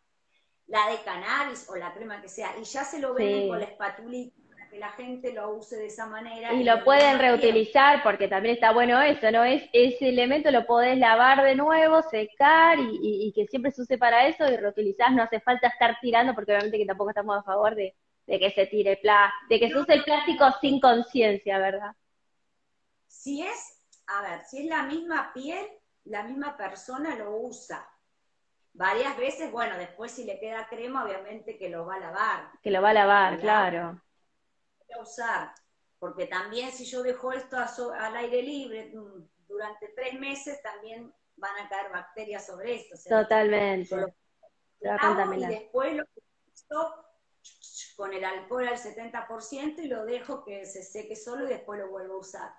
la 0.69 0.91
de 0.91 0.99
cannabis 1.03 1.67
o 1.71 1.77
la 1.77 1.93
crema 1.93 2.21
que 2.21 2.29
sea, 2.29 2.55
y 2.61 2.65
ya 2.65 2.85
se 2.85 3.01
lo 3.01 3.15
ven 3.15 3.49
con 3.49 3.59
la 3.59 3.65
espatulita 3.65 4.37
para 4.51 4.69
que 4.69 4.79
la 4.79 4.91
gente 4.91 5.33
lo 5.33 5.55
use 5.55 5.77
de 5.77 5.87
esa 5.87 6.07
manera. 6.07 6.53
Y, 6.53 6.63
lo 6.63 6.85
pueden 6.85 7.19
reutilizar, 7.19 8.03
porque 8.03 8.29
también 8.29 8.55
está 8.55 8.73
bueno 8.73 9.01
eso, 9.01 9.31
¿no? 9.31 9.45
Es, 9.45 9.63
ese 9.73 10.11
elemento 10.11 10.51
lo 10.51 10.67
podés 10.67 10.99
lavar 10.99 11.43
de 11.43 11.55
nuevo, 11.55 12.03
secar 12.03 12.79
y, 12.79 13.33
que 13.35 13.47
siempre 13.47 13.73
se 13.73 13.83
use 13.83 13.97
para 13.97 14.29
eso 14.29 14.47
y 14.47 14.57
reutilizar, 14.57 15.11
no 15.13 15.23
hace 15.23 15.41
falta 15.41 15.69
estar 15.69 15.97
tirando, 16.03 16.35
porque 16.35 16.53
obviamente 16.53 16.79
que 16.79 16.87
tampoco 16.87 17.11
estamos 17.11 17.39
a 17.39 17.43
favor 17.43 17.75
de, 17.75 17.95
que 18.27 18.51
se 18.51 18.67
tire 18.67 18.99
plástico, 18.99 19.47
de 19.49 19.61
que 19.61 19.69
se 19.69 19.79
use 19.79 19.95
el 19.95 20.05
plástico 20.05 20.45
sin 20.61 20.81
conciencia, 20.81 21.59
¿verdad? 21.59 21.93
Si 23.07 23.43
es, 23.43 23.83
a 24.07 24.21
ver, 24.21 24.45
si 24.45 24.59
es 24.59 24.67
la 24.67 24.83
misma 24.83 25.33
piel, 25.33 25.67
la 26.05 26.25
misma 26.25 26.59
persona 26.59 27.17
lo 27.17 27.39
usa 27.39 27.89
varias 28.79 29.17
veces, 29.19 29.51
bueno, 29.51 29.77
después 29.77 30.13
si 30.13 30.25
le 30.25 30.39
queda 30.39 30.69
crema, 30.69 31.05
obviamente 31.05 31.59
que 31.59 31.69
lo 31.69 31.85
va 31.85 31.97
a 31.97 32.01
lavar. 32.01 32.51
Que 32.63 32.71
lo 32.71 32.81
va 32.81 32.91
a 32.91 32.95
lavar, 32.95 33.39
claro. 33.41 34.01
Voy 34.79 34.99
a 34.99 35.03
usar, 35.03 35.53
porque 35.99 36.27
también 36.27 36.71
si 36.71 36.85
yo 36.85 37.03
dejo 37.03 37.33
esto 37.33 37.59
al 37.59 38.17
aire 38.17 38.41
libre 38.41 38.93
durante 39.49 39.89
tres 39.89 40.19
meses, 40.19 40.63
también 40.63 41.13
van 41.37 41.59
a 41.59 41.69
caer 41.69 41.91
bacterias 41.91 42.47
sobre 42.47 42.77
esto. 42.77 42.97
Totalmente. 43.09 43.97
y 44.81 45.47
después 45.47 45.97
lo 45.97 46.05
uso 46.53 47.05
con 47.97 48.13
el 48.13 48.25
alcohol 48.25 48.69
al 48.69 48.79
70% 48.79 49.81
y 49.83 49.89
lo 49.89 50.05
dejo 50.05 50.45
que 50.45 50.65
se 50.67 50.85
seque 50.85 51.17
solo 51.17 51.47
y 51.47 51.49
después 51.49 51.81
lo 51.81 51.91
vuelvo 51.91 52.15
a 52.15 52.19
usar. 52.19 52.53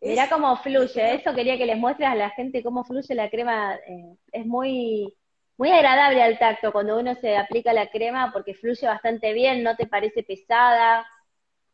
Mirá 0.00 0.28
cómo 0.28 0.56
fluye, 0.56 1.14
eso 1.14 1.34
quería 1.34 1.58
que 1.58 1.66
les 1.66 1.78
muestres 1.78 2.08
a 2.08 2.14
la 2.14 2.30
gente 2.30 2.62
cómo 2.62 2.84
fluye 2.84 3.14
la 3.14 3.30
crema, 3.30 3.74
eh, 3.74 4.16
es 4.32 4.44
muy, 4.44 5.14
muy 5.56 5.70
agradable 5.70 6.22
al 6.22 6.38
tacto 6.38 6.72
cuando 6.72 6.98
uno 6.98 7.14
se 7.14 7.36
aplica 7.36 7.72
la 7.72 7.90
crema 7.90 8.32
porque 8.32 8.54
fluye 8.54 8.86
bastante 8.86 9.32
bien, 9.32 9.62
no 9.62 9.76
te 9.76 9.86
parece 9.86 10.22
pesada, 10.22 11.06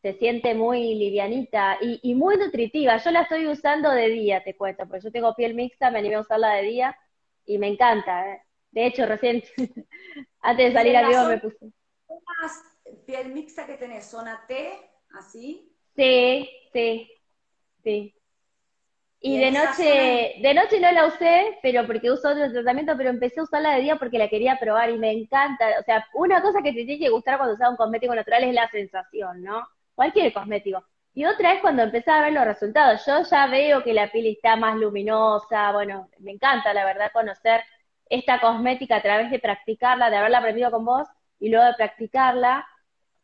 se 0.01 0.13
siente 0.13 0.53
muy 0.53 0.95
livianita 0.95 1.77
y, 1.81 2.15
muy 2.15 2.37
nutritiva. 2.37 2.97
Yo 2.97 3.11
la 3.11 3.21
estoy 3.21 3.47
usando 3.47 3.91
de 3.91 4.09
día, 4.09 4.43
te 4.43 4.55
cuento, 4.55 4.87
porque 4.87 5.03
yo 5.03 5.11
tengo 5.11 5.35
piel 5.35 5.53
mixta, 5.53 5.91
me 5.91 5.99
animé 5.99 6.15
a 6.15 6.21
usarla 6.21 6.53
de 6.55 6.63
día 6.63 6.97
y 7.45 7.57
me 7.57 7.67
encanta. 7.67 8.33
¿eh? 8.33 8.41
De 8.71 8.87
hecho, 8.87 9.05
recién, 9.05 9.43
antes 10.41 10.67
de 10.67 10.73
salir 10.73 10.97
al 10.97 11.07
vivo 11.07 11.25
me 11.25 11.37
puse. 11.37 11.71
¿Piel 13.05 13.29
mixta 13.29 13.65
que 13.65 13.77
tenés? 13.77 14.05
¿Zona 14.05 14.43
T? 14.47 14.71
¿Así? 15.13 15.71
Sí, 15.95 16.49
sí, 16.73 17.11
sí. 17.83 18.15
Y 19.23 19.37
de 19.37 19.51
noche, 19.51 20.35
de 20.41 20.53
noche 20.55 20.79
no 20.79 20.91
la 20.91 21.05
usé, 21.05 21.59
pero 21.61 21.85
porque 21.85 22.09
uso 22.09 22.29
otro 22.29 22.51
tratamiento, 22.51 22.97
pero 22.97 23.11
empecé 23.11 23.39
a 23.39 23.43
usarla 23.43 23.75
de 23.75 23.81
día 23.81 23.95
porque 23.97 24.17
la 24.17 24.27
quería 24.27 24.57
probar 24.59 24.89
y 24.89 24.97
me 24.97 25.11
encanta. 25.11 25.67
O 25.79 25.83
sea, 25.83 26.07
una 26.15 26.41
cosa 26.41 26.63
que 26.63 26.73
te 26.73 26.85
tiene 26.85 26.97
que 26.97 27.09
gustar 27.09 27.37
cuando 27.37 27.53
usas 27.53 27.69
un 27.69 27.75
cosmético 27.75 28.15
natural 28.15 28.43
es 28.45 28.55
la 28.55 28.67
sensación, 28.69 29.43
¿no? 29.43 29.67
Cualquier 29.93 30.33
cosmético. 30.33 30.83
Y 31.13 31.25
otra 31.25 31.53
es 31.53 31.61
cuando 31.61 31.83
empecé 31.83 32.09
a 32.09 32.21
ver 32.21 32.33
los 32.33 32.45
resultados. 32.45 33.05
Yo 33.05 33.21
ya 33.29 33.45
veo 33.45 33.83
que 33.83 33.93
la 33.93 34.11
piel 34.11 34.25
está 34.25 34.55
más 34.55 34.75
luminosa, 34.77 35.71
bueno, 35.71 36.09
me 36.19 36.31
encanta 36.31 36.73
la 36.73 36.83
verdad 36.85 37.11
conocer 37.13 37.61
esta 38.09 38.39
cosmética 38.41 38.95
a 38.97 39.01
través 39.03 39.29
de 39.29 39.37
practicarla, 39.37 40.09
de 40.09 40.17
haberla 40.17 40.39
aprendido 40.39 40.71
con 40.71 40.83
vos 40.83 41.07
y 41.39 41.49
luego 41.49 41.65
de 41.65 41.75
practicarla 41.75 42.65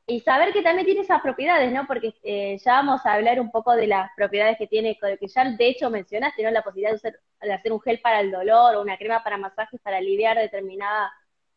y 0.09 0.21
saber 0.21 0.53
que 0.53 0.61
también 0.61 0.85
tiene 0.85 1.01
esas 1.01 1.21
propiedades, 1.21 1.69
¿no? 1.73 1.85
Porque 1.85 2.13
eh, 2.23 2.57
ya 2.63 2.75
vamos 2.75 3.05
a 3.05 3.13
hablar 3.13 3.41
un 3.41 3.51
poco 3.51 3.75
de 3.75 3.87
las 3.87 4.09
propiedades 4.15 4.57
que 4.57 4.65
tiene, 4.65 4.97
que 4.97 5.27
ya 5.27 5.43
de 5.43 5.67
hecho 5.67 5.89
mencionaste, 5.89 6.43
¿no? 6.43 6.51
La 6.51 6.63
posibilidad 6.63 6.97
de, 7.01 7.53
hacer 7.53 7.73
un 7.73 7.81
gel 7.81 7.99
para 7.99 8.21
el 8.21 8.31
dolor 8.31 8.75
o 8.75 8.81
una 8.81 8.97
crema 8.97 9.21
para 9.21 9.37
masajes 9.37 9.81
para 9.81 9.97
aliviar 9.97 10.37
determinada 10.37 11.11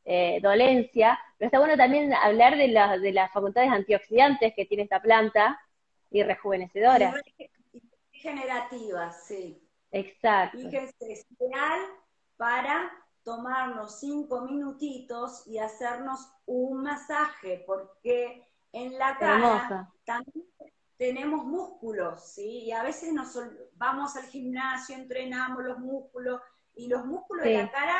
eh, 0.04 0.40
dolencia. 0.42 1.16
Pero 1.38 1.46
está 1.46 1.60
bueno 1.60 1.76
también 1.76 2.12
hablar 2.12 2.56
de, 2.56 2.66
de 3.00 3.12
las 3.12 3.32
facultades 3.32 3.70
antioxidantes 3.70 4.52
que 4.56 4.66
tiene 4.66 4.82
esta 4.82 5.00
planta 5.00 5.60
y 6.10 6.24
rejuvenecedora. 6.24 7.14
Regenerativa, 8.12 9.12
sí. 9.12 9.62
Exacto. 9.92 10.58
Fíjense, 10.58 11.12
es 11.12 11.24
ideal 11.38 11.80
para 12.36 12.90
tomarnos 13.24 14.00
cinco 14.00 14.42
minutitos 14.42 15.46
y 15.46 15.58
hacernos 15.58 16.32
un 16.46 16.82
masaje, 16.82 17.62
porque 17.66 18.46
en 18.72 18.98
la 18.98 19.16
cara 19.18 19.92
también 20.04 20.46
tenemos 20.96 21.44
músculos, 21.44 22.32
¿sí? 22.34 22.64
Y 22.64 22.72
a 22.72 22.82
veces 22.82 23.12
nos 23.12 23.36
vamos 23.74 24.16
al 24.16 24.24
gimnasio, 24.24 24.96
entrenamos 24.96 25.64
los 25.64 25.78
músculos, 25.78 26.40
y 26.74 26.88
los 26.88 27.04
músculos 27.04 27.44
de 27.44 27.62
la 27.62 27.70
cara 27.70 27.98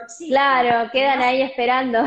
no 0.00 0.26
Claro, 0.28 0.90
quedan 0.90 1.20
ahí 1.20 1.42
esperando. 1.42 2.04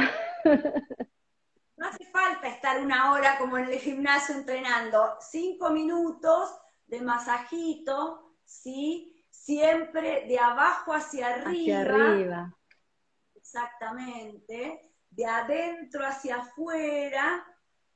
No 1.77 1.87
hace 1.87 2.05
falta 2.05 2.47
estar 2.47 2.81
una 2.81 3.11
hora 3.11 3.37
como 3.37 3.57
en 3.57 3.65
el 3.65 3.79
gimnasio 3.79 4.35
entrenando, 4.35 5.15
cinco 5.19 5.69
minutos 5.69 6.49
de 6.87 7.01
masajito, 7.01 8.33
¿sí? 8.43 9.16
Siempre 9.47 10.25
de 10.27 10.37
abajo 10.37 10.91
hacia 10.91 11.27
arriba. 11.27 11.79
Hacia 11.79 11.79
arriba. 11.79 12.53
Exactamente. 13.33 14.91
De 15.09 15.25
adentro 15.25 16.05
hacia 16.05 16.41
afuera, 16.41 17.47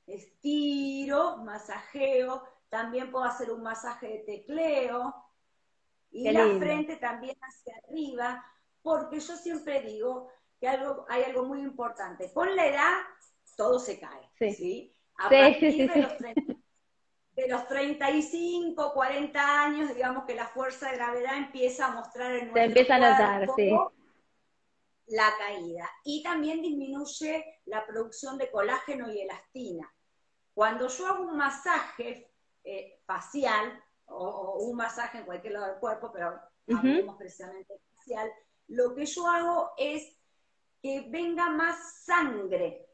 estiro, 0.07 1.39
masajeo. 1.43 2.41
También 2.69 3.11
puedo 3.11 3.25
hacer 3.25 3.51
un 3.51 3.61
masaje 3.61 4.07
de 4.07 4.19
tecleo. 4.19 5.13
Y 6.11 6.31
la 6.31 6.57
frente 6.57 6.95
también 6.95 7.35
hacia 7.41 7.75
arriba, 7.85 8.45
porque 8.81 9.19
yo 9.19 9.35
siempre 9.35 9.81
digo 9.81 10.29
que 10.57 10.69
algo, 10.69 11.05
hay 11.09 11.23
algo 11.23 11.43
muy 11.43 11.59
importante. 11.59 12.31
Con 12.31 12.55
la 12.55 12.65
edad, 12.65 12.97
todo 13.57 13.77
se 13.77 13.99
cae. 13.99 14.31
¿sí? 14.53 14.95
A 15.17 15.27
partir 15.29 15.91
de 15.91 16.01
los 16.01 16.13
de 17.35 17.47
los 17.47 17.67
35, 17.67 18.93
40 18.93 19.63
años, 19.63 19.95
digamos 19.95 20.25
que 20.25 20.35
la 20.35 20.47
fuerza 20.47 20.89
de 20.89 20.97
gravedad 20.97 21.37
empieza 21.37 21.87
a 21.87 21.91
mostrar 21.91 22.31
en 22.33 22.51
nuestro 22.51 22.61
Se 22.61 22.65
empieza 22.65 22.95
a 22.95 22.99
notar, 22.99 23.49
sí. 23.55 23.71
la 25.07 25.29
caída. 25.37 25.89
Y 26.03 26.23
también 26.23 26.61
disminuye 26.61 27.61
la 27.65 27.85
producción 27.85 28.37
de 28.37 28.51
colágeno 28.51 29.11
y 29.11 29.21
elastina. 29.21 29.93
Cuando 30.53 30.87
yo 30.89 31.07
hago 31.07 31.23
un 31.23 31.37
masaje 31.37 32.31
eh, 32.63 32.99
facial, 33.05 33.81
o, 34.07 34.57
un 34.59 34.75
masaje 34.75 35.19
en 35.19 35.25
cualquier 35.25 35.53
lado 35.53 35.67
del 35.67 35.79
cuerpo, 35.79 36.11
pero 36.11 36.37
hablemos 36.67 37.15
precisamente 37.17 37.79
facial, 37.95 38.29
lo 38.67 38.93
que 38.93 39.05
yo 39.05 39.27
hago 39.27 39.71
es 39.77 40.17
que 40.81 41.07
venga 41.09 41.49
más 41.49 42.03
sangre 42.03 42.87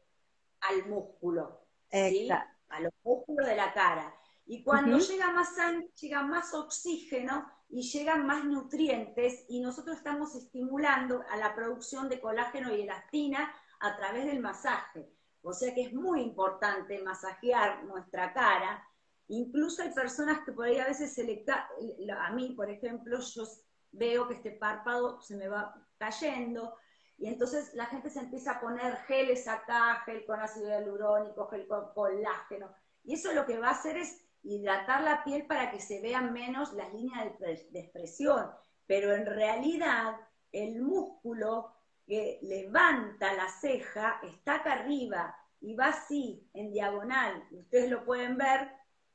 al 0.60 0.86
músculo, 0.86 1.64
¿sí? 1.90 2.28
a 2.30 2.80
los 2.80 2.92
músculos 3.02 3.46
de 3.46 3.56
la 3.56 3.72
cara. 3.72 4.14
Y 4.50 4.62
cuando 4.62 4.98
llega 4.98 5.30
más 5.30 5.54
sangre, 5.54 5.90
llega 6.00 6.22
más 6.22 6.54
oxígeno 6.54 7.46
y 7.68 7.82
llegan 7.82 8.26
más 8.26 8.46
nutrientes 8.46 9.44
y 9.46 9.60
nosotros 9.60 9.98
estamos 9.98 10.34
estimulando 10.34 11.22
a 11.30 11.36
la 11.36 11.54
producción 11.54 12.08
de 12.08 12.18
colágeno 12.18 12.74
y 12.74 12.80
elastina 12.80 13.52
a 13.78 13.94
través 13.98 14.24
del 14.24 14.40
masaje. 14.40 15.06
O 15.42 15.52
sea 15.52 15.74
que 15.74 15.82
es 15.82 15.92
muy 15.92 16.22
importante 16.22 17.02
masajear 17.02 17.84
nuestra 17.84 18.32
cara. 18.32 18.82
Incluso 19.26 19.82
hay 19.82 19.92
personas 19.92 20.38
que 20.46 20.52
por 20.52 20.64
ahí 20.64 20.78
a 20.78 20.86
veces 20.86 21.12
se 21.12 21.24
le 21.24 21.44
a 21.46 22.32
mí, 22.32 22.54
por 22.56 22.70
ejemplo, 22.70 23.20
yo 23.20 23.44
veo 23.92 24.28
que 24.28 24.34
este 24.34 24.52
párpado 24.52 25.20
se 25.20 25.36
me 25.36 25.48
va 25.48 25.74
cayendo 25.98 26.74
y 27.18 27.26
entonces 27.26 27.74
la 27.74 27.84
gente 27.84 28.08
se 28.08 28.20
empieza 28.20 28.52
a 28.52 28.60
poner 28.60 28.96
geles 29.08 29.46
acá, 29.46 30.02
gel 30.06 30.24
con 30.24 30.40
ácido 30.40 30.68
hialurónico, 30.68 31.48
gel 31.48 31.66
con 31.66 31.92
colágeno. 31.92 32.74
Y 33.04 33.12
eso 33.14 33.32
lo 33.34 33.44
que 33.44 33.58
va 33.58 33.68
a 33.68 33.72
hacer 33.72 33.98
es 33.98 34.27
hidratar 34.42 35.02
la 35.02 35.24
piel 35.24 35.46
para 35.46 35.70
que 35.70 35.80
se 35.80 36.00
vean 36.00 36.32
menos 36.32 36.72
las 36.72 36.92
líneas 36.92 37.38
de, 37.38 37.80
expresión, 37.80 38.50
pero 38.86 39.14
en 39.14 39.26
realidad 39.26 40.16
el 40.52 40.80
músculo 40.80 41.72
que 42.06 42.38
levanta 42.42 43.34
la 43.34 43.48
ceja 43.48 44.20
está 44.22 44.56
acá 44.56 44.72
arriba 44.72 45.36
y 45.60 45.74
va 45.74 45.88
así, 45.88 46.48
en 46.54 46.72
diagonal. 46.72 47.44
Ustedes 47.50 47.90
lo 47.90 48.04
pueden 48.04 48.38
ver 48.38 48.70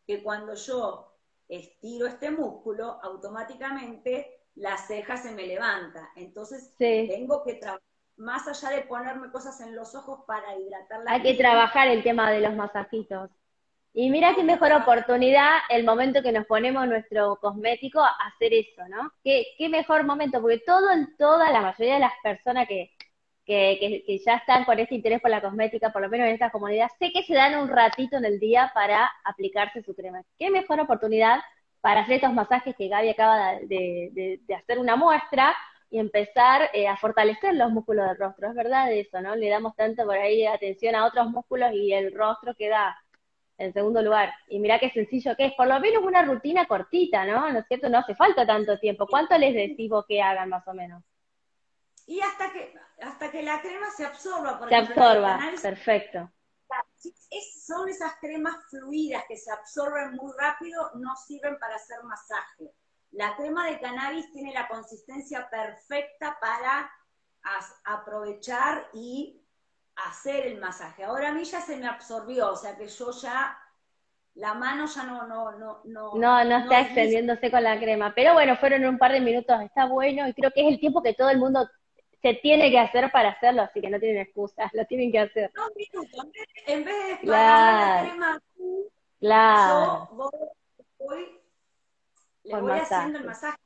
que 0.06 0.22
cuando 0.22 0.54
yo 0.54 1.14
estiro 1.48 2.06
este 2.08 2.30
músculo, 2.30 3.00
automáticamente 3.02 4.44
la 4.56 4.78
ceja 4.78 5.18
se 5.18 5.32
me 5.32 5.48
levanta. 5.48 6.12
Entonces 6.16 6.76
tengo 6.78 7.44
que 7.44 7.56
trabajar, 7.56 7.84
más 8.18 8.48
allá 8.48 8.76
de 8.76 8.84
ponerme 8.84 9.32
cosas 9.32 9.60
en 9.62 9.76
los 9.76 9.96
ojos 9.96 10.22
para 10.28 10.56
hidratar 10.58 11.04
la 11.04 11.14
Hay 11.14 11.24
que 11.24 11.34
trabajar 11.36 11.88
el 11.88 12.04
tema 12.04 12.30
de 12.32 12.42
los 12.42 12.56
masajitos. 12.56 13.32
Y 13.94 14.10
mira 14.10 14.34
qué 14.36 14.44
mejor 14.44 14.74
oportunidad 14.74 15.60
el 15.70 15.84
momento 15.84 16.24
que 16.24 16.32
nos 16.32 16.48
ponemos 16.48 16.88
nuestro 16.88 17.38
cosmético 17.40 18.00
a 18.00 18.16
hacer 18.28 18.52
eso, 18.54 18.88
¿no? 18.90 19.12
Qué, 19.24 19.46
qué 19.58 19.70
mejor 19.70 20.04
momento, 20.04 20.42
porque 20.42 20.60
todo, 20.66 20.88
toda 21.18 21.52
la 21.52 21.62
mayoría 21.62 21.96
de 21.96 22.00
las 22.00 22.14
personas 22.24 22.68
que, 22.68 22.92
que, 23.46 24.04
que, 24.06 24.20
ya 24.20 24.36
están 24.38 24.66
con 24.66 24.80
este 24.80 24.96
interés 24.96 25.22
por 25.22 25.30
la 25.30 25.42
cosmética, 25.42 25.92
por 25.92 26.02
lo 26.02 26.10
menos 26.10 26.28
en 26.28 26.34
esta 26.34 26.52
comunidad, 26.52 26.88
sé 27.00 27.12
que 27.12 27.24
se 27.24 27.36
dan 27.36 27.60
un 27.60 27.70
ratito 27.70 28.18
en 28.18 28.26
el 28.26 28.40
día 28.40 28.72
para 28.74 29.12
aplicarse 29.26 29.84
su 29.84 29.94
crema. 29.96 30.24
Qué 30.40 30.50
mejor 30.50 30.80
oportunidad 30.80 31.42
para 31.82 32.02
hacer 32.02 32.16
estos 32.16 32.34
masajes 32.34 32.76
que 32.76 32.88
Gaby 32.88 33.10
acaba 33.10 33.60
de, 33.62 34.40
de, 34.48 34.56
hacer 34.56 34.80
una 34.80 34.96
muestra 34.96 35.56
y 35.90 36.00
empezar 36.00 36.70
eh, 36.74 36.88
a 36.88 36.98
fortalecer 36.98 37.54
los 37.56 37.72
músculos 37.72 38.08
del 38.08 38.18
rostro. 38.18 38.50
Es 38.50 38.56
verdad 38.56 38.92
eso, 38.92 39.22
¿no? 39.22 39.36
Le 39.36 39.50
damos 39.50 39.76
tanto 39.76 40.06
por 40.06 40.16
ahí 40.18 40.46
atención 40.46 40.96
a 40.96 41.06
otros 41.06 41.30
músculos 41.30 41.72
y 41.74 41.94
el 41.94 42.14
rostro 42.14 42.56
queda 42.56 42.98
en 43.58 43.74
segundo 43.74 44.02
lugar. 44.02 44.34
Y 44.48 44.60
mira 44.60 44.80
qué 44.80 44.90
sencillo 44.92 45.36
que 45.36 45.46
es, 45.46 45.54
por 45.54 45.68
lo 45.68 45.80
menos 45.80 46.04
una 46.04 46.24
rutina 46.24 46.66
cortita, 46.66 47.26
¿no? 47.26 47.52
¿No 47.52 47.60
es 47.60 47.68
cierto? 47.68 47.90
No 47.90 48.00
hace 48.00 48.16
falta 48.16 48.46
tanto 48.46 48.78
tiempo. 48.80 49.08
¿Cuánto 49.08 49.38
les 49.38 49.54
decís 49.54 49.90
vos 49.90 50.06
que 50.08 50.22
hagan 50.22 50.50
más 50.50 50.68
o 50.68 50.74
menos? 50.74 51.04
Y 52.06 52.20
hasta 52.20 52.52
que, 52.52 52.74
hasta 53.02 53.32
que 53.32 53.44
la 53.44 53.62
crema 53.62 53.90
se 53.92 54.06
absorba. 54.06 54.60
Por 54.60 54.70
se 54.70 54.76
absorba, 54.76 55.40
perfecto. 55.62 56.32
son 57.66 57.88
esas 57.88 58.16
cremas 58.20 58.56
fluidas 58.70 59.24
que 59.28 59.38
se 59.38 59.52
absorben 59.52 60.14
muy 60.16 60.34
rápido, 60.38 60.92
no 60.96 61.16
sirven 61.16 61.58
para 61.60 61.76
hacer 61.76 62.04
masaje. 62.04 62.72
La 63.12 63.36
crema 63.36 63.70
de 63.70 63.80
cannabis 63.80 64.32
tiene 64.32 64.54
la 64.54 64.68
consistencia 64.68 65.48
perfecta 65.50 66.38
para 66.42 66.92
aprovechar 67.86 68.90
y 68.94 69.43
hacer 69.96 70.48
el 70.48 70.60
masaje. 70.60 71.04
Ahora 71.04 71.30
a 71.30 71.34
mí 71.34 71.44
ya 71.44 71.62
se 71.62 71.78
me 71.78 71.88
absorbió, 71.88 72.52
o 72.52 72.56
sea 72.56 72.78
que 72.78 72.88
yo 72.88 73.12
ya 73.12 73.58
la 74.36 74.56
mano 74.56 74.88
ya 74.88 75.04
no 75.04 75.28
no 75.28 75.52
no 75.52 75.82
no 75.84 76.16
no, 76.16 76.44
no 76.44 76.58
está 76.58 76.82
extendiéndose 76.82 77.52
con 77.52 77.64
la 77.64 77.80
crema, 77.80 78.14
pero 78.16 78.34
bueno, 78.34 78.58
fueron 78.58 78.84
un 78.86 78.98
par 78.98 79.12
de 79.12 79.20
minutos, 79.20 79.62
está 79.62 79.86
bueno 79.86 80.28
y 80.28 80.34
creo 80.34 80.52
que 80.52 80.62
es 80.62 80.74
el 80.74 80.80
tiempo 80.80 81.04
que 81.04 81.14
todo 81.14 81.30
el 81.30 81.38
mundo 81.38 81.70
se 82.22 82.34
tiene 82.36 82.72
que 82.72 82.80
hacer 82.80 83.12
para 83.12 83.30
hacerlo, 83.30 83.64
así 83.64 83.82
que 83.82 83.90
no 83.90 84.00
tienen 84.00 84.22
excusas, 84.22 84.72
lo 84.74 84.86
tienen 84.86 85.12
que 85.12 85.20
hacer. 85.20 85.52
Dos 85.54 85.72
minutos, 85.76 86.28
en 86.66 86.84
vez 86.86 87.08
de 87.08 87.20
claro. 87.20 87.96
la 87.96 88.10
crema, 88.10 88.42
claro. 89.20 90.10
yo 90.10 90.32
voy, 91.00 91.42
le 92.44 92.62
voy 92.62 92.80
haciendo 92.80 93.20
el 93.20 93.26
masaje. 93.26 93.58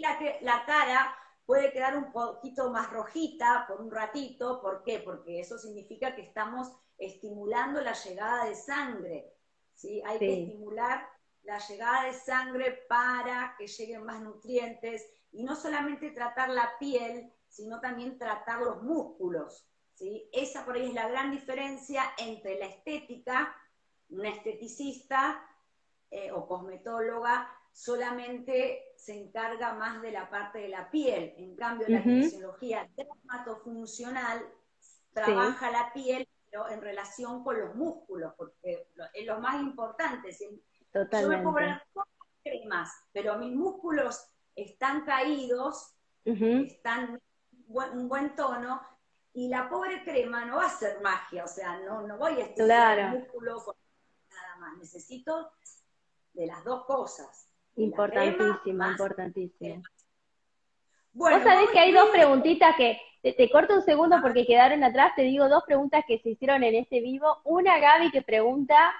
La, 0.00 0.18
la 0.40 0.64
cara 0.64 1.21
puede 1.46 1.72
quedar 1.72 1.96
un 1.96 2.12
poquito 2.12 2.70
más 2.70 2.90
rojita 2.90 3.64
por 3.68 3.80
un 3.80 3.90
ratito. 3.90 4.60
¿Por 4.60 4.82
qué? 4.82 5.00
Porque 5.00 5.40
eso 5.40 5.58
significa 5.58 6.14
que 6.14 6.22
estamos 6.22 6.72
estimulando 6.98 7.80
la 7.80 7.92
llegada 7.92 8.44
de 8.44 8.54
sangre. 8.54 9.32
¿sí? 9.74 10.02
Hay 10.06 10.18
que 10.18 10.42
estimular 10.42 11.08
la 11.42 11.58
llegada 11.58 12.04
de 12.04 12.14
sangre 12.14 12.84
para 12.88 13.54
que 13.58 13.66
lleguen 13.66 14.04
más 14.04 14.20
nutrientes 14.20 15.06
y 15.32 15.42
no 15.42 15.56
solamente 15.56 16.10
tratar 16.10 16.50
la 16.50 16.70
piel, 16.78 17.32
sino 17.48 17.80
también 17.80 18.18
tratar 18.18 18.60
los 18.60 18.82
músculos. 18.82 19.66
¿sí? 19.94 20.28
Esa 20.32 20.64
por 20.64 20.76
ahí 20.76 20.88
es 20.88 20.94
la 20.94 21.08
gran 21.08 21.30
diferencia 21.30 22.04
entre 22.18 22.58
la 22.58 22.66
estética, 22.66 23.54
una 24.10 24.28
esteticista 24.28 25.44
eh, 26.10 26.30
o 26.30 26.46
cosmetóloga 26.46 27.50
solamente 27.72 28.92
se 28.96 29.18
encarga 29.18 29.74
más 29.74 30.00
de 30.02 30.12
la 30.12 30.30
parte 30.30 30.60
de 30.60 30.68
la 30.68 30.90
piel. 30.90 31.34
En 31.36 31.56
cambio, 31.56 31.88
la 31.88 32.02
fisiología 32.02 32.88
dermatofuncional 32.96 34.46
trabaja 35.12 35.70
la 35.70 35.92
piel 35.92 36.28
pero 36.52 36.68
en 36.68 36.82
relación 36.82 37.42
con 37.42 37.58
los 37.58 37.74
músculos, 37.74 38.34
porque 38.36 38.90
es 39.14 39.26
lo 39.26 39.40
más 39.40 39.58
importante. 39.62 40.36
Totalmente. 40.92 41.22
Yo 41.22 41.28
me 41.28 41.38
puedo 41.38 41.54
poner 41.54 41.82
cremas, 42.44 42.92
pero 43.10 43.38
mis 43.38 43.54
músculos 43.54 44.22
están 44.54 45.06
caídos, 45.06 45.96
están 46.24 47.18
un 47.66 48.06
buen 48.06 48.36
tono, 48.36 48.82
y 49.32 49.48
la 49.48 49.70
pobre 49.70 50.04
crema 50.04 50.44
no 50.44 50.56
va 50.56 50.66
a 50.66 50.76
ser 50.76 51.00
magia, 51.00 51.44
o 51.44 51.48
sea, 51.48 51.80
no, 51.80 52.06
no 52.06 52.18
voy 52.18 52.32
a 52.32 52.44
estirar 52.44 52.98
el 52.98 53.20
músculo 53.20 53.64
con 53.64 53.74
nada 54.28 54.56
más. 54.56 54.76
Necesito 54.76 55.52
de 56.34 56.46
las 56.46 56.62
dos 56.64 56.84
cosas. 56.84 57.48
Importantísimo, 57.76 58.90
importantísimo. 58.90 59.82
Bueno, 61.12 61.38
Vos 61.38 61.46
sabés 61.46 61.70
que 61.70 61.78
hay 61.78 61.92
dos 61.92 62.08
preguntitas 62.10 62.74
que, 62.76 62.98
te, 63.22 63.50
corto 63.50 63.74
un 63.74 63.82
segundo 63.82 64.16
porque 64.22 64.46
quedaron 64.46 64.82
atrás, 64.82 65.12
te 65.14 65.22
digo 65.22 65.48
dos 65.48 65.62
preguntas 65.66 66.04
que 66.06 66.18
se 66.18 66.30
hicieron 66.30 66.64
en 66.64 66.74
este 66.74 67.00
vivo. 67.00 67.38
Una, 67.44 67.78
Gaby, 67.78 68.10
que 68.10 68.22
pregunta 68.22 68.94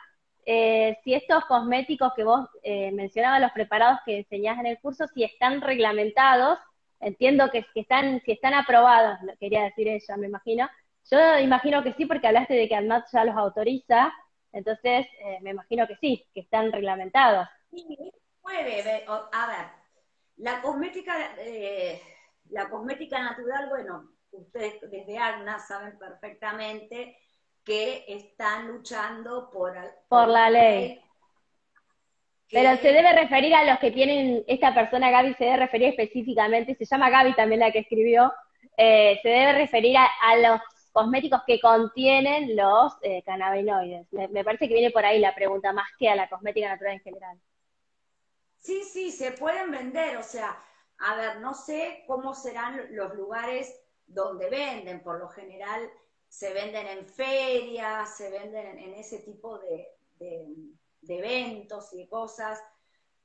eh, 0.44 0.98
si 1.04 1.14
estos 1.14 1.44
cosméticos 1.46 2.12
que 2.14 2.24
vos 2.24 2.48
eh, 2.62 2.92
mencionabas, 2.92 3.40
los 3.40 3.52
preparados 3.52 4.00
que 4.04 4.18
enseñás 4.18 4.58
en 4.58 4.66
el 4.66 4.78
curso, 4.80 5.06
si 5.14 5.24
están 5.24 5.60
reglamentados, 5.60 6.58
entiendo 7.00 7.50
que, 7.50 7.64
están, 7.74 8.20
si 8.24 8.32
están 8.32 8.54
aprobados, 8.54 9.18
quería 9.38 9.64
decir 9.64 9.88
ella, 9.88 10.16
me 10.16 10.26
imagino. 10.26 10.68
Yo 11.10 11.38
imagino 11.38 11.82
que 11.82 11.92
sí, 11.94 12.06
porque 12.06 12.26
hablaste 12.26 12.54
de 12.54 12.68
que 12.68 12.76
ADMAT 12.76 13.06
ya 13.12 13.24
los 13.24 13.36
autoriza, 13.36 14.12
entonces 14.52 15.06
eh, 15.24 15.38
me 15.42 15.50
imagino 15.50 15.86
que 15.86 15.96
sí, 15.96 16.26
que 16.34 16.40
están 16.40 16.70
reglamentados. 16.72 17.48
Puede, 18.42 19.04
a 19.06 19.46
ver, 19.46 19.66
la 20.36 20.60
cosmética, 20.60 21.34
eh, 21.38 22.02
la 22.50 22.68
cosmética 22.68 23.22
natural, 23.22 23.68
bueno, 23.68 24.10
ustedes 24.32 24.80
desde 24.90 25.18
AGNA 25.18 25.58
saben 25.60 25.98
perfectamente 25.98 27.16
que 27.64 28.04
están 28.08 28.68
luchando 28.68 29.48
por, 29.50 29.74
por 30.08 30.28
la 30.28 30.50
ley. 30.50 31.00
Pero 32.50 32.76
se 32.76 32.92
debe 32.92 33.12
referir 33.14 33.54
a 33.54 33.64
los 33.64 33.78
que 33.78 33.90
tienen, 33.90 34.44
esta 34.46 34.74
persona 34.74 35.10
Gaby 35.10 35.34
se 35.34 35.44
debe 35.44 35.56
referir 35.56 35.88
específicamente, 35.88 36.74
se 36.74 36.84
llama 36.84 37.08
Gaby 37.08 37.34
también 37.34 37.60
la 37.60 37.72
que 37.72 37.78
escribió, 37.78 38.32
eh, 38.76 39.18
se 39.22 39.28
debe 39.28 39.52
referir 39.54 39.96
a, 39.96 40.36
los 40.36 40.60
cosméticos 40.92 41.40
que 41.46 41.60
contienen 41.60 42.54
los 42.54 42.92
eh, 43.00 43.22
cannabinoides. 43.22 44.06
Me, 44.12 44.44
parece 44.44 44.68
que 44.68 44.74
viene 44.74 44.90
por 44.90 45.04
ahí 45.04 45.18
la 45.18 45.34
pregunta, 45.34 45.72
más 45.72 45.88
que 45.98 46.10
a 46.10 46.16
la 46.16 46.28
cosmética 46.28 46.68
natural 46.68 46.94
en 46.94 47.00
general. 47.00 47.38
Sí, 48.62 48.84
sí, 48.84 49.10
se 49.10 49.32
pueden 49.32 49.72
vender, 49.72 50.16
o 50.16 50.22
sea, 50.22 50.56
a 50.98 51.16
ver, 51.16 51.40
no 51.40 51.52
sé 51.52 52.04
cómo 52.06 52.32
serán 52.32 52.94
los 52.94 53.12
lugares 53.14 53.76
donde 54.06 54.48
venden, 54.48 55.02
por 55.02 55.18
lo 55.18 55.28
general 55.28 55.90
se 56.28 56.54
venden 56.54 56.86
en 56.86 57.06
ferias, 57.06 58.16
se 58.16 58.30
venden 58.30 58.78
en, 58.78 58.94
ese 58.94 59.18
tipo 59.18 59.58
de, 59.58 59.88
eventos 61.08 61.92
y 61.92 61.98
de 61.98 62.08
cosas. 62.08 62.62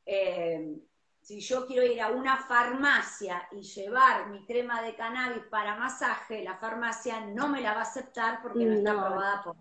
Eh, 0.07 0.79
si 1.21 1.39
yo 1.39 1.67
quiero 1.67 1.83
ir 1.83 2.01
a 2.01 2.09
una 2.09 2.37
farmacia 2.37 3.47
y 3.51 3.61
llevar 3.61 4.29
mi 4.29 4.43
crema 4.43 4.81
de 4.81 4.95
cannabis 4.95 5.43
para 5.51 5.75
masaje, 5.75 6.43
la 6.43 6.57
farmacia 6.57 7.21
no 7.27 7.47
me 7.47 7.61
la 7.61 7.73
va 7.73 7.81
a 7.81 7.83
aceptar 7.83 8.41
porque 8.41 8.65
no, 8.65 8.73
está 8.73 8.91
aprobada 8.91 9.43
por... 9.43 9.55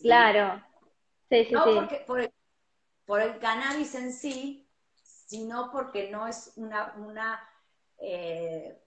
Claro. 0.00 0.62
Sí, 1.28 1.46
sí, 1.46 1.52
no 1.52 1.64
porque 1.64 2.04
por 2.06 2.20
el, 2.20 2.32
por 3.06 3.20
el, 3.20 3.38
cannabis 3.38 3.94
en 3.94 4.12
sí, 4.12 4.68
sino 4.94 5.70
porque 5.72 6.10
no 6.10 6.26
es 6.26 6.52
una... 6.56 6.94
una 6.96 7.48
eh, 7.98 8.82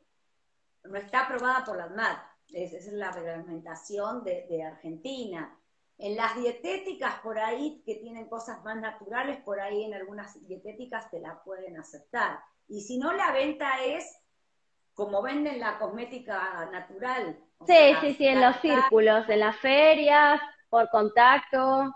no 0.83 0.97
está 0.97 1.21
aprobada 1.21 1.65
por 1.65 1.77
la 1.77 1.85
ADMAT. 1.85 2.17
esa 2.53 2.77
es 2.77 2.93
la 2.93 3.11
reglamentación 3.11 4.23
de, 4.23 4.45
de 4.49 4.63
Argentina. 4.63 5.57
En 5.97 6.15
las 6.15 6.35
dietéticas 6.37 7.15
por 7.19 7.37
ahí, 7.37 7.83
que 7.85 7.95
tienen 7.95 8.29
cosas 8.29 8.63
más 8.63 8.77
naturales, 8.77 9.41
por 9.43 9.59
ahí 9.59 9.83
en 9.83 9.93
algunas 9.93 10.39
dietéticas 10.47 11.11
te 11.11 11.19
la 11.19 11.43
pueden 11.43 11.77
aceptar. 11.77 12.39
Y 12.69 12.81
si 12.81 12.97
no, 12.97 13.11
la 13.11 13.31
venta 13.33 13.83
es 13.83 14.17
como 14.99 15.21
venden 15.21 15.59
la 15.59 15.79
cosmética 15.79 16.69
natural. 16.71 17.39
Sí, 17.65 17.95
sí, 18.01 18.13
sí, 18.15 18.27
en 18.27 18.41
los 18.41 18.55
círculos, 18.57 19.27
en 19.29 19.39
las 19.39 19.55
ferias, 19.57 20.41
por 20.69 20.89
contacto. 20.89 21.93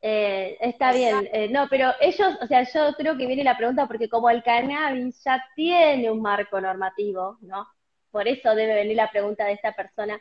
Eh, 0.00 0.56
está 0.60 0.92
bien, 0.92 1.28
eh, 1.32 1.48
no, 1.48 1.66
pero 1.68 1.90
ellos, 2.00 2.28
o 2.40 2.46
sea, 2.46 2.62
yo 2.62 2.94
creo 2.96 3.16
que 3.16 3.26
viene 3.26 3.42
la 3.42 3.56
pregunta 3.56 3.86
porque 3.88 4.08
como 4.08 4.30
el 4.30 4.44
cannabis 4.44 5.22
ya 5.24 5.44
tiene 5.56 6.10
un 6.10 6.22
marco 6.22 6.60
normativo, 6.60 7.36
¿no? 7.40 7.66
Por 8.10 8.28
eso 8.28 8.54
debe 8.54 8.74
venir 8.74 8.96
la 8.96 9.10
pregunta 9.10 9.44
de 9.46 9.52
esta 9.54 9.72
persona 9.74 10.20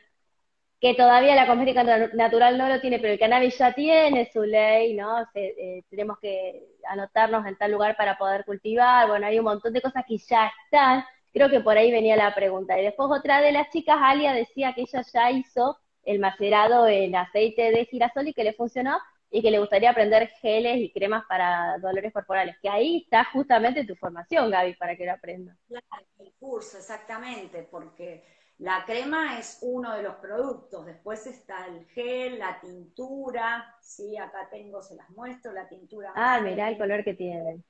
que 0.80 0.96
todavía 0.96 1.36
la 1.36 1.48
cosmética 1.48 1.84
natural 2.14 2.58
no 2.58 2.70
lo 2.70 2.82
tiene, 2.82 3.00
pero 3.00 3.14
el 3.14 3.20
cannabis 3.20 3.58
ya 3.58 3.74
tiene 3.74 4.30
su 4.32 4.44
ley, 4.44 4.96
¿no? 4.96 5.26
Eh, 5.36 5.84
tenemos 5.90 6.20
que 6.20 6.68
anotarnos 6.90 7.46
en 7.48 7.58
tal 7.58 7.72
lugar 7.72 7.96
para 7.98 8.18
poder 8.18 8.46
cultivar, 8.46 9.08
bueno, 9.08 9.28
hay 9.28 9.40
un 9.40 9.46
montón 9.46 9.74
de 9.74 9.82
cosas 9.82 10.06
que 10.08 10.18
ya 10.18 10.52
están, 10.66 11.04
creo 11.34 11.50
que 11.50 11.62
por 11.62 11.78
ahí 11.78 11.92
venía 11.92 12.16
la 12.16 12.34
pregunta. 12.36 12.80
Y 12.80 12.84
después 12.84 13.10
otra 13.12 13.42
de 13.42 13.52
las 13.52 13.70
chicas, 13.72 13.98
Alia, 14.02 14.34
decía 14.34 14.74
que 14.74 14.82
ella 14.82 15.04
ya 15.14 15.32
hizo 15.32 15.80
el 16.04 16.20
macerado 16.20 16.88
en 16.88 17.16
aceite 17.16 17.72
de 17.72 17.86
girasol 17.86 18.28
y 18.28 18.34
que 18.34 18.44
le 18.44 18.54
funcionó 18.54 18.98
y 19.30 19.42
que 19.42 19.52
le 19.52 19.60
gustaría 19.60 19.92
aprender 19.92 20.30
geles 20.42 20.78
y 20.78 20.92
cremas 20.92 21.26
para 21.28 21.78
dolores 21.80 22.14
corporales, 22.14 22.56
que 22.62 22.70
ahí 22.70 23.04
está 23.04 23.26
justamente 23.26 23.86
tu 23.86 23.96
formación, 23.96 24.50
Gaby, 24.50 24.76
para 24.76 24.96
que 24.96 25.06
lo 25.06 25.12
aprenda. 25.12 25.56
Claro, 25.68 26.08
el 26.20 26.34
curso, 26.40 26.78
exactamente, 26.78 27.64
porque 27.64 28.24
la 28.60 28.86
crema 28.86 29.38
es 29.38 29.60
uno 29.62 29.96
de 29.96 30.02
los 30.02 30.16
productos, 30.16 30.86
después 30.86 31.28
está 31.28 31.68
el 31.68 31.86
gel, 31.88 32.40
la 32.40 32.60
tintura, 32.60 33.76
sí, 33.82 34.18
acá 34.18 34.48
tengo, 34.50 34.82
se 34.82 34.96
las 34.96 35.10
muestro, 35.12 35.52
la 35.52 35.68
tintura. 35.68 36.12
Ah, 36.16 36.40
mirá 36.42 36.70
el 36.70 36.78
color 36.78 37.04
que 37.04 37.14
tiene. 37.14 37.62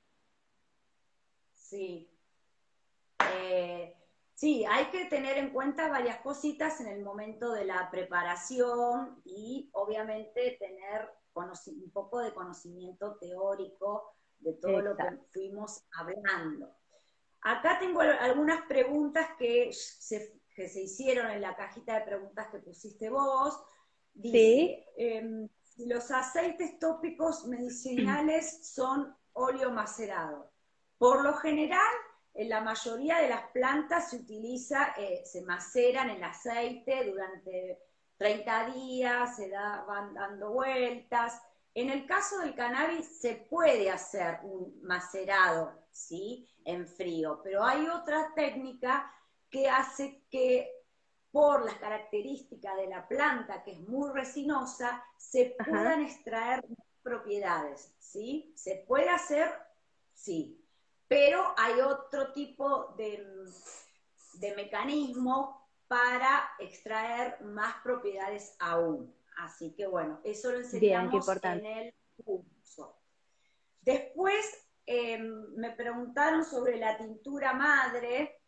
Sí. 1.52 2.10
Eh, 3.34 3.94
sí, 4.32 4.64
hay 4.64 4.86
que 4.86 5.04
tener 5.06 5.36
en 5.36 5.50
cuenta 5.50 5.88
varias 5.88 6.20
cositas 6.20 6.80
en 6.80 6.88
el 6.88 7.02
momento 7.02 7.52
de 7.52 7.66
la 7.66 7.90
preparación 7.90 9.20
y 9.24 9.68
obviamente 9.72 10.56
tener 10.58 11.17
un 11.38 11.90
poco 11.90 12.20
de 12.20 12.34
conocimiento 12.34 13.16
teórico 13.20 14.14
de 14.38 14.54
todo 14.54 14.80
lo 14.80 14.96
que 14.96 15.18
fuimos 15.32 15.84
hablando. 15.96 16.74
Acá 17.42 17.78
tengo 17.78 18.00
algunas 18.00 18.62
preguntas 18.66 19.28
que 19.38 19.72
se 19.72 20.38
que 20.58 20.68
se 20.68 20.82
hicieron 20.82 21.30
en 21.30 21.40
la 21.40 21.54
cajita 21.54 21.94
de 21.94 22.04
preguntas 22.04 22.48
que 22.48 22.58
pusiste 22.58 23.08
vos. 23.10 23.56
Dice, 24.12 24.84
em, 24.96 25.48
los 25.86 26.10
aceites 26.10 26.80
tópicos 26.80 27.46
medicinales 27.46 28.66
son 28.74 29.16
óleo 29.34 29.70
macerado. 29.70 30.50
Por 30.98 31.22
lo 31.22 31.34
general, 31.34 31.94
en 32.34 32.48
la 32.48 32.60
mayoría 32.60 33.18
de 33.18 33.28
las 33.28 33.52
plantas 33.52 34.10
se 34.10 34.16
utiliza, 34.16 34.94
eh, 34.98 35.22
se 35.24 35.42
maceran 35.42 36.10
el 36.10 36.24
aceite 36.24 37.04
durante 37.08 37.78
30 38.18 38.70
días, 38.74 39.36
se 39.36 39.50
van 39.50 40.12
dando 40.12 40.50
vueltas. 40.50 41.40
En 41.74 41.90
el 41.90 42.06
caso 42.06 42.40
del 42.40 42.54
cannabis 42.54 43.20
se 43.20 43.46
puede 43.48 43.90
hacer 43.90 44.40
un 44.42 44.80
macerado, 44.82 45.72
¿sí? 45.92 46.48
En 46.64 46.86
frío, 46.86 47.40
pero 47.42 47.64
hay 47.64 47.86
otra 47.86 48.32
técnica 48.34 49.12
que 49.48 49.70
hace 49.70 50.24
que 50.30 50.68
por 51.30 51.64
las 51.64 51.76
características 51.76 52.76
de 52.76 52.88
la 52.88 53.06
planta, 53.06 53.62
que 53.62 53.72
es 53.72 53.80
muy 53.80 54.10
resinosa, 54.12 55.04
se 55.16 55.56
puedan 55.64 56.02
extraer 56.02 56.64
propiedades, 57.02 57.94
¿sí? 57.98 58.52
¿Se 58.56 58.84
puede 58.88 59.08
hacer? 59.08 59.48
Sí. 60.14 60.64
Pero 61.06 61.54
hay 61.56 61.80
otro 61.80 62.32
tipo 62.32 62.94
de, 62.96 63.24
de 64.34 64.56
mecanismo 64.56 65.57
para 65.88 66.50
extraer 66.58 67.40
más 67.42 67.74
propiedades 67.82 68.54
aún. 68.60 69.14
Así 69.38 69.74
que 69.74 69.86
bueno, 69.86 70.20
eso 70.24 70.52
lo 70.52 70.58
enseñamos 70.58 71.28
en 71.42 71.66
el 71.66 71.94
curso. 72.24 72.96
Después 73.80 74.66
em, 74.86 75.54
me 75.54 75.70
preguntaron 75.70 76.44
sobre 76.44 76.76
la 76.76 76.96
tintura 76.96 77.54
madre, 77.54 78.38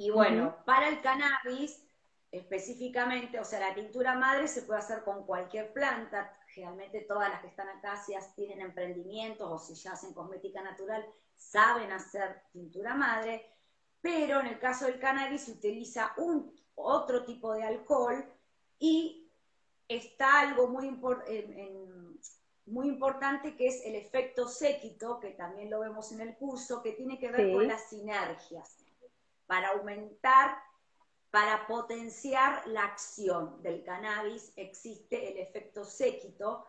y 0.00 0.10
bueno, 0.10 0.56
para 0.64 0.88
el 0.88 1.02
cannabis, 1.02 1.84
específicamente, 2.30 3.38
o 3.38 3.44
sea, 3.44 3.60
la 3.60 3.74
tintura 3.74 4.14
madre 4.14 4.48
se 4.48 4.62
puede 4.62 4.80
hacer 4.80 5.02
con 5.04 5.26
cualquier 5.26 5.74
planta. 5.74 6.34
Generalmente 6.48 7.02
todas 7.02 7.28
las 7.28 7.42
que 7.42 7.48
están 7.48 7.68
acá, 7.68 8.02
si 8.02 8.14
tienen 8.34 8.62
emprendimientos 8.62 9.46
o 9.46 9.58
si 9.58 9.74
ya 9.74 9.92
hacen 9.92 10.14
cosmética 10.14 10.62
natural, 10.62 11.04
saben 11.36 11.92
hacer 11.92 12.42
tintura 12.50 12.94
madre. 12.94 13.46
Pero 14.00 14.40
en 14.40 14.46
el 14.46 14.58
caso 14.58 14.86
del 14.86 14.98
cannabis 14.98 15.42
se 15.42 15.52
utiliza 15.52 16.12
un, 16.16 16.54
otro 16.74 17.24
tipo 17.24 17.52
de 17.52 17.64
alcohol 17.64 18.24
y 18.78 19.30
está 19.88 20.40
algo 20.40 20.68
muy, 20.68 20.90
muy 22.66 22.88
importante 22.88 23.56
que 23.56 23.68
es 23.68 23.84
el 23.84 23.94
efecto 23.96 24.48
séquito, 24.48 25.20
que 25.20 25.30
también 25.30 25.70
lo 25.70 25.80
vemos 25.80 26.12
en 26.12 26.20
el 26.20 26.36
curso, 26.36 26.82
que 26.82 26.92
tiene 26.92 27.18
que 27.18 27.30
ver 27.30 27.52
con 27.52 27.68
las 27.68 27.88
sinergias 27.88 28.76
para 29.46 29.70
aumentar, 29.70 30.56
para 31.30 31.66
potenciar 31.66 32.66
la 32.68 32.84
acción 32.84 33.60
del 33.62 33.82
cannabis, 33.82 34.52
existe 34.56 35.32
el 35.32 35.38
efecto 35.38 35.84
séquito, 35.84 36.64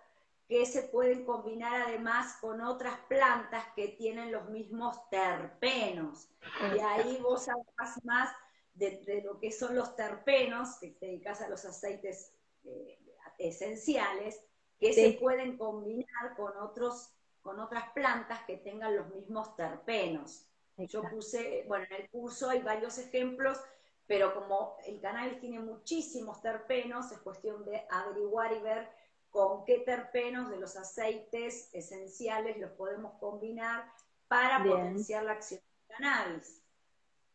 que 0.51 0.65
se 0.65 0.83
pueden 0.83 1.23
combinar 1.23 1.83
además 1.83 2.35
con 2.41 2.59
otras 2.59 2.99
plantas 3.07 3.63
que 3.73 3.87
tienen 3.87 4.33
los 4.33 4.49
mismos 4.49 5.09
terpenos. 5.09 6.27
Y 6.75 6.79
ahí 6.79 7.19
vos 7.21 7.47
hablas 7.47 8.03
más 8.03 8.35
de, 8.73 9.21
lo 9.23 9.39
que 9.39 9.53
son 9.53 9.77
los 9.77 9.95
terpenos, 9.95 10.77
que 10.81 10.89
te 10.89 11.05
dedicas 11.05 11.39
a 11.39 11.47
los 11.47 11.63
aceites 11.63 12.33
eh, 12.65 12.99
esenciales, 13.37 14.43
que 14.77 14.91
se 14.91 15.13
pueden 15.13 15.57
combinar 15.57 16.35
con, 16.35 16.57
otros, 16.57 17.13
con 17.41 17.57
otras 17.61 17.89
plantas 17.93 18.43
que 18.43 18.57
tengan 18.57 18.97
los 18.97 19.07
mismos 19.07 19.55
terpenos. 19.55 20.49
Yo 20.75 21.01
puse, 21.09 21.63
bueno, 21.69 21.85
en 21.91 22.01
el 22.01 22.09
curso 22.09 22.49
hay 22.49 22.59
varios 22.59 22.97
ejemplos, 22.97 23.57
pero 24.05 24.33
como 24.33 24.75
el 24.85 24.99
cannabis 24.99 25.39
tiene 25.39 25.59
muchísimos 25.59 26.41
terpenos, 26.41 27.09
es 27.13 27.19
cuestión 27.19 27.63
de 27.63 27.85
averiguar 27.89 28.51
y 28.51 28.59
ver 28.59 29.00
con 29.31 29.65
qué 29.65 29.79
terpenos 29.79 30.49
de 30.49 30.59
los 30.59 30.75
aceites 30.75 31.69
esenciales 31.73 32.57
los 32.59 32.71
podemos 32.71 33.13
combinar 33.19 33.91
para 34.27 34.63
potenciar 34.63 35.23
la 35.23 35.33
acción 35.33 35.61
del 35.61 35.97
cannabis. 35.97 36.61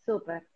Súper. 0.04 0.46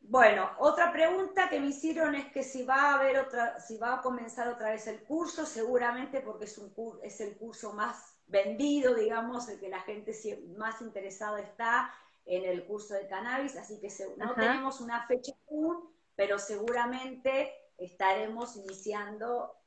Bueno, 0.00 0.50
otra 0.58 0.92
pregunta 0.92 1.48
que 1.48 1.60
me 1.60 1.68
hicieron 1.68 2.14
es 2.14 2.32
que 2.32 2.42
si 2.42 2.64
va 2.64 2.90
a 2.90 2.94
haber 2.94 3.18
otra, 3.18 3.60
si 3.60 3.76
va 3.76 3.94
a 3.94 4.02
comenzar 4.02 4.48
otra 4.48 4.70
vez 4.70 4.86
el 4.86 5.04
curso, 5.04 5.46
seguramente 5.46 6.20
porque 6.20 6.46
es 6.46 6.58
un 6.58 6.72
es 7.02 7.20
el 7.20 7.36
curso 7.36 7.74
más 7.74 8.16
vendido, 8.26 8.94
digamos, 8.94 9.48
el 9.48 9.60
que 9.60 9.68
la 9.68 9.80
gente 9.80 10.12
más 10.56 10.80
interesada 10.80 11.40
está 11.40 11.92
en 12.24 12.44
el 12.44 12.64
curso 12.66 12.94
de 12.94 13.06
cannabis, 13.06 13.56
así 13.56 13.78
que 13.80 13.88
no 14.16 14.34
tenemos 14.34 14.80
una 14.80 15.06
fecha 15.06 15.32
aún, 15.48 15.90
pero 16.16 16.38
seguramente 16.38 17.52
estaremos 17.76 18.56
iniciando 18.56 19.59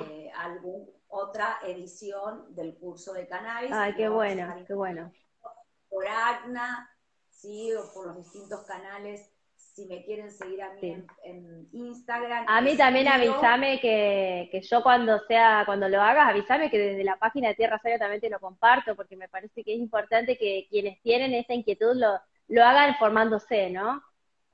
eh, 0.00 0.30
alguna 0.36 0.86
otra 1.08 1.58
edición 1.62 2.54
del 2.54 2.76
curso 2.76 3.12
de 3.12 3.26
cannabis. 3.26 3.72
Ay, 3.72 3.94
qué 3.94 4.08
bueno, 4.08 4.64
qué 4.66 4.74
bueno. 4.74 5.12
Por 5.88 6.06
ACNA, 6.06 6.90
sí, 7.30 7.72
o 7.74 7.92
por 7.92 8.08
los 8.08 8.16
distintos 8.16 8.64
canales 8.64 9.32
si 9.76 9.84
me 9.84 10.02
quieren 10.04 10.30
seguir 10.30 10.62
a 10.62 10.72
mí 10.72 11.04
en, 11.22 11.68
Instagram. 11.70 12.46
A 12.48 12.62
mí 12.62 12.78
también 12.78 13.08
avísame 13.08 13.78
que, 13.78 14.48
que, 14.50 14.62
yo 14.62 14.82
cuando 14.82 15.18
sea, 15.28 15.64
cuando 15.66 15.86
lo 15.86 16.00
hagas, 16.00 16.30
avísame 16.30 16.70
que 16.70 16.78
desde 16.78 17.04
la 17.04 17.18
página 17.18 17.48
de 17.48 17.56
Tierra 17.56 17.78
Sabia 17.82 17.98
también 17.98 18.22
te 18.22 18.30
lo 18.30 18.40
comparto, 18.40 18.96
porque 18.96 19.16
me 19.16 19.28
parece 19.28 19.62
que 19.62 19.74
es 19.74 19.78
importante 19.78 20.38
que 20.38 20.66
quienes 20.70 21.00
tienen 21.02 21.34
esa 21.34 21.52
inquietud 21.52 21.94
lo, 21.94 22.18
lo 22.48 22.64
hagan 22.64 22.96
formándose, 22.96 23.68
¿no? 23.68 24.02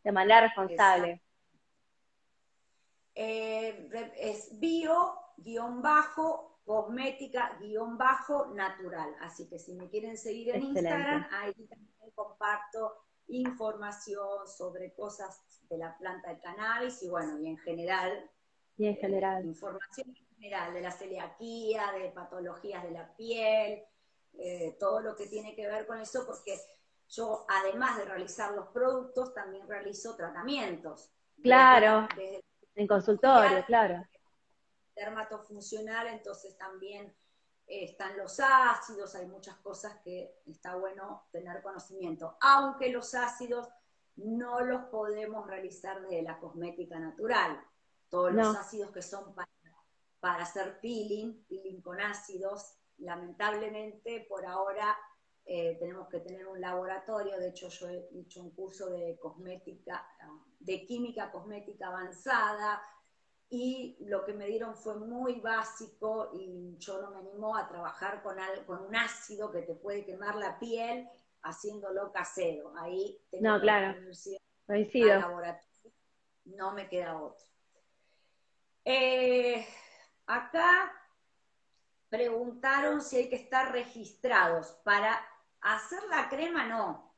De 0.02 0.10
manera 0.10 0.40
responsable. 0.40 1.21
Eh, 3.14 3.88
es 4.16 4.58
bio, 4.58 5.14
guion 5.36 5.82
bajo, 5.82 6.60
cosmética, 6.64 7.58
guion 7.60 7.98
bajo, 7.98 8.46
natural. 8.54 9.14
Así 9.20 9.48
que 9.48 9.58
si 9.58 9.74
me 9.74 9.88
quieren 9.88 10.16
seguir 10.16 10.54
en 10.54 10.62
Instagram, 10.62 11.26
ahí 11.30 11.52
también 11.66 12.10
comparto 12.14 13.02
información 13.28 14.46
sobre 14.46 14.94
cosas 14.94 15.42
de 15.68 15.78
la 15.78 15.96
planta 15.98 16.30
de 16.30 16.40
cannabis 16.40 17.02
y 17.02 17.08
bueno, 17.08 17.38
y 17.38 17.48
en 17.48 17.58
general. 17.58 18.30
Y 18.76 18.86
en 18.86 18.96
general. 18.96 19.42
Eh, 19.42 19.48
información 19.48 20.08
en 20.08 20.26
general 20.34 20.74
de 20.74 20.80
la 20.80 20.90
celiaquía, 20.90 21.92
de 21.92 22.10
patologías 22.10 22.82
de 22.82 22.90
la 22.90 23.14
piel, 23.16 23.82
eh, 24.38 24.76
todo 24.78 25.00
lo 25.00 25.14
que 25.16 25.26
tiene 25.26 25.54
que 25.54 25.66
ver 25.66 25.86
con 25.86 26.00
eso, 26.00 26.24
porque 26.26 26.58
yo, 27.08 27.44
además 27.48 27.98
de 27.98 28.04
realizar 28.06 28.52
los 28.52 28.68
productos, 28.68 29.34
también 29.34 29.68
realizo 29.68 30.16
tratamientos. 30.16 31.12
Claro, 31.42 32.08
en 32.74 32.86
consultorio, 32.86 33.64
claro. 33.66 34.06
Dermatofuncional, 34.94 36.08
entonces 36.08 36.56
también 36.56 37.14
están 37.66 38.16
los 38.16 38.40
ácidos, 38.40 39.14
hay 39.14 39.26
muchas 39.26 39.56
cosas 39.58 39.98
que 40.04 40.42
está 40.46 40.76
bueno 40.76 41.26
tener 41.32 41.62
conocimiento, 41.62 42.36
aunque 42.40 42.90
los 42.90 43.14
ácidos 43.14 43.68
no 44.16 44.60
los 44.60 44.84
podemos 44.86 45.46
realizar 45.46 46.06
de 46.06 46.22
la 46.22 46.38
cosmética 46.38 46.98
natural. 46.98 47.64
Todos 48.10 48.32
los 48.32 48.54
ácidos 48.56 48.90
que 48.90 49.00
son 49.00 49.34
para, 49.34 49.48
para, 50.20 50.42
hacer 50.42 50.80
peeling, 50.80 51.44
peeling 51.48 51.80
con 51.80 51.98
ácidos, 51.98 52.74
lamentablemente 52.98 54.26
por 54.28 54.44
ahora 54.44 54.94
eh, 55.44 55.76
tenemos 55.78 56.08
que 56.08 56.20
tener 56.20 56.46
un 56.46 56.60
laboratorio, 56.60 57.38
de 57.38 57.48
hecho 57.48 57.68
yo 57.68 57.88
he 57.88 58.08
hecho 58.20 58.42
un 58.42 58.50
curso 58.50 58.90
de 58.90 59.18
cosmética, 59.18 60.06
de 60.60 60.86
química 60.86 61.30
cosmética 61.30 61.88
avanzada, 61.88 62.80
y 63.54 63.98
lo 64.00 64.24
que 64.24 64.32
me 64.32 64.46
dieron 64.46 64.74
fue 64.74 64.94
muy 64.94 65.40
básico 65.40 66.30
y 66.32 66.74
yo 66.78 67.02
no 67.02 67.10
me 67.10 67.18
animo 67.18 67.54
a 67.54 67.68
trabajar 67.68 68.22
con, 68.22 68.36
con 68.66 68.86
un 68.86 68.96
ácido 68.96 69.52
que 69.52 69.60
te 69.60 69.74
puede 69.74 70.06
quemar 70.06 70.36
la 70.36 70.58
piel 70.58 71.06
haciéndolo 71.42 72.10
casero. 72.12 72.72
Ahí 72.78 73.20
tengo 73.30 73.44
no, 73.44 73.60
claro. 73.60 74.00
No 76.46 76.72
me 76.72 76.88
queda 76.88 77.20
otro. 77.20 77.44
Eh, 78.86 79.66
acá 80.26 80.90
preguntaron 82.08 83.02
si 83.02 83.16
hay 83.18 83.28
que 83.28 83.36
estar 83.36 83.70
registrados. 83.70 84.68
Para 84.82 85.20
hacer 85.62 86.02
la 86.10 86.28
crema, 86.28 86.66
no. 86.66 87.14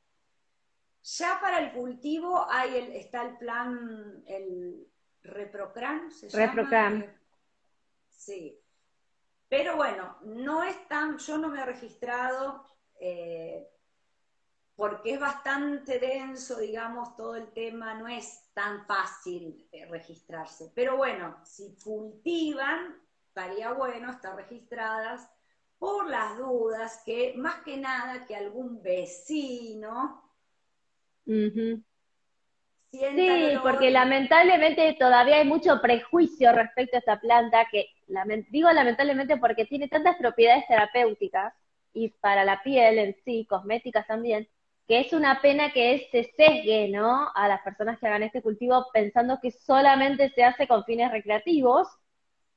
Ya 1.02 1.38
para 1.40 1.58
el 1.58 1.72
cultivo 1.72 2.46
hay 2.48 2.76
el, 2.76 2.92
está 2.92 3.22
el 3.22 3.36
plan, 3.36 4.22
el, 4.26 4.86
Reprocram 5.22 6.10
se 6.10 6.28
Reprocram. 6.28 7.00
llama. 7.00 7.12
Sí. 8.08 8.60
Pero 9.48 9.76
bueno, 9.76 10.18
no 10.22 10.62
es 10.62 10.88
tan, 10.88 11.18
yo 11.18 11.38
no 11.38 11.48
me 11.48 11.60
he 11.60 11.64
registrado 11.64 12.66
eh, 13.00 13.68
porque 14.76 15.14
es 15.14 15.20
bastante 15.20 15.98
denso, 15.98 16.58
digamos, 16.58 17.16
todo 17.16 17.36
el 17.36 17.52
tema, 17.52 17.94
no 17.94 18.08
es 18.08 18.50
tan 18.52 18.86
fácil 18.86 19.68
eh, 19.72 19.86
registrarse. 19.86 20.72
Pero 20.74 20.96
bueno, 20.96 21.38
si 21.44 21.76
cultivan, 21.82 23.00
estaría 23.28 23.72
bueno 23.72 24.10
estar 24.10 24.34
registradas 24.34 25.30
por 25.84 26.08
las 26.08 26.38
dudas 26.38 27.02
que 27.04 27.34
más 27.36 27.56
que 27.56 27.76
nada 27.76 28.24
que 28.26 28.34
algún 28.34 28.80
vecino 28.82 30.22
Sí, 32.90 33.58
porque 33.62 33.90
lamentablemente 33.90 34.96
todavía 34.98 35.36
hay 35.36 35.44
mucho 35.44 35.82
prejuicio 35.82 36.52
respecto 36.52 36.96
a 36.96 37.00
esta 37.00 37.20
planta, 37.20 37.66
que 37.70 37.88
digo 38.48 38.72
lamentablemente 38.72 39.36
porque 39.36 39.66
tiene 39.66 39.88
tantas 39.88 40.16
propiedades 40.16 40.66
terapéuticas 40.68 41.52
y 41.92 42.08
para 42.08 42.44
la 42.44 42.62
piel 42.62 42.98
en 42.98 43.16
sí, 43.24 43.46
cosméticas 43.50 44.06
también, 44.06 44.48
que 44.88 45.00
es 45.00 45.12
una 45.12 45.42
pena 45.42 45.70
que 45.72 46.08
se 46.10 46.32
sesgue, 46.34 46.88
¿no? 46.88 47.30
A 47.34 47.46
las 47.46 47.60
personas 47.60 47.98
que 47.98 48.06
hagan 48.06 48.22
este 48.22 48.40
cultivo 48.40 48.86
pensando 48.92 49.38
que 49.42 49.50
solamente 49.50 50.30
se 50.30 50.44
hace 50.44 50.66
con 50.66 50.84
fines 50.84 51.10
recreativos, 51.10 51.88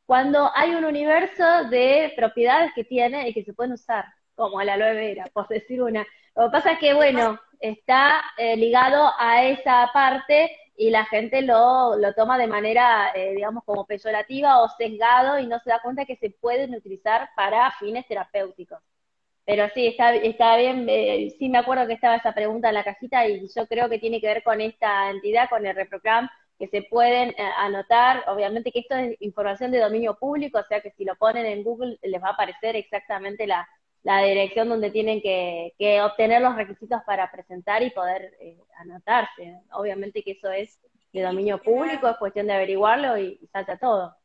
cuando 0.07 0.49
hay 0.55 0.73
un 0.73 0.85
universo 0.85 1.43
de 1.69 2.13
propiedades 2.15 2.71
que 2.73 2.85
tiene 2.85 3.27
y 3.29 3.33
que 3.33 3.43
se 3.43 3.53
pueden 3.53 3.73
usar, 3.73 4.05
como 4.35 4.61
la 4.63 4.73
aloe 4.75 4.93
vera, 4.93 5.25
por 5.33 5.47
decir 5.49 5.83
una. 5.83 6.07
Lo 6.33 6.45
que 6.45 6.51
pasa 6.51 6.71
es 6.71 6.79
que, 6.79 6.93
bueno, 6.93 7.37
está 7.59 8.23
eh, 8.37 8.55
ligado 8.55 9.11
a 9.19 9.43
esa 9.43 9.89
parte 9.93 10.49
y 10.77 10.91
la 10.91 11.05
gente 11.05 11.41
lo, 11.41 11.97
lo 11.97 12.13
toma 12.13 12.37
de 12.37 12.47
manera, 12.47 13.11
eh, 13.15 13.33
digamos, 13.35 13.65
como 13.65 13.85
peyorativa 13.85 14.61
o 14.61 14.69
sesgado 14.77 15.39
y 15.39 15.47
no 15.47 15.59
se 15.59 15.71
da 15.71 15.81
cuenta 15.81 16.05
que 16.05 16.15
se 16.15 16.29
pueden 16.29 16.73
utilizar 16.73 17.29
para 17.35 17.69
fines 17.71 18.07
terapéuticos. 18.07 18.79
Pero 19.45 19.67
sí, 19.73 19.87
está, 19.87 20.15
está 20.15 20.55
bien, 20.57 20.87
eh, 20.89 21.35
sí 21.37 21.49
me 21.49 21.57
acuerdo 21.57 21.85
que 21.87 21.93
estaba 21.93 22.15
esa 22.15 22.33
pregunta 22.33 22.69
en 22.69 22.75
la 22.75 22.83
cajita 22.83 23.27
y 23.27 23.45
yo 23.53 23.67
creo 23.67 23.89
que 23.89 23.99
tiene 23.99 24.21
que 24.21 24.27
ver 24.27 24.43
con 24.43 24.61
esta 24.61 25.09
entidad, 25.09 25.49
con 25.49 25.65
el 25.65 25.75
reprogram, 25.75 26.29
que 26.57 26.67
se 26.67 26.83
pueden 26.83 27.35
anotar. 27.57 28.23
Obviamente 28.27 28.71
que 28.71 28.79
esto 28.79 28.95
es 28.95 29.15
información 29.19 29.71
de 29.71 29.79
dominio 29.79 30.15
público, 30.15 30.59
o 30.59 30.65
sea 30.65 30.81
que 30.81 30.91
si 30.91 31.05
lo 31.05 31.15
ponen 31.15 31.45
en 31.45 31.63
Google 31.63 31.99
les 32.01 32.21
va 32.21 32.29
a 32.29 32.33
aparecer 32.33 32.75
exactamente 32.75 33.45
la, 33.45 33.67
la 34.07 34.21
dirección 34.21 34.69
donde 34.69 34.89
tienen 34.89 35.21
que, 35.21 36.01
obtener 36.01 36.41
los 36.41 36.55
requisitos 36.55 37.01
para 37.05 37.29
presentar 37.29 37.83
y 37.83 37.89
poder 37.89 38.37
eh, 38.39 38.57
anotarse. 38.77 39.59
Obviamente 39.71 40.23
que 40.23 40.31
eso 40.31 40.49
es 40.49 40.79
de 41.11 41.21
dominio 41.21 41.61
público, 41.61 42.07
es 42.07 42.15
cuestión 42.15 42.47
de 42.47 42.53
averiguarlo 42.53 43.17
y, 43.17 43.37
salta 43.51 43.77
todo. 43.77 44.15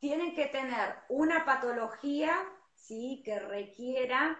Tienen 0.00 0.34
que 0.34 0.48
tener 0.48 0.96
una 1.08 1.46
patología 1.46 2.36
¿sí? 2.74 3.22
que 3.24 3.38
requiera 3.38 4.38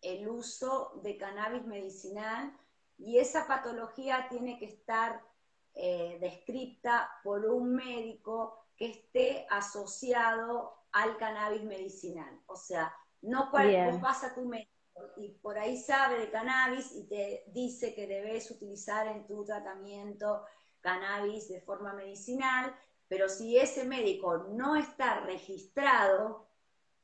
el 0.00 0.26
uso 0.26 0.98
de 1.02 1.18
cannabis 1.18 1.66
medicinal 1.66 2.56
y 2.96 3.18
esa 3.18 3.46
patología 3.46 4.26
tiene 4.30 4.58
que 4.58 4.64
estar 4.64 5.20
eh, 5.78 6.16
descrita 6.20 7.10
por 7.22 7.44
un 7.44 7.74
médico 7.74 8.66
que 8.76 8.86
esté 8.86 9.46
asociado 9.50 10.72
al 10.92 11.18
cannabis 11.18 11.62
medicinal. 11.64 12.40
O 12.46 12.56
sea, 12.56 12.94
no 13.20 13.50
cual, 13.50 13.98
vas 14.00 14.24
a 14.24 14.34
tu 14.34 14.46
médico 14.46 14.70
y 15.18 15.32
por 15.42 15.58
ahí 15.58 15.76
sabe 15.76 16.18
de 16.18 16.30
cannabis 16.30 16.92
y 16.92 17.06
te 17.06 17.44
dice 17.48 17.94
que 17.94 18.06
debes 18.06 18.50
utilizar 18.50 19.06
en 19.06 19.26
tu 19.26 19.44
tratamiento 19.44 20.44
cannabis 20.80 21.48
de 21.48 21.60
forma 21.60 21.92
medicinal, 21.92 22.74
pero 23.08 23.28
si 23.28 23.58
ese 23.58 23.84
médico 23.84 24.38
no 24.54 24.76
está 24.76 25.20
registrado 25.20 26.48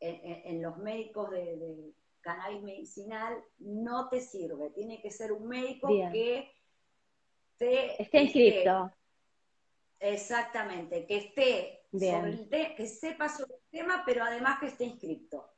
en, 0.00 0.62
los 0.62 0.78
médicos 0.78 1.30
de, 1.30 1.92
cannabis 2.22 2.62
medicinal, 2.62 3.44
no 3.58 4.08
te 4.08 4.20
sirve. 4.20 4.70
Tiene 4.70 5.02
que 5.02 5.10
ser 5.10 5.32
un 5.32 5.48
médico 5.48 5.88
que 5.88 6.51
te, 7.62 8.02
esté 8.02 8.22
inscrito. 8.22 8.92
exactamente, 10.00 11.06
que 11.06 11.16
esté 11.16 11.78
que 12.76 12.86
sepa 12.86 13.28
sobre 13.28 13.54
el 13.54 13.62
tema, 13.70 14.02
pero 14.06 14.24
además 14.24 14.58
que 14.58 14.66
esté 14.66 14.84
inscrito. 14.84 15.48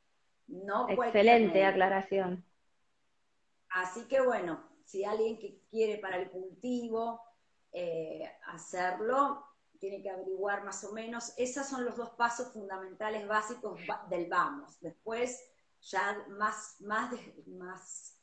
No 0.47 0.87
Excelente 0.89 1.65
aclaración. 1.65 2.45
Así 3.69 4.07
que 4.07 4.21
bueno, 4.21 4.63
si 4.83 5.03
alguien 5.03 5.39
que 5.39 5.61
quiere 5.69 5.97
para 5.97 6.17
el 6.17 6.29
cultivo 6.29 7.21
eh, 7.71 8.31
hacerlo, 8.47 9.43
tiene 9.79 10.01
que 10.01 10.09
averiguar 10.09 10.63
más 10.63 10.83
o 10.83 10.91
menos. 10.93 11.33
Esos 11.37 11.67
son 11.67 11.83
los 11.83 11.95
dos 11.97 12.11
pasos 12.11 12.53
fundamentales 12.53 13.27
básicos 13.27 13.79
del 14.09 14.27
vamos. 14.27 14.79
Después, 14.81 15.41
ya 15.81 16.25
más, 16.29 16.75
más, 16.81 17.11
más 17.47 18.15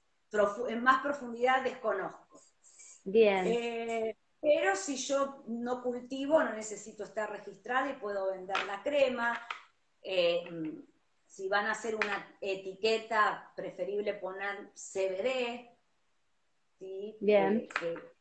en 0.69 0.83
más 0.83 1.03
profundidad 1.03 1.63
desconozco. 1.63 2.41
Bien. 3.05 3.47
Eh, 3.47 4.17
pero 4.41 4.75
si 4.75 4.97
yo 4.97 5.45
no 5.47 5.83
cultivo, 5.83 6.43
no 6.43 6.53
necesito 6.53 7.05
estar 7.05 7.31
registrada 7.31 7.91
y 7.91 8.01
puedo 8.01 8.31
vender 8.31 8.57
la 8.67 8.83
crema. 8.83 9.41
Eh, 10.03 10.43
si 11.27 11.49
van 11.49 11.67
a 11.67 11.73
hacer 11.73 11.95
una 11.95 12.37
etiqueta, 12.41 13.53
preferible 13.57 14.15
poner 14.15 14.73
CBD, 14.75 15.71
¿sí? 16.79 17.17
Bien. 17.21 17.69
Que, 17.69 18.13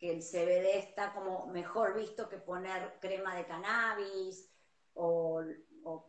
el 0.00 0.20
CBD 0.20 0.80
está 0.80 1.14
como 1.14 1.46
mejor 1.46 1.94
visto 1.94 2.28
que 2.28 2.36
poner 2.36 2.98
crema 3.00 3.34
de 3.36 3.46
cannabis, 3.46 4.50
o, 4.92 5.42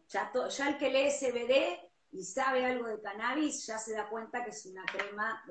ya, 0.10 0.34
ya 0.50 0.68
el 0.68 0.78
que 0.78 0.90
lee 0.90 1.10
CBD 1.10 1.80
y 2.12 2.24
sabe 2.24 2.66
algo 2.66 2.90
de 2.90 3.02
cannabis 3.02 3.66
ya 3.66 3.78
se 3.78 3.94
da 3.94 4.10
cuenta 4.10 4.44
que 4.44 4.50
es 4.50 4.66
una 4.66 4.84
crema 4.84 5.42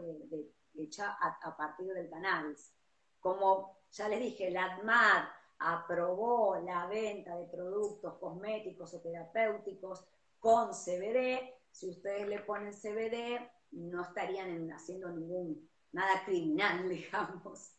hecha 0.76 1.16
a, 1.20 1.56
partir 1.56 1.92
del 1.92 2.10
cannabis. 2.10 2.72
Como 3.20 3.78
ya 3.90 4.08
les 4.08 4.20
dije, 4.20 4.50
la 4.50 4.74
ADMAR 4.74 5.28
aprobó 5.58 6.56
la 6.56 6.86
venta 6.86 7.36
de 7.36 7.46
productos 7.46 8.14
cosméticos 8.18 8.92
o 8.94 9.00
terapéuticos 9.00 10.04
con 10.38 10.72
CBD, 10.72 11.54
si 11.70 11.88
ustedes 11.88 12.28
le 12.28 12.40
ponen 12.40 12.72
CBD, 12.72 13.40
no 13.72 14.02
estarían 14.02 14.70
haciendo 14.72 15.08
ningún, 15.08 15.68
nada 15.92 16.24
criminal, 16.24 16.88
digamos. 16.88 17.72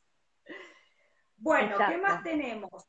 Bueno, 1.37 1.77
¿qué 1.87 1.97
más 1.97 2.23
tenemos? 2.23 2.85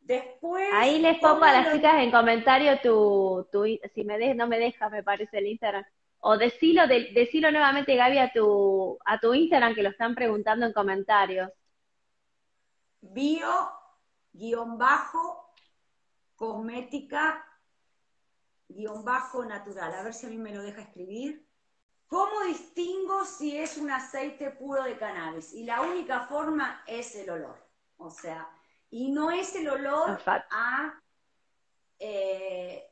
Después. 0.00 0.68
Ahí 0.74 1.00
les 1.00 1.18
pongo 1.18 1.44
a 1.44 1.52
las 1.52 1.72
chicas 1.72 1.94
en 1.96 2.10
comentario 2.10 2.78
tu, 2.80 3.48
tu 3.50 3.64
si 3.64 4.04
me 4.04 4.18
de, 4.18 4.34
no 4.34 4.46
me 4.46 4.58
deja, 4.58 4.88
me 4.88 5.02
parece 5.02 5.38
el 5.38 5.46
Instagram. 5.46 5.84
O 6.24 6.38
decilo, 6.38 6.86
de, 6.86 7.10
decilo 7.12 7.50
nuevamente, 7.50 7.96
Gaby, 7.96 8.18
a 8.18 8.32
tu, 8.32 8.96
a 9.04 9.18
tu 9.18 9.34
Instagram 9.34 9.74
que 9.74 9.82
lo 9.82 9.88
están 9.88 10.14
preguntando 10.14 10.64
en 10.64 10.72
comentarios. 10.72 11.50
Bio, 13.00 13.70
guion 14.32 14.78
bajo, 14.78 15.52
cosmética, 16.36 17.44
guion 18.68 19.04
bajo, 19.04 19.44
natural. 19.44 19.94
A 19.94 20.04
ver 20.04 20.14
si 20.14 20.26
a 20.26 20.28
mí 20.28 20.38
me 20.38 20.54
lo 20.54 20.62
deja 20.62 20.82
escribir. 20.82 21.44
¿Cómo 22.06 22.44
distingo 22.44 23.24
si 23.24 23.58
es 23.58 23.76
un 23.76 23.90
aceite 23.90 24.50
puro 24.50 24.84
de 24.84 24.96
cannabis? 24.96 25.52
Y 25.52 25.64
la 25.64 25.80
única 25.80 26.20
forma 26.20 26.84
es 26.86 27.16
el 27.16 27.30
olor. 27.30 27.66
O 27.96 28.10
sea, 28.10 28.48
y 28.90 29.10
no 29.10 29.32
es 29.32 29.56
el 29.56 29.68
olor 29.68 30.20
a 30.26 31.00
eh, 31.98 32.91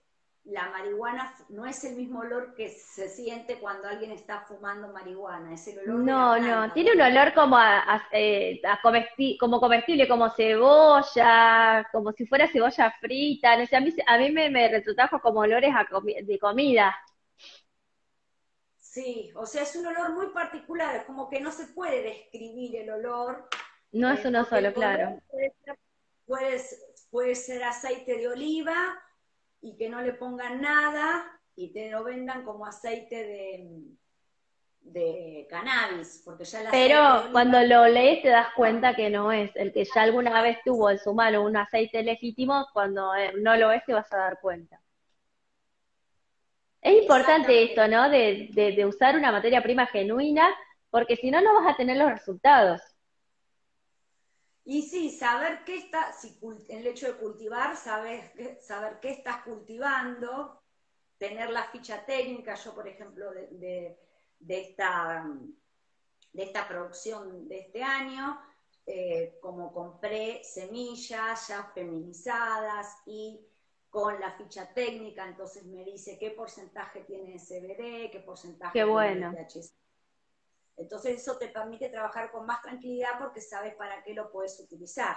la 0.51 0.71
marihuana, 0.71 1.35
no 1.49 1.67
es 1.67 1.83
el 1.85 1.97
mismo 1.97 2.21
olor 2.21 2.55
que 2.55 2.69
se 2.69 3.09
siente 3.09 3.59
cuando 3.59 3.89
alguien 3.89 4.11
está 4.11 4.41
fumando 4.41 4.93
marihuana, 4.93 5.55
es 5.55 5.67
el 5.69 5.79
olor 5.81 6.01
No, 6.01 6.39
no, 6.39 6.73
tiene 6.73 6.93
un 6.93 7.01
olor 7.01 7.33
como 7.35 7.57
a, 7.57 8.07
eh, 8.13 8.61
como 9.39 9.61
comestible, 9.61 10.09
como 10.09 10.31
cebolla, 10.31 11.89
como 11.93 12.13
si 12.13 12.27
fuera 12.27 12.49
cebolla 12.49 12.95
frita, 13.01 13.57
no 13.57 13.67
sé, 13.67 13.77
a 13.77 13.81
mí, 13.81 13.95
a 14.07 14.19
mí 14.19 14.31
me, 14.31 14.51
me 14.51 14.83
como 15.23 15.41
olores 15.41 15.73
de 16.25 16.39
comida. 16.39 16.97
Sí, 18.77 19.31
o 19.37 19.47
sea, 19.47 19.63
es 19.63 19.77
un 19.77 19.87
olor 19.87 20.13
muy 20.13 20.27
particular, 20.29 20.97
es 20.97 21.05
como 21.05 21.29
que 21.29 21.41
no 21.41 21.53
se 21.53 21.67
puede 21.67 22.03
describir 22.03 22.77
el 22.77 22.91
olor. 22.91 23.49
No 23.93 24.11
es 24.11 24.25
uno 24.25 24.45
solo, 24.45 24.73
claro 24.73 25.21
puede, 27.11 27.35
ser 27.35 27.65
aceite 27.65 28.17
de 28.17 28.29
oliva 28.29 29.03
y 29.63 29.77
que 29.77 29.89
no 29.89 30.01
le 30.01 30.15
pongan 30.15 30.61
nada 30.61 31.25
y 31.55 31.73
te 31.73 31.91
lo 31.91 32.05
vendan 32.05 32.45
como 32.45 32.67
aceite 32.67 33.17
de, 33.17 33.69
de 34.81 35.47
cannabis, 35.51 36.23
porque 36.25 36.45
ya 36.45 36.63
la 36.63 36.71
Pero 36.71 37.33
cuando 37.33 37.61
lo 37.63 37.87
lees 37.87 38.23
te 38.23 38.29
das 38.29 38.49
cuenta 38.55 38.95
que 38.95 39.11
no 39.11 39.33
es. 39.33 39.55
El 39.55 39.73
que 39.73 39.85
ya 39.85 40.03
alguna 40.03 40.41
vez 40.43 40.59
tuvo 40.65 40.91
en 40.91 40.99
su 40.99 41.15
mano 41.15 41.45
un 41.45 41.57
aceite 41.57 42.03
legítimo, 42.03 42.67
cuando 42.73 43.15
eh, 43.15 43.33
no 43.39 43.57
lo 43.57 43.71
es 43.73 43.85
te 43.85 43.93
vas 43.93 44.11
a 44.13 44.19
dar 44.19 44.41
cuenta. 44.41 44.81
Es 46.81 47.03
importante 47.03 47.63
esto, 47.63 47.87
¿no? 47.89 48.09
De, 48.09 48.49
de, 48.53 48.73
de 48.73 48.87
usar 48.87 49.17
una 49.17 49.31
materia 49.31 49.63
prima 49.63 49.87
genuina, 49.87 50.49
porque 50.89 51.17
si 51.17 51.31
no, 51.31 51.43
no 51.43 51.55
vas 51.55 51.75
a 51.75 51.77
tener 51.77 51.99
los 51.99 52.11
resultados. 52.11 52.81
Y 54.71 54.83
sí, 54.83 55.11
saber 55.11 55.65
qué 55.65 55.79
está, 55.79 56.13
si, 56.13 56.39
el 56.69 56.87
hecho 56.87 57.09
de 57.09 57.19
cultivar, 57.19 57.77
saber, 57.77 58.57
saber 58.61 59.01
qué 59.01 59.11
estás 59.11 59.43
cultivando, 59.43 60.63
tener 61.19 61.51
la 61.51 61.65
ficha 61.65 62.07
técnica, 62.07 62.55
yo 62.55 62.73
por 62.73 62.87
ejemplo, 62.87 63.33
de, 63.33 63.99
esta, 64.47 65.29
de 66.33 66.43
esta 66.45 66.69
producción 66.69 67.49
de 67.49 67.59
este 67.59 67.83
año, 67.83 68.41
eh, 68.87 69.41
como 69.43 69.73
compré 69.73 70.45
semillas 70.45 71.49
ya 71.49 71.65
feminizadas 71.75 72.97
y 73.07 73.45
con 73.89 74.21
la 74.21 74.31
ficha 74.39 74.73
técnica, 74.73 75.27
entonces 75.27 75.65
me 75.65 75.83
dice 75.83 76.17
qué 76.17 76.31
porcentaje 76.31 77.01
tiene 77.01 77.33
de 77.33 77.41
CBD, 77.41 78.13
qué 78.13 78.23
porcentaje 78.25 78.85
tiene 78.85 79.31
de 79.31 79.45
THC 79.47 79.80
entonces 80.81 81.21
eso 81.21 81.37
te 81.37 81.49
permite 81.49 81.91
trabajar 81.91 82.31
con 82.31 82.47
más 82.47 82.63
tranquilidad 82.63 83.19
porque 83.19 83.41
sabes 83.41 83.75
para 83.75 84.03
qué 84.03 84.15
lo 84.15 84.31
puedes 84.31 84.59
utilizar. 84.61 85.17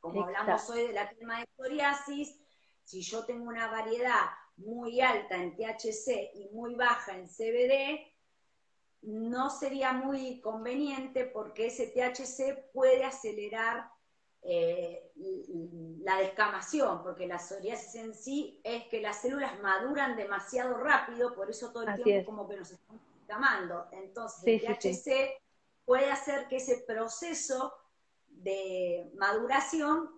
Como 0.00 0.24
hablamos 0.24 0.68
hoy 0.70 0.86
de 0.86 0.92
la 0.92 1.08
crema 1.10 1.40
de 1.40 1.48
psoriasis, 1.56 2.40
si 2.82 3.02
yo 3.02 3.24
tengo 3.24 3.44
una 3.44 3.68
variedad 3.68 4.22
muy 4.56 5.00
alta 5.00 5.36
en 5.36 5.56
THC 5.56 6.30
y 6.34 6.48
muy 6.52 6.74
baja 6.74 7.16
en 7.16 7.26
CBD, 7.26 8.12
no 9.02 9.50
sería 9.50 9.92
muy 9.92 10.40
conveniente 10.40 11.26
porque 11.26 11.66
ese 11.66 11.88
THC 11.88 12.72
puede 12.72 13.04
acelerar 13.04 13.90
eh, 14.42 15.10
la 16.00 16.18
descamación, 16.18 17.02
porque 17.02 17.26
la 17.26 17.38
psoriasis 17.38 17.94
en 17.94 18.14
sí 18.14 18.60
es 18.62 18.84
que 18.88 19.00
las 19.00 19.22
células 19.22 19.58
maduran 19.60 20.16
demasiado 20.16 20.76
rápido, 20.76 21.34
por 21.34 21.50
eso 21.50 21.72
todo 21.72 21.84
el 21.84 22.02
tiempo 22.02 22.30
como 22.30 22.48
que 22.48 22.56
nos 22.56 22.70
estamos 22.70 23.02
entonces, 23.92 24.44
el 24.46 24.60
THC 24.60 25.42
puede 25.84 26.10
hacer 26.10 26.48
que 26.48 26.56
ese 26.56 26.84
proceso 26.86 27.72
de 28.26 29.10
maduración 29.16 30.10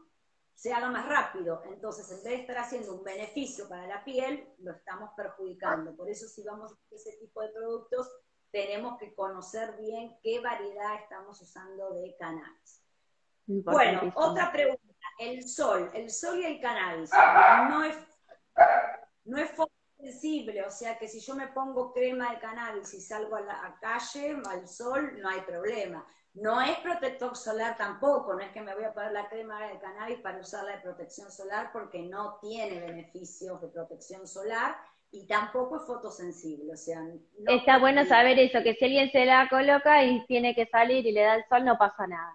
se 0.55 0.73
haga 0.73 0.91
más 0.91 1.07
rápido. 1.07 1.63
Entonces, 1.67 2.11
en 2.11 2.25
vez 2.25 2.25
de 2.25 2.35
estar 2.41 2.59
haciendo 2.59 2.95
un 2.95 3.05
beneficio 3.05 3.69
para 3.69 3.87
la 3.87 4.03
piel, 4.05 4.49
lo 4.59 4.73
estamos 4.73 5.11
perjudicando. 5.17 5.95
Por 5.95 6.09
eso, 6.09 6.27
si 6.27 6.43
vamos 6.43 6.73
a 6.73 6.95
ese 6.95 7.13
tipo 7.19 7.43
de 7.43 7.51
productos, 7.51 8.11
tenemos 8.51 8.99
que 8.99 9.15
conocer 9.15 9.77
bien 9.77 10.17
qué 10.23 10.41
variedad 10.41 10.95
estamos 11.03 11.41
usando 11.43 11.93
de 11.95 12.17
cannabis. 12.19 12.83
Bueno, 13.47 14.13
otra 14.17 14.51
pregunta. 14.51 14.83
El 15.19 15.47
sol, 15.47 15.91
el 15.95 16.11
sol 16.11 16.39
y 16.41 16.47
el 16.47 16.61
cannabis. 16.61 17.11
No 17.71 17.85
es, 17.85 17.97
no 19.25 19.39
es 19.39 19.51
sensible, 19.97 20.63
o 20.65 20.71
sea 20.71 20.99
que 20.99 21.09
si 21.09 21.21
yo 21.21 21.35
me 21.35 21.49
pongo 21.49 21.93
crema 21.93 22.31
de 22.31 22.39
cannabis 22.39 22.93
y 22.95 23.01
salgo 23.01 23.37
a 23.37 23.41
la 23.41 23.79
calle, 23.81 24.37
al 24.49 24.69
sol, 24.69 25.19
no 25.21 25.29
hay 25.29 25.41
problema. 25.43 26.07
No 26.35 26.61
es 26.61 26.77
protector 26.81 27.35
solar 27.35 27.79
tampoco, 27.79 28.35
no 28.35 28.41
es 28.41 28.53
que 28.53 28.61
me 28.61 28.75
voy 28.75 28.85
a 28.85 28.93
poner 28.93 29.13
la 29.13 29.29
crema 29.29 29.67
de 29.67 29.79
cannabis 29.79 30.19
para 30.21 30.39
usarla 30.39 30.73
de 30.73 30.83
protección 30.83 31.31
solar 31.33 31.71
porque 31.73 32.03
no 32.03 32.39
tiene 32.43 32.79
beneficios 32.81 33.61
de 33.63 33.69
protección 33.69 34.27
solar 34.27 34.77
y 35.11 35.27
tampoco 35.27 35.77
es 35.77 35.87
fotosensible, 35.87 36.75
o 36.75 36.77
sea... 36.77 37.01
Está 37.47 37.79
bueno 37.79 38.05
saber 38.05 38.39
eso, 38.39 38.63
que 38.63 38.75
si 38.75 38.85
alguien 38.85 39.11
se 39.11 39.25
la 39.25 39.49
coloca 39.49 40.05
y 40.05 40.27
tiene 40.27 40.55
que 40.55 40.67
salir 40.67 41.07
y 41.07 41.13
le 41.13 41.23
da 41.23 41.37
el 41.37 41.45
sol, 41.49 41.65
no 41.65 41.79
pasa 41.79 42.07
nada. 42.07 42.35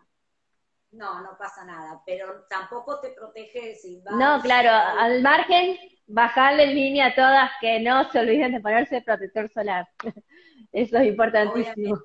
No, 0.94 1.22
no 1.22 1.38
pasa 1.38 1.64
nada, 1.64 2.02
pero 2.04 2.46
tampoco 2.50 3.00
te 3.00 3.10
protege 3.12 3.76
si 3.76 4.02
vas... 4.02 4.16
No, 4.16 4.42
claro, 4.42 4.72
al 4.72 5.22
margen 5.22 5.78
bajarle 6.12 6.64
en 6.64 6.76
línea 6.76 7.08
a 7.08 7.16
todas 7.16 7.52
que 7.60 7.80
no 7.80 8.10
se 8.12 8.20
olviden 8.20 8.52
de 8.52 8.60
ponerse 8.60 9.02
protector 9.02 9.50
solar. 9.52 9.88
Eso 10.72 10.98
es 10.98 11.08
importantísimo. 11.08 11.98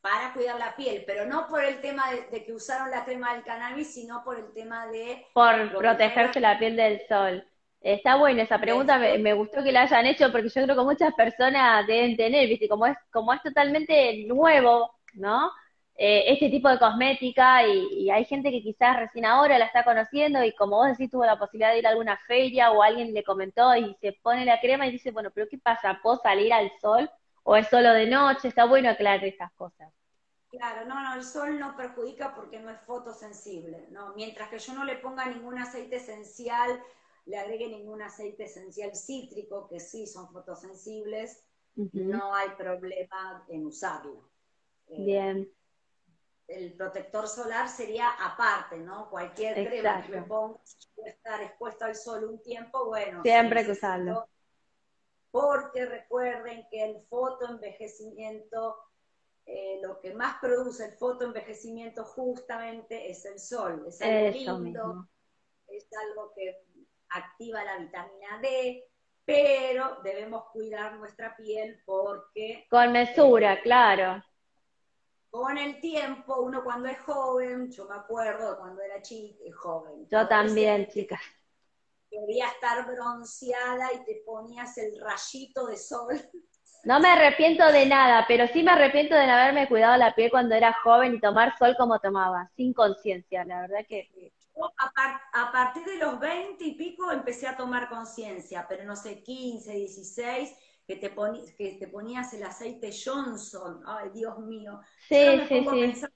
Para 0.00 0.32
cuidar 0.32 0.58
la 0.58 0.74
piel, 0.74 1.04
pero 1.06 1.26
no 1.26 1.46
por 1.46 1.62
el 1.62 1.80
tema 1.80 2.04
de, 2.10 2.44
que 2.44 2.52
usaron 2.52 2.90
la 2.90 3.04
crema 3.04 3.34
del 3.34 3.44
cannabis, 3.44 3.92
sino 3.92 4.24
por 4.24 4.38
el 4.38 4.50
tema 4.54 4.86
de... 4.86 5.26
Por 5.34 5.76
protegerse 5.76 6.40
la 6.40 6.58
piel 6.58 6.76
del 6.76 7.02
sol. 7.06 7.44
Está 7.82 8.16
buena 8.16 8.42
esa 8.42 8.58
pregunta, 8.58 8.98
me, 8.98 9.32
gustó 9.34 9.62
que 9.62 9.72
la 9.72 9.82
hayan 9.82 10.06
hecho 10.06 10.30
porque 10.32 10.48
yo 10.48 10.64
creo 10.64 10.76
que 10.76 10.82
muchas 10.82 11.14
personas 11.14 11.86
deben 11.86 12.16
tener, 12.16 12.48
viste, 12.48 12.68
como 12.68 12.86
es, 12.86 12.96
como 13.10 13.32
es 13.32 13.42
totalmente 13.42 14.24
nuevo, 14.26 14.90
¿no? 15.14 15.50
Eh, 16.02 16.32
este 16.32 16.48
tipo 16.48 16.66
de 16.70 16.78
cosmética 16.78 17.66
y, 17.66 18.08
hay 18.08 18.24
gente 18.24 18.50
que 18.50 18.62
quizás 18.62 18.96
recién 18.96 19.26
ahora 19.26 19.58
la 19.58 19.66
está 19.66 19.84
conociendo 19.84 20.42
y 20.42 20.54
como 20.54 20.76
vos 20.76 20.88
decís 20.88 21.10
tuvo 21.10 21.26
la 21.26 21.38
posibilidad 21.38 21.72
de 21.72 21.80
ir 21.80 21.86
a 21.86 21.90
alguna 21.90 22.16
feria 22.26 22.72
o 22.72 22.82
alguien 22.82 23.12
le 23.12 23.22
comentó 23.22 23.76
y 23.76 23.94
se 24.00 24.14
pone 24.22 24.46
la 24.46 24.58
crema 24.62 24.86
y 24.86 24.92
dice, 24.92 25.10
bueno, 25.10 25.30
pero 25.30 25.46
¿qué 25.46 25.58
pasa? 25.58 26.00
¿Puedo 26.02 26.16
salir 26.16 26.54
al 26.54 26.72
sol 26.80 27.10
o 27.42 27.54
es 27.54 27.68
solo 27.68 27.92
de 27.92 28.06
noche? 28.06 28.48
Está 28.48 28.64
bueno 28.64 28.88
aclarar 28.88 29.22
estas 29.26 29.52
cosas. 29.52 29.92
Claro, 30.48 30.86
no, 30.86 31.02
no, 31.02 31.16
el 31.16 31.22
sol 31.22 31.60
no 31.60 31.76
perjudica 31.76 32.34
porque 32.34 32.60
no 32.60 32.70
es 32.70 32.80
fotosensible, 32.86 33.88
¿no? 33.90 34.14
Mientras 34.14 34.48
que 34.48 34.58
yo 34.58 34.72
no 34.72 34.86
le 34.86 34.96
ponga 34.96 35.26
ningún 35.26 35.58
aceite 35.58 35.96
esencial, 35.96 36.82
le 37.26 37.36
agregue 37.36 37.68
ningún 37.68 38.00
aceite 38.00 38.44
esencial 38.44 38.96
cítrico, 38.96 39.68
que 39.68 39.78
sí 39.78 40.06
son 40.06 40.32
fotosensibles, 40.32 41.44
no 41.74 42.34
hay 42.34 42.48
problema 42.56 43.44
en 43.48 43.66
usarlo. 43.66 44.30
Eh, 44.86 45.04
Bien 45.04 45.59
el 46.50 46.72
protector 46.74 47.28
solar 47.28 47.68
sería 47.68 48.10
aparte, 48.10 48.76
¿no? 48.78 49.08
Cualquier 49.08 49.54
crema 49.68 50.02
que 50.02 50.12
me 50.12 50.22
ponga, 50.22 50.58
si 50.64 50.88
voy 50.96 51.08
a 51.08 51.12
estar 51.12 51.40
expuesto 51.42 51.84
al 51.84 51.94
sol 51.94 52.24
un 52.24 52.42
tiempo, 52.42 52.86
bueno. 52.86 53.22
Siempre 53.22 53.64
que 53.64 53.72
usarlo. 53.72 54.28
Porque 55.30 55.86
recuerden 55.86 56.66
que 56.70 56.84
el 56.84 57.02
fotoenvejecimiento, 57.08 58.76
eh, 59.46 59.78
lo 59.82 60.00
que 60.00 60.12
más 60.12 60.38
produce 60.40 60.86
el 60.86 60.92
fotoenvejecimiento 60.98 62.04
justamente 62.04 63.10
es 63.10 63.24
el 63.24 63.38
sol. 63.38 63.84
Es 63.86 64.02
algo 64.02 64.58
lindo, 64.58 65.08
es 65.68 65.86
algo 66.08 66.32
que 66.34 66.64
activa 67.10 67.62
la 67.62 67.78
vitamina 67.78 68.40
D, 68.42 68.88
pero 69.24 70.00
debemos 70.02 70.46
cuidar 70.52 70.96
nuestra 70.96 71.36
piel 71.36 71.80
porque... 71.86 72.66
Con 72.68 72.90
mesura, 72.90 73.54
eh, 73.54 73.62
claro. 73.62 74.24
Con 75.30 75.56
el 75.56 75.80
tiempo, 75.80 76.40
uno 76.40 76.64
cuando 76.64 76.88
es 76.88 76.98
joven, 77.00 77.70
yo 77.70 77.86
me 77.86 77.94
acuerdo 77.94 78.58
cuando 78.58 78.82
era 78.82 79.00
chica, 79.00 79.44
joven. 79.56 80.08
Yo 80.10 80.26
también, 80.26 80.88
chicas. 80.88 81.20
Quería 82.10 82.48
estar 82.48 82.84
bronceada 82.86 83.92
y 83.94 84.04
te 84.04 84.22
ponías 84.26 84.76
el 84.78 85.00
rayito 85.00 85.66
de 85.66 85.76
sol. 85.76 86.20
No 86.82 86.98
me 86.98 87.08
arrepiento 87.08 87.70
de 87.70 87.86
nada, 87.86 88.24
pero 88.26 88.48
sí 88.48 88.62
me 88.62 88.72
arrepiento 88.72 89.14
de 89.14 89.26
no 89.26 89.34
haberme 89.34 89.68
cuidado 89.68 89.96
la 89.96 90.14
piel 90.14 90.30
cuando 90.30 90.54
era 90.54 90.74
joven 90.82 91.14
y 91.14 91.20
tomar 91.20 91.56
sol 91.58 91.76
como 91.78 92.00
tomaba, 92.00 92.50
sin 92.56 92.72
conciencia, 92.72 93.44
la 93.44 93.60
verdad 93.60 93.84
que 93.86 94.32
a, 95.32 95.52
partir 95.52 95.84
de 95.84 95.96
los 95.96 96.18
20 96.18 96.62
y 96.64 96.74
pico 96.74 97.10
empecé 97.10 97.46
a 97.46 97.56
tomar 97.56 97.88
conciencia, 97.88 98.66
pero 98.68 98.84
no 98.84 98.96
sé, 98.96 99.22
15, 99.22 99.72
16, 99.72 100.54
que 100.90 101.08
te, 101.08 101.14
que 101.56 101.72
te 101.78 101.86
ponías 101.86 102.32
el 102.34 102.42
aceite 102.42 102.90
Johnson. 102.92 103.82
Ay, 103.86 104.10
Dios 104.12 104.38
mío. 104.40 104.80
Sí, 105.08 105.40
sí, 105.48 105.64
sí. 105.70 106.06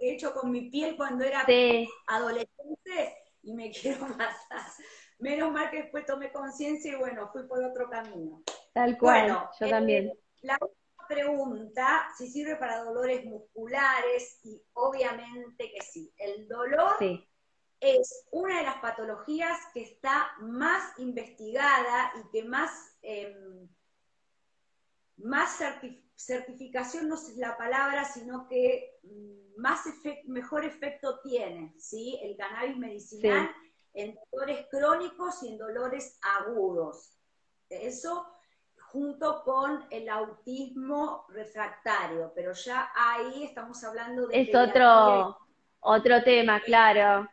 he 0.00 0.14
hecho 0.14 0.34
con 0.34 0.50
mi 0.50 0.70
piel 0.70 0.96
cuando 0.96 1.24
era 1.24 1.46
adolescente 2.08 3.16
y 3.42 3.52
me 3.54 3.70
quiero 3.82 4.06
matar. 4.08 4.34
Menos 5.20 5.52
mal 5.52 5.70
que 5.70 5.82
después 5.82 6.04
tomé 6.04 6.32
conciencia 6.32 6.92
y 6.92 6.96
bueno, 6.96 7.30
fui 7.32 7.46
por 7.46 7.62
otro 7.62 7.88
camino. 7.88 8.42
Tal 8.72 8.98
cual, 8.98 9.48
yo 9.60 9.68
también. 9.68 10.08
Eh, 10.08 10.18
la 10.40 10.58
última 10.60 11.06
pregunta, 11.08 12.08
si 12.18 12.28
sirve 12.28 12.56
para 12.56 12.82
dolores 12.82 13.24
musculares, 13.24 14.40
y 14.42 14.60
obviamente 14.72 15.70
que 15.70 15.80
sí. 15.80 16.12
El 16.18 16.48
dolor 16.48 16.96
sí 16.98 17.24
es 17.82 18.24
una 18.30 18.58
de 18.58 18.62
las 18.62 18.76
patologías 18.76 19.58
que 19.74 19.82
está 19.82 20.30
más 20.40 20.96
investigada 20.98 22.12
y 22.14 22.30
que 22.30 22.44
más, 22.44 22.96
em, 23.02 23.68
más 25.16 25.60
certificación 26.16 27.08
no 27.08 27.14
es 27.14 27.36
la 27.36 27.56
palabra, 27.56 28.04
sino 28.04 28.46
que 28.48 28.98
mm, 29.02 29.60
más 29.60 29.84
mejor 30.26 30.64
efecto 30.64 31.20
tiene, 31.20 31.74
¿sí? 31.78 32.18
El 32.22 32.36
cannabis 32.36 32.76
medicinal 32.76 33.50
en 33.94 34.18
dolores 34.30 34.66
crónicos 34.70 35.42
y 35.42 35.48
en 35.48 35.58
dolores 35.58 36.18
agudos. 36.22 37.18
Eso 37.68 38.26
junto 38.92 39.42
con 39.42 39.86
el 39.90 40.08
autismo 40.08 41.24
refractario, 41.30 42.32
pero 42.34 42.52
ya 42.52 42.90
ahí 42.94 43.44
estamos 43.44 43.82
hablando 43.84 44.26
de... 44.26 44.42
Es 44.42 44.54
otro, 44.54 45.38
otro 45.80 46.22
tema, 46.22 46.60
claro. 46.60 47.28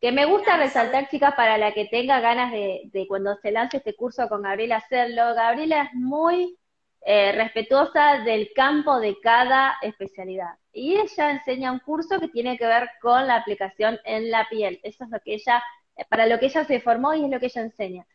Que 0.00 0.10
me 0.10 0.26
gusta 0.26 0.56
resaltar, 0.56 1.08
chicas, 1.08 1.34
para 1.36 1.56
la 1.56 1.72
que 1.72 1.86
tenga 1.86 2.20
ganas 2.20 2.50
de, 2.52 3.06
cuando 3.08 3.36
se 3.36 3.52
lance 3.52 3.76
este 3.76 3.94
curso 3.94 4.28
con 4.28 4.42
Gabriela 4.42 4.76
hacerlo. 4.76 5.34
Gabriela 5.34 5.84
es 5.84 5.94
muy 5.94 6.58
eh, 7.04 7.32
respetuosa 7.32 8.20
del 8.24 8.50
campo 8.54 8.98
de 8.98 9.20
cada 9.20 9.76
especialidad. 9.82 10.54
Y 10.72 10.96
ella 10.96 11.30
enseña 11.30 11.70
un 11.72 11.80
curso 11.80 12.18
que 12.18 12.28
tiene 12.28 12.56
que 12.56 12.66
ver 12.66 12.88
con 13.02 13.26
la 13.26 13.36
aplicación 13.36 13.98
en 14.04 14.30
la 14.30 14.48
piel. 14.48 14.80
Eso 14.82 15.04
es 15.04 15.10
lo 15.10 15.20
que 15.20 15.34
ella, 15.34 15.62
para 16.08 16.26
lo 16.26 16.38
que 16.38 16.46
ella 16.46 16.64
se 16.64 16.80
formó 16.80 17.14
y 17.14 17.24
es 17.24 17.30
lo 17.30 17.38
que 17.38 17.46
ella 17.46 17.62
enseña. 17.62 18.06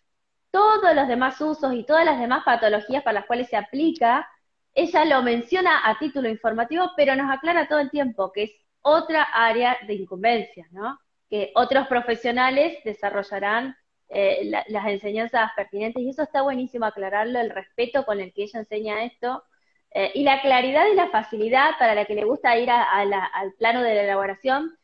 Todos 0.51 0.95
los 0.95 1.07
demás 1.07 1.39
usos 1.39 1.73
y 1.73 1.85
todas 1.85 2.03
las 2.05 2.19
demás 2.19 2.43
patologías 2.43 3.03
para 3.03 3.19
las 3.19 3.25
cuales 3.25 3.49
se 3.49 3.57
aplica, 3.57 4.27
ella 4.73 5.05
lo 5.05 5.21
menciona 5.21 5.87
a 5.87 5.99
título 5.99 6.27
informativo, 6.27 6.91
pero 6.97 7.15
nos 7.15 7.31
aclara 7.31 7.67
todo 7.67 7.79
el 7.79 7.91
tiempo 7.91 8.31
que 8.31 8.43
es 8.43 8.51
otra 8.81 9.23
área 9.23 9.77
de 9.85 9.93
incumbencia, 9.93 10.67
¿no? 10.71 10.99
que 11.29 11.51
otros 11.55 11.87
profesionales 11.87 12.77
desarrollarán 12.83 13.75
eh, 14.09 14.51
las 14.67 14.87
enseñanzas 14.87 15.51
pertinentes 15.55 16.01
y 16.01 16.09
eso 16.09 16.23
está 16.23 16.41
buenísimo 16.41 16.85
aclararlo, 16.85 17.39
el 17.39 17.51
respeto 17.51 18.05
con 18.05 18.19
el 18.19 18.33
que 18.33 18.43
ella 18.43 18.59
enseña 18.59 19.03
esto 19.03 19.43
eh, 19.91 20.11
y 20.15 20.23
la 20.23 20.41
claridad 20.41 20.85
y 20.91 20.95
la 20.95 21.09
facilidad 21.09 21.71
para 21.79 21.95
la 21.95 22.05
que 22.05 22.15
le 22.15 22.23
gusta 22.23 22.57
ir 22.57 22.69
al 22.71 23.53
plano 23.57 23.81
de 23.81 23.95
la 23.95 24.03
elaboración, 24.03 24.77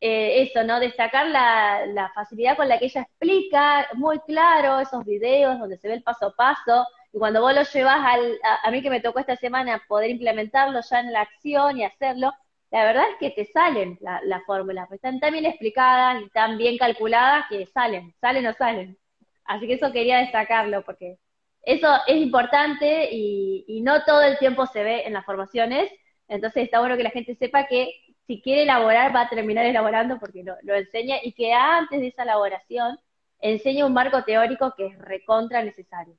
eh, 0.00 0.42
eso, 0.42 0.64
¿no? 0.64 0.80
Destacar 0.80 1.26
la, 1.28 2.10
facilidad 2.14 2.56
con 2.56 2.68
la 2.68 2.78
que 2.78 2.86
ella 2.86 3.02
explica, 3.02 3.88
muy 3.94 4.20
claro, 4.20 4.80
esos 4.80 5.04
videos 5.04 5.58
donde 5.58 5.78
se 5.78 5.88
ve 5.88 5.94
el 5.94 6.02
paso 6.02 6.26
a 6.26 6.36
paso, 6.36 6.86
y 7.12 7.18
cuando 7.18 7.40
vos 7.40 7.54
lo 7.54 7.62
llevas 7.62 7.98
al, 8.04 8.38
a, 8.44 8.66
a 8.68 8.70
mí 8.70 8.82
que 8.82 8.90
me 8.90 9.00
tocó 9.00 9.18
esta 9.18 9.36
semana 9.36 9.82
poder 9.88 10.10
implementarlo 10.10 10.80
ya 10.88 11.00
en 11.00 11.12
la 11.12 11.22
acción 11.22 11.78
y 11.78 11.84
hacerlo, 11.84 12.32
la 12.72 12.84
verdad 12.84 13.04
es 13.10 13.16
que 13.18 13.30
te 13.30 13.52
salen 13.52 13.98
las 14.00 14.24
la 14.24 14.40
fórmulas, 14.46 14.90
están 14.90 15.20
tan 15.20 15.32
bien 15.32 15.44
explicadas 15.44 16.22
y 16.22 16.30
tan 16.30 16.56
bien 16.56 16.78
calculadas 16.78 17.44
que 17.50 17.66
salen, 17.66 18.14
salen 18.20 18.46
o 18.46 18.54
salen. 18.54 18.98
Así 19.44 19.66
que 19.66 19.74
eso 19.74 19.92
quería 19.92 20.18
destacarlo, 20.20 20.82
porque 20.82 21.18
eso 21.62 21.88
es 22.06 22.16
importante 22.16 23.10
y, 23.12 23.82
no 23.82 24.04
todo 24.04 24.22
el 24.22 24.38
tiempo 24.38 24.66
se 24.66 24.82
ve 24.84 25.06
en 25.06 25.12
las 25.12 25.24
formaciones, 25.26 25.92
entonces 26.28 26.64
está 26.64 26.80
bueno 26.80 26.96
que 26.96 27.02
la 27.02 27.10
gente 27.10 27.34
sepa 27.36 27.66
que 27.66 27.92
si 28.26 28.40
quiere 28.40 28.62
elaborar 28.62 29.14
va 29.14 29.22
a 29.22 29.28
terminar 29.28 29.66
elaborando 29.66 30.18
porque 30.18 30.42
lo, 30.42 30.56
lo 30.62 30.74
enseña 30.74 31.16
y 31.22 31.32
que 31.34 31.52
antes 31.52 32.00
de 32.00 32.08
esa 32.08 32.22
elaboración 32.22 32.98
enseña 33.40 33.86
un 33.86 33.92
marco 33.92 34.24
teórico 34.24 34.72
que 34.76 34.86
es 34.86 34.98
recontra 34.98 35.62
necesario. 35.62 36.16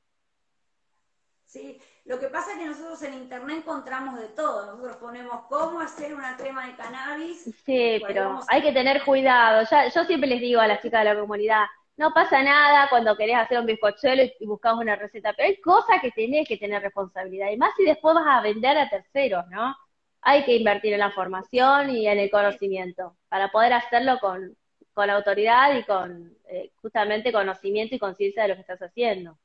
Sí, 1.53 1.79
lo 2.05 2.19
que 2.19 2.29
pasa 2.29 2.53
es 2.53 2.57
que 2.57 2.65
nosotros 2.65 3.03
en 3.03 3.13
internet 3.13 3.57
encontramos 3.59 4.19
de 4.19 4.27
todo. 4.29 4.65
Nosotros 4.65 4.97
ponemos 4.97 5.45
cómo 5.49 5.79
hacer 5.81 6.15
una 6.15 6.35
crema 6.35 6.65
de 6.65 6.75
cannabis. 6.75 7.43
Sí, 7.63 8.01
pero 8.07 8.39
hay 8.47 8.63
que 8.63 8.71
tener 8.71 9.03
cuidado. 9.03 9.63
Ya, 9.69 9.87
yo 9.87 10.03
siempre 10.05 10.27
les 10.27 10.41
digo 10.41 10.59
a 10.59 10.65
las 10.65 10.81
chicas 10.81 11.01
de 11.01 11.13
la 11.13 11.19
comunidad, 11.19 11.65
no 11.95 12.11
pasa 12.11 12.41
nada 12.41 12.87
cuando 12.89 13.15
querés 13.15 13.35
hacer 13.35 13.59
un 13.59 13.67
bizcochuelo 13.67 14.23
y, 14.23 14.47
buscamos 14.47 14.81
una 14.81 14.95
receta, 14.95 15.31
pero 15.33 15.47
hay 15.47 15.61
cosas 15.61 16.01
que 16.01 16.09
tenés 16.09 16.47
que 16.47 16.57
tener 16.57 16.81
responsabilidad. 16.81 17.51
Y 17.51 17.57
más 17.57 17.69
si 17.77 17.85
después 17.85 18.15
vas 18.15 18.25
a 18.27 18.41
vender 18.41 18.75
a 18.75 18.89
terceros, 18.89 19.45
¿no? 19.49 19.75
Hay 20.21 20.45
que 20.45 20.55
invertir 20.55 20.93
en 20.93 21.01
la 21.01 21.11
formación 21.11 21.91
y 21.91 22.07
en 22.07 22.17
el 22.17 22.31
conocimiento 22.31 23.15
para 23.29 23.51
poder 23.51 23.73
hacerlo 23.73 24.17
con, 24.19 24.57
con 24.91 25.07
autoridad 25.11 25.77
y 25.77 25.83
con 25.83 26.35
eh, 26.49 26.71
justamente 26.81 27.31
conocimiento 27.31 27.93
y 27.93 27.99
conciencia 27.99 28.41
de 28.41 28.49
lo 28.49 28.55
que 28.55 28.61
estás 28.61 28.81
haciendo. 28.81 29.37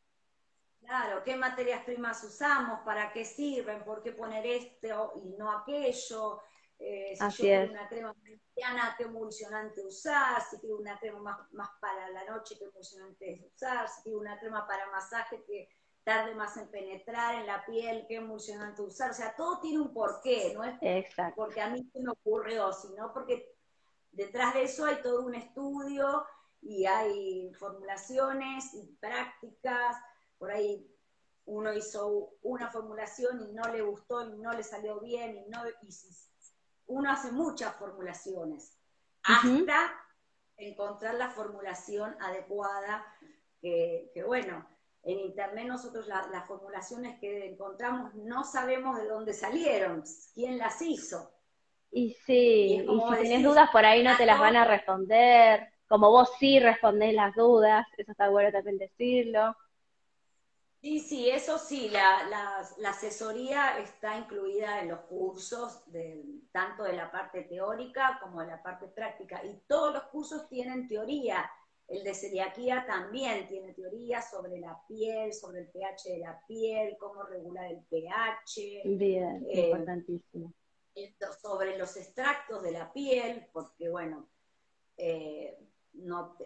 Claro, 0.89 1.22
qué 1.22 1.36
materias 1.36 1.84
primas 1.84 2.24
usamos, 2.24 2.80
para 2.80 3.12
qué 3.12 3.22
sirven, 3.22 3.84
por 3.84 4.03
qué 4.03 4.12
poner 4.12 4.47
esto 4.47 5.12
y 5.16 5.36
no 5.36 5.53
aquello. 5.53 6.41
Eh, 6.78 7.14
si 7.14 7.22
Así 7.22 7.43
yo 7.43 7.49
quiero 7.49 7.72
una 7.72 7.89
crema 7.91 8.14
mañana, 8.14 8.95
qué 8.97 9.05
emulsionante 9.05 9.84
usar, 9.84 10.41
si 10.49 10.57
quiero 10.57 10.78
una 10.78 10.99
crema 10.99 11.47
más, 11.53 11.68
para 11.78 12.09
la 12.09 12.24
noche, 12.24 12.57
qué 12.59 12.64
emulsionante 12.64 13.51
usar, 13.55 13.86
si 13.86 14.01
quiero 14.01 14.18
una 14.20 14.41
crema 14.41 14.66
para 14.66 14.91
masaje 14.91 15.45
que 15.47 15.68
tarde 16.03 16.34
más 16.34 16.57
en 16.57 16.70
penetrar 16.70 17.34
en 17.34 17.47
la 17.47 17.66
piel, 17.66 18.07
qué 18.09 18.16
emulsionante 18.16 18.80
usar. 18.80 19.11
O 19.11 19.14
sea, 19.14 19.36
todo 19.36 19.61
tiene 19.61 19.80
un 19.80 19.93
porqué, 19.93 20.55
no 20.55 20.64
es 20.64 20.78
porque 21.36 21.61
a 21.61 21.68
mí 21.68 21.86
se 21.93 22.01
me 22.01 22.12
ocurrió, 22.12 22.72
sino 22.72 23.12
porque 23.12 23.55
detrás 24.11 24.55
de 24.55 24.62
eso 24.62 24.86
hay 24.86 25.03
todo 25.03 25.20
un 25.26 25.34
estudio 25.34 26.24
y 26.62 26.86
hay 26.86 27.53
formulaciones 27.53 28.72
y 28.72 28.86
prácticas 28.99 29.99
por 30.39 30.51
ahí 30.51 30.86
uno 31.45 31.72
hizo 31.72 32.34
una 32.43 32.70
formulación 32.70 33.41
y 33.49 33.53
no 33.53 33.64
le 33.72 33.82
gustó 33.82 34.22
y 34.22 34.39
no 34.39 34.53
le 34.53 34.62
salió 34.62 35.01
bien 35.01 35.36
y 35.36 35.49
no 35.49 35.62
uno 36.86 37.11
hace 37.11 37.32
muchas 37.32 37.74
formulaciones 37.76 38.78
hasta 39.22 39.93
encontrar 40.57 41.14
la 41.14 41.30
formulación 41.30 42.16
adecuada 42.20 43.05
que, 43.61 44.11
bueno 44.26 44.66
en 45.05 45.20
internet 45.20 45.66
nosotros 45.66 46.07
las 46.07 46.47
formulaciones 46.47 47.18
que 47.20 47.47
encontramos 47.47 48.14
no 48.14 48.45
sabemos 48.45 48.99
de 48.99 49.07
dónde 49.07 49.32
salieron 49.32 50.03
quién 50.34 50.59
las 50.59 50.82
hizo 50.82 51.32
y 51.91 52.11
sí, 52.26 52.84
y, 52.86 52.86
si 52.86 53.22
tenés 53.22 53.43
dudas 53.43 53.70
por 53.70 53.84
ahí 53.84 54.03
no 54.03 54.16
te 54.16 54.26
las 54.26 54.39
van 54.39 54.57
a 54.57 54.64
responder, 54.64 55.68
como 55.86 56.11
vos 56.11 56.30
sí 56.39 56.61
respondés 56.61 57.14
las 57.14 57.34
dudas, 57.34 57.86
eso 57.97 58.12
está 58.12 58.28
bueno 58.28 58.53
también 58.53 58.78
decirlo. 58.78 59.57
Sí, 60.81 61.01
sí, 61.01 61.29
eso 61.29 61.59
sí, 61.59 61.91
la, 61.91 62.61
asesoría 62.87 63.79
está 63.81 64.16
incluida 64.16 64.81
en 64.81 64.89
los 64.89 65.01
cursos, 65.01 65.83
de, 65.91 66.24
tanto 66.53 66.85
de 66.85 66.93
la 66.93 67.11
parte 67.11 67.43
teórica 67.43 68.18
como 68.22 68.41
de 68.41 68.47
la 68.47 68.62
parte 68.62 68.87
práctica, 68.87 69.45
y 69.45 69.61
todos 69.66 69.93
los 69.93 70.05
cursos 70.05 70.49
tienen 70.49 70.87
teoría. 70.87 71.51
El 71.89 72.05
de 72.05 72.14
celiaquía 72.14 72.85
también 72.87 73.49
tiene 73.49 73.72
teoría 73.72 74.22
sobre 74.22 74.61
la 74.61 74.79
piel, 74.87 75.33
sobre 75.33 75.61
el 75.61 75.68
pH 75.68 76.11
de 76.11 76.18
la 76.18 76.41
piel, 76.47 76.97
cómo 76.99 77.24
regular 77.24 77.72
el 77.72 77.81
pH. 77.91 78.83
Bien, 78.85 79.47
eh, 79.51 79.70
importantísimo. 79.70 80.53
Sobre 81.43 81.76
los 81.79 81.97
extractos 81.97 82.62
de 82.62 82.72
la 82.72 82.93
piel, 82.93 83.49
porque 83.53 83.89
bueno, 83.89 84.29
eh, 84.97 85.59
no, 85.95 86.36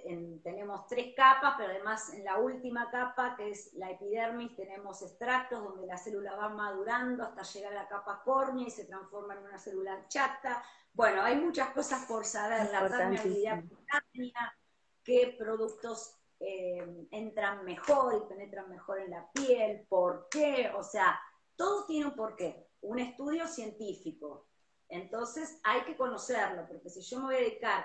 tenemos 0.43 0.86
tres 0.86 1.14
capas, 1.14 1.55
pero 1.59 1.70
además 1.70 2.12
en 2.14 2.24
la 2.24 2.38
última 2.38 2.90
capa, 2.90 3.36
que 3.36 3.51
es 3.51 3.74
la 3.74 3.90
epidermis, 3.90 4.57
tenemos 4.57 5.03
extractos 5.03 5.62
donde 5.62 5.86
la 5.86 5.99
célula 5.99 6.34
va 6.34 6.49
madurando 6.49 7.24
hasta 7.24 7.43
llegar 7.43 7.72
a 7.72 7.82
la 7.82 7.88
capa 7.88 8.22
córnea 8.24 8.66
y 8.66 8.70
se 8.70 8.84
transforma 8.84 9.34
en 9.34 9.45
una 9.45 9.59
célula 9.59 10.07
chata. 10.09 10.62
Bueno, 10.95 11.22
hay 11.22 11.36
muchas 11.36 11.70
cosas 11.70 12.07
por 12.07 12.24
saber, 12.24 12.70
la 12.70 12.88
permeabilidad 12.88 13.62
cutánea, 13.68 14.59
qué 15.05 15.34
productos 15.38 16.16
eh, 16.40 17.07
entran 17.11 17.64
mejor 17.64 18.14
y 18.14 18.28
penetran 18.28 18.68
mejor 18.68 19.01
en 19.01 19.11
la 19.11 19.30
piel, 19.32 19.86
por 19.88 20.28
qué, 20.30 20.72
o 20.76 20.82
sea, 20.82 21.20
todo 21.57 21.86
tiene 21.86 22.07
un 22.07 22.16
porqué, 22.16 22.68
un 22.80 22.99
estudio 22.99 23.47
científico. 23.47 24.49
Entonces 24.88 25.61
hay 25.62 25.82
que 25.82 25.97
conocerlo, 25.97 26.66
porque 26.66 26.90
si 26.90 27.01
yo 27.01 27.18
me 27.18 27.24
voy 27.26 27.34
a 27.36 27.38
dedicar 27.38 27.84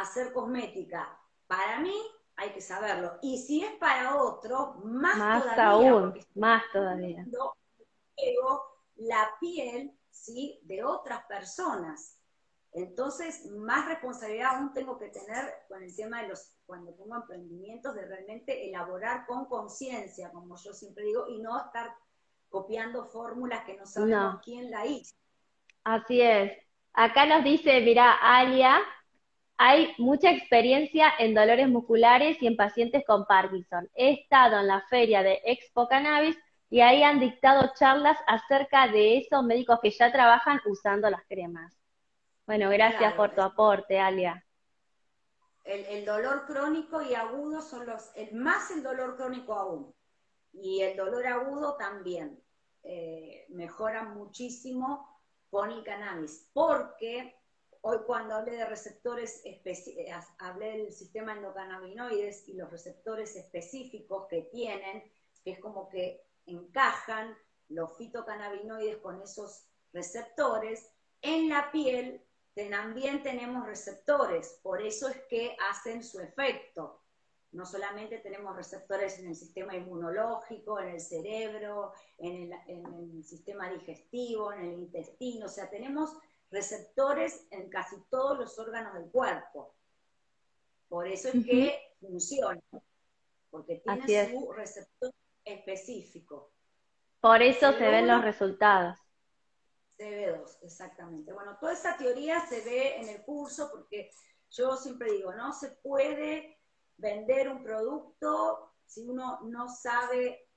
hacer 0.00 0.32
cosmética 0.32 1.18
para 1.46 1.80
mí, 1.80 1.96
hay 2.36 2.50
que 2.50 2.60
saberlo. 2.60 3.18
Y 3.22 3.38
si 3.38 3.64
es 3.64 3.72
para 3.76 4.22
otro, 4.22 4.74
más, 4.84 5.16
más 5.16 5.42
todavía. 5.42 5.90
Aún, 5.90 6.20
más 6.34 6.62
todavía. 6.72 7.26
La 8.96 9.30
piel, 9.40 9.92
¿sí? 10.10 10.58
De 10.62 10.82
otras 10.82 11.24
personas. 11.26 12.18
Entonces, 12.72 13.46
más 13.52 13.86
responsabilidad 13.88 14.56
aún 14.56 14.72
tengo 14.74 14.98
que 14.98 15.08
tener 15.08 15.50
con 15.68 15.82
el 15.82 15.94
tema 15.94 16.22
de 16.22 16.28
los, 16.28 16.56
cuando 16.66 16.92
tengo 16.94 17.16
emprendimientos, 17.16 17.94
de 17.94 18.06
realmente 18.06 18.68
elaborar 18.68 19.26
con 19.26 19.46
conciencia, 19.46 20.30
como 20.30 20.56
yo 20.56 20.72
siempre 20.72 21.04
digo, 21.04 21.26
y 21.28 21.40
no 21.40 21.58
estar 21.58 21.94
copiando 22.48 23.06
fórmulas 23.06 23.64
que 23.64 23.76
no 23.76 23.86
sabemos 23.86 24.40
quién 24.42 24.70
la 24.70 24.84
hizo. 24.86 25.14
Así 25.84 26.20
es. 26.20 26.52
Acá 26.92 27.26
nos 27.26 27.44
dice, 27.44 27.80
mira, 27.80 28.12
Alia, 28.20 28.78
hay 29.58 29.94
mucha 29.98 30.30
experiencia 30.30 31.12
en 31.18 31.34
dolores 31.34 31.68
musculares 31.68 32.40
y 32.40 32.46
en 32.46 32.56
pacientes 32.56 33.04
con 33.06 33.24
Parkinson. 33.26 33.88
He 33.94 34.12
estado 34.12 34.60
en 34.60 34.66
la 34.66 34.82
feria 34.82 35.22
de 35.22 35.40
Expo 35.44 35.88
Cannabis 35.88 36.36
y 36.68 36.80
ahí 36.80 37.02
han 37.02 37.20
dictado 37.20 37.72
charlas 37.74 38.18
acerca 38.26 38.88
de 38.88 39.18
esos 39.18 39.42
médicos 39.44 39.78
que 39.82 39.90
ya 39.90 40.12
trabajan 40.12 40.60
usando 40.66 41.08
las 41.08 41.24
cremas. 41.26 41.72
Bueno, 42.46 42.70
gracias 42.70 43.14
por 43.14 43.34
tu 43.34 43.40
aporte, 43.40 43.98
Alia. 43.98 44.44
El, 45.64 46.04
dolor 46.04 46.46
crónico 46.46 47.02
y 47.02 47.14
agudo 47.14 47.60
son 47.60 47.86
los, 47.86 48.12
más 48.32 48.70
el 48.70 48.84
dolor 48.84 49.16
crónico 49.16 49.54
aún, 49.54 49.94
y 50.52 50.80
el 50.82 50.96
dolor 50.96 51.26
agudo 51.26 51.76
también 51.76 52.40
eh, 52.84 53.46
mejoran 53.48 54.14
muchísimo 54.14 55.08
con 55.50 55.72
el 55.72 55.82
cannabis, 55.82 56.48
porque 56.52 57.34
hoy 57.86 57.98
cuando 58.04 58.34
hablé 58.34 58.56
de 58.56 58.66
receptores, 58.66 59.42
eh, 59.44 59.62
hablé 60.38 60.78
del 60.78 60.92
sistema 60.92 61.34
endocannabinoides 61.34 62.48
y 62.48 62.54
los 62.54 62.68
receptores 62.68 63.36
específicos 63.36 64.26
que 64.28 64.42
tienen, 64.42 65.04
que 65.44 65.52
es 65.52 65.60
como 65.60 65.88
que 65.88 66.26
encajan 66.46 67.36
los 67.68 67.96
fitocannabinoides 67.96 68.96
con 68.98 69.22
esos 69.22 69.68
receptores, 69.92 70.90
en 71.22 71.48
la 71.48 71.70
piel 71.70 72.26
también 72.70 73.22
tenemos 73.22 73.66
receptores, 73.66 74.58
por 74.62 74.82
eso 74.82 75.08
es 75.08 75.22
que 75.28 75.56
hacen 75.70 76.02
su 76.02 76.20
efecto. 76.20 77.02
No 77.52 77.66
solamente 77.66 78.18
tenemos 78.18 78.56
receptores 78.56 79.18
en 79.18 79.28
el 79.28 79.36
sistema 79.36 79.76
inmunológico, 79.76 80.80
en 80.80 80.88
el 80.88 81.00
cerebro, 81.00 81.92
en 82.18 82.52
el, 82.66 83.24
sistema 83.24 83.70
digestivo, 83.70 84.52
en 84.52 84.60
el 84.60 84.72
intestino, 84.74 85.46
o 85.46 85.48
sea, 85.48 85.68
tenemos 85.70 86.16
receptores 86.50 87.46
en 87.50 87.68
casi 87.68 87.96
todos 88.10 88.38
los 88.38 88.58
órganos 88.58 88.94
del 88.94 89.10
cuerpo. 89.10 89.74
Por 90.88 91.08
eso 91.08 91.28
es 91.28 91.44
que 91.44 91.94
funciona, 92.00 92.62
porque 93.50 93.82
tiene 93.84 94.30
su 94.30 94.52
receptor 94.52 95.12
específico. 95.44 96.52
Por 97.20 97.42
eso 97.42 97.72
se 97.72 97.90
ven 97.90 98.06
los 98.06 98.22
resultados. 98.22 98.98
CB2, 99.98 100.58
exactamente. 100.62 101.32
Bueno, 101.32 101.56
toda 101.58 101.72
esa 101.72 101.96
teoría 101.96 102.40
se 102.46 102.60
ve 102.60 103.00
en 103.00 103.08
el 103.08 103.22
curso 103.22 103.70
porque 103.72 104.10
yo 104.50 104.76
siempre 104.76 105.12
digo, 105.12 105.32
no 105.34 105.52
se 105.52 105.70
puede 105.70 106.60
vender 106.98 107.48
un 107.48 107.62
producto 107.62 108.72
si 108.84 109.08
uno 109.08 109.40
no 109.42 109.68
sabe 109.68 110.48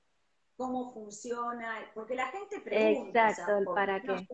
cómo 0.56 0.92
funciona, 0.92 1.90
porque 1.94 2.14
la 2.14 2.28
gente 2.28 2.60
pregunta. 2.60 3.30
Exacto, 3.30 3.74
¿para 3.74 4.00
qué? 4.00 4.28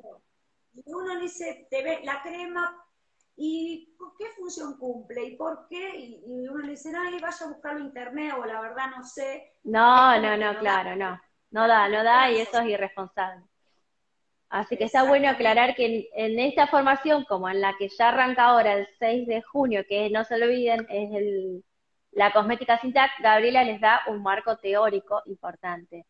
Uno 0.85 1.19
dice, 1.21 1.67
te 1.71 1.83
ve 1.83 2.01
la 2.05 2.23
crema, 2.23 2.85
¿y 3.37 3.95
qué 4.19 4.27
función 4.37 4.79
cumple? 4.79 5.25
¿Y 5.25 5.37
por 5.37 5.67
qué? 5.69 5.97
Y, 5.97 6.49
uno 6.49 6.59
le 6.59 6.71
dice, 6.71 6.93
ay, 6.97 7.19
vaya 7.21 7.47
a 7.47 7.49
buscarlo 7.49 7.81
en 7.81 7.87
internet, 7.87 8.35
o 8.39 8.45
la 8.45 8.61
verdad 8.61 8.91
no 8.97 9.05
sé. 9.05 9.53
No, 9.65 10.21
no, 10.21 10.37
no, 10.37 10.59
claro, 10.59 10.97
no. 10.97 11.21
No 11.51 11.69
da, 11.69 11.89
no 11.89 12.03
da, 12.03 12.31
y 12.31 12.41
eso 12.41 12.61
es 12.61 12.69
irresponsable. 12.69 13.45
Así 14.49 14.77
que 14.77 14.85
está 14.85 15.05
bueno 15.05 15.29
aclarar 15.29 15.75
que 15.75 16.09
en, 16.15 16.39
esta 16.39 16.67
formación, 16.67 17.25
como 17.25 17.49
en 17.49 17.61
la 17.61 17.75
que 17.79 17.89
ya 17.89 18.09
arranca 18.09 18.45
ahora 18.45 18.75
el 18.75 18.89
6 18.99 19.27
de 19.27 19.43
junio, 19.43 19.85
que 19.89 20.09
no 20.11 20.25
se 20.25 20.39
lo 20.39 20.47
olviden, 20.47 20.87
es 20.89 21.15
el, 21.15 21.65
la 22.13 22.33
cosmética 22.33 22.79
Sintac, 22.81 23.11
Gabriela 23.21 23.65
les 23.65 23.81
da 23.81 24.03
un 24.09 24.23
marco 24.23 24.57
teórico 24.57 25.23
importante. 25.27 26.07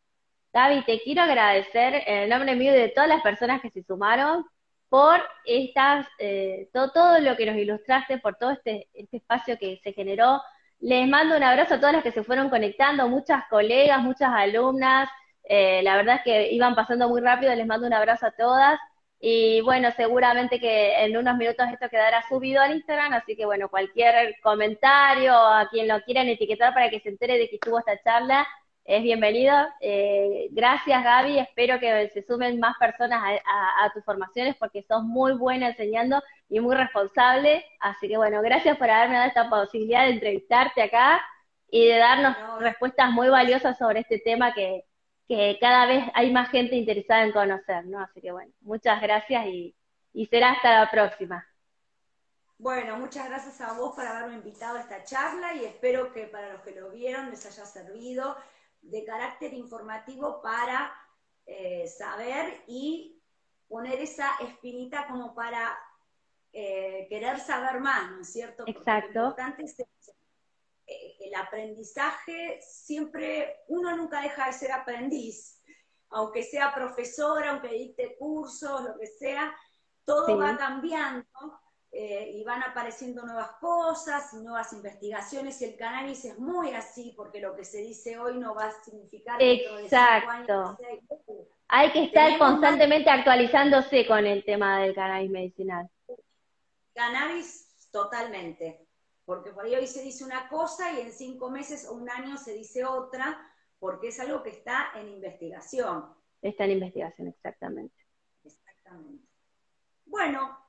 Gaby, 0.52 0.84
te 0.84 1.00
quiero 1.00 1.22
agradecer 1.22 2.02
en 2.06 2.18
el 2.24 2.30
nombre 2.30 2.54
mío 2.56 2.72
y 2.74 2.78
de 2.78 2.88
todas 2.88 3.08
las 3.08 3.22
personas 3.22 3.60
que 3.60 3.70
se 3.70 3.82
sumaron 3.82 4.44
por 4.96 5.20
estas, 5.44 6.06
eh, 6.18 6.70
todo, 6.72 6.90
todo, 6.90 7.18
lo 7.18 7.36
que 7.36 7.44
nos 7.44 7.56
ilustraste, 7.56 8.16
por 8.16 8.36
todo 8.36 8.52
este, 8.52 8.88
este 8.94 9.18
espacio 9.18 9.58
que 9.58 9.78
se 9.84 9.92
generó. 9.92 10.40
Les 10.80 11.06
mando 11.06 11.36
un 11.36 11.42
abrazo 11.42 11.74
a 11.74 11.80
todas 11.80 11.92
las 11.96 12.02
que 12.02 12.12
se 12.12 12.24
fueron 12.24 12.48
conectando, 12.48 13.06
muchas 13.06 13.44
colegas, 13.50 14.00
muchas 14.00 14.30
alumnas, 14.32 15.10
eh, 15.44 15.82
la 15.82 15.96
verdad 15.96 16.16
es 16.16 16.22
que 16.22 16.52
iban 16.52 16.74
pasando 16.74 17.10
muy 17.10 17.20
rápido, 17.20 17.54
les 17.54 17.66
mando 17.66 17.86
un 17.86 17.92
abrazo 17.92 18.24
a 18.24 18.30
todas. 18.30 18.80
Y 19.20 19.60
bueno, 19.60 19.90
seguramente 19.94 20.58
que 20.58 21.04
en 21.04 21.14
unos 21.14 21.36
minutos 21.36 21.66
esto 21.70 21.90
quedará 21.90 22.22
subido 22.26 22.62
al 22.62 22.76
Instagram, 22.76 23.12
así 23.12 23.36
que 23.36 23.44
bueno, 23.44 23.68
cualquier 23.68 24.34
comentario, 24.42 25.34
a 25.34 25.68
quien 25.68 25.88
lo 25.88 26.00
quieran 26.04 26.28
etiquetar 26.28 26.72
para 26.72 26.88
que 26.88 27.00
se 27.00 27.10
entere 27.10 27.36
de 27.36 27.50
que 27.50 27.56
estuvo 27.56 27.78
esta 27.78 28.00
charla, 28.02 28.48
es 28.86 29.02
bienvenido. 29.02 29.54
Eh, 29.80 30.48
gracias 30.52 31.02
Gaby, 31.02 31.40
espero 31.40 31.80
que 31.80 32.08
se 32.10 32.22
sumen 32.22 32.60
más 32.60 32.76
personas 32.78 33.20
a, 33.44 33.90
tus 33.92 34.04
formaciones 34.04 34.54
porque 34.56 34.84
sos 34.84 35.02
muy 35.02 35.32
buena 35.32 35.68
enseñando 35.68 36.22
y 36.48 36.60
muy 36.60 36.76
responsable. 36.76 37.64
Así 37.80 38.08
que 38.08 38.16
bueno, 38.16 38.40
gracias 38.42 38.78
por 38.78 38.88
haberme 38.88 39.16
dado 39.16 39.28
esta 39.28 39.50
posibilidad 39.50 40.04
de 40.04 40.12
entrevistarte 40.12 40.82
acá 40.82 41.20
y 41.68 41.88
de 41.88 41.98
darnos 41.98 42.36
respuestas 42.60 43.10
muy 43.10 43.28
valiosas 43.28 43.76
sobre 43.76 44.00
este 44.00 44.20
tema 44.20 44.54
que, 44.54 44.84
que 45.26 45.58
cada 45.60 45.86
vez 45.86 46.04
hay 46.14 46.32
más 46.32 46.50
gente 46.50 46.76
interesada 46.76 47.24
en 47.24 47.32
conocer, 47.32 47.86
¿no? 47.86 48.00
Así 48.00 48.20
que 48.20 48.30
bueno, 48.30 48.52
muchas 48.60 49.02
gracias 49.02 49.46
y, 49.46 49.74
será 50.30 50.52
hasta 50.52 50.80
la 50.80 50.90
próxima. 50.90 51.46
Bueno, 52.58 52.96
muchas 52.96 53.28
gracias 53.28 53.60
a 53.60 53.74
vos 53.74 53.94
por 53.94 54.06
haberme 54.06 54.36
invitado 54.36 54.78
a 54.78 54.80
esta 54.80 55.04
charla 55.04 55.54
y 55.54 55.66
espero 55.66 56.10
que 56.12 56.22
para 56.22 56.54
los 56.54 56.62
que 56.62 56.70
lo 56.70 56.90
vieron 56.90 57.28
les 57.28 57.44
haya 57.44 57.66
servido 57.66 58.34
de 58.90 59.04
carácter 59.04 59.52
informativo 59.52 60.40
para 60.42 60.92
eh, 61.44 61.86
saber 61.86 62.62
y 62.66 63.22
poner 63.68 64.00
esa 64.00 64.30
espinita 64.40 65.06
como 65.08 65.34
para 65.34 65.78
eh, 66.52 67.06
querer 67.08 67.38
saber 67.38 67.80
más, 67.80 68.10
¿no 68.12 68.20
es 68.20 68.32
cierto? 68.32 68.64
Exacto. 68.66 69.10
lo 69.12 69.20
importante 69.26 69.64
es 69.64 69.78
eh, 69.78 71.16
el 71.20 71.34
aprendizaje 71.34 72.60
siempre, 72.62 73.56
uno 73.68 73.96
nunca 73.96 74.22
deja 74.22 74.46
de 74.46 74.52
ser 74.52 74.72
aprendiz, 74.72 75.60
aunque 76.10 76.42
sea 76.42 76.72
profesora, 76.72 77.50
aunque 77.50 77.68
dicte 77.68 78.16
cursos, 78.16 78.82
lo 78.82 78.98
que 78.98 79.06
sea, 79.06 79.54
todo 80.04 80.38
va 80.38 80.56
cambiando 80.56 81.26
eh, 81.98 82.32
y 82.34 82.44
van 82.44 82.62
apareciendo 82.62 83.24
nuevas 83.24 83.52
cosas, 83.60 84.34
nuevas 84.34 84.72
investigaciones 84.72 85.60
y 85.62 85.64
el 85.64 85.76
cannabis 85.76 86.24
es 86.26 86.38
muy 86.38 86.72
así 86.72 87.14
porque 87.16 87.40
lo 87.40 87.56
que 87.56 87.64
se 87.64 87.78
dice 87.78 88.18
hoy 88.18 88.36
no 88.36 88.54
va 88.54 88.66
a 88.66 88.84
significar 88.84 89.40
Exacto. 89.40 90.76
Hay 91.68 91.90
que 91.92 92.04
estar 92.04 92.38
constantemente 92.38 93.08
actualizándose 93.08 94.06
con 94.06 94.26
el 94.26 94.44
tema 94.44 94.80
del 94.80 94.94
cannabis 94.94 95.30
medicinal. 95.30 95.88
Cannabis 96.94 97.88
totalmente 97.90 98.86
porque 99.26 99.50
por 99.50 99.64
ahí 99.64 99.74
hoy 99.74 99.86
se 99.88 100.02
dice 100.02 100.24
una 100.24 100.48
cosa 100.48 100.92
y 100.92 101.00
en 101.00 101.12
cinco 101.12 101.50
meses 101.50 101.86
o 101.88 101.94
un 101.94 102.08
año 102.08 102.38
se 102.38 102.54
dice 102.54 102.84
otra, 102.84 103.36
porque 103.78 104.08
es 104.08 104.20
algo 104.20 104.42
que 104.42 104.50
está 104.50 104.92
en 104.94 105.08
investigación. 105.08 106.14
Está 106.40 106.64
en 106.64 106.70
investigación, 106.70 107.28
exactamente. 107.28 107.96
Exactamente. 108.44 109.26
Bueno. 110.06 110.65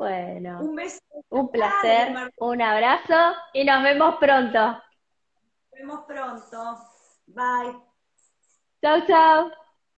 Bueno. 0.00 0.60
Un 0.62 0.76
beso. 0.76 0.98
Un 1.28 1.50
placer, 1.50 2.32
un 2.38 2.62
abrazo 2.62 3.36
y 3.52 3.64
nos 3.64 3.82
vemos 3.82 4.16
pronto. 4.16 4.58
Nos 4.58 4.82
vemos 5.72 6.00
pronto. 6.06 6.78
Bye. 7.26 7.76
Chao, 8.80 9.06
chao. 9.06 9.59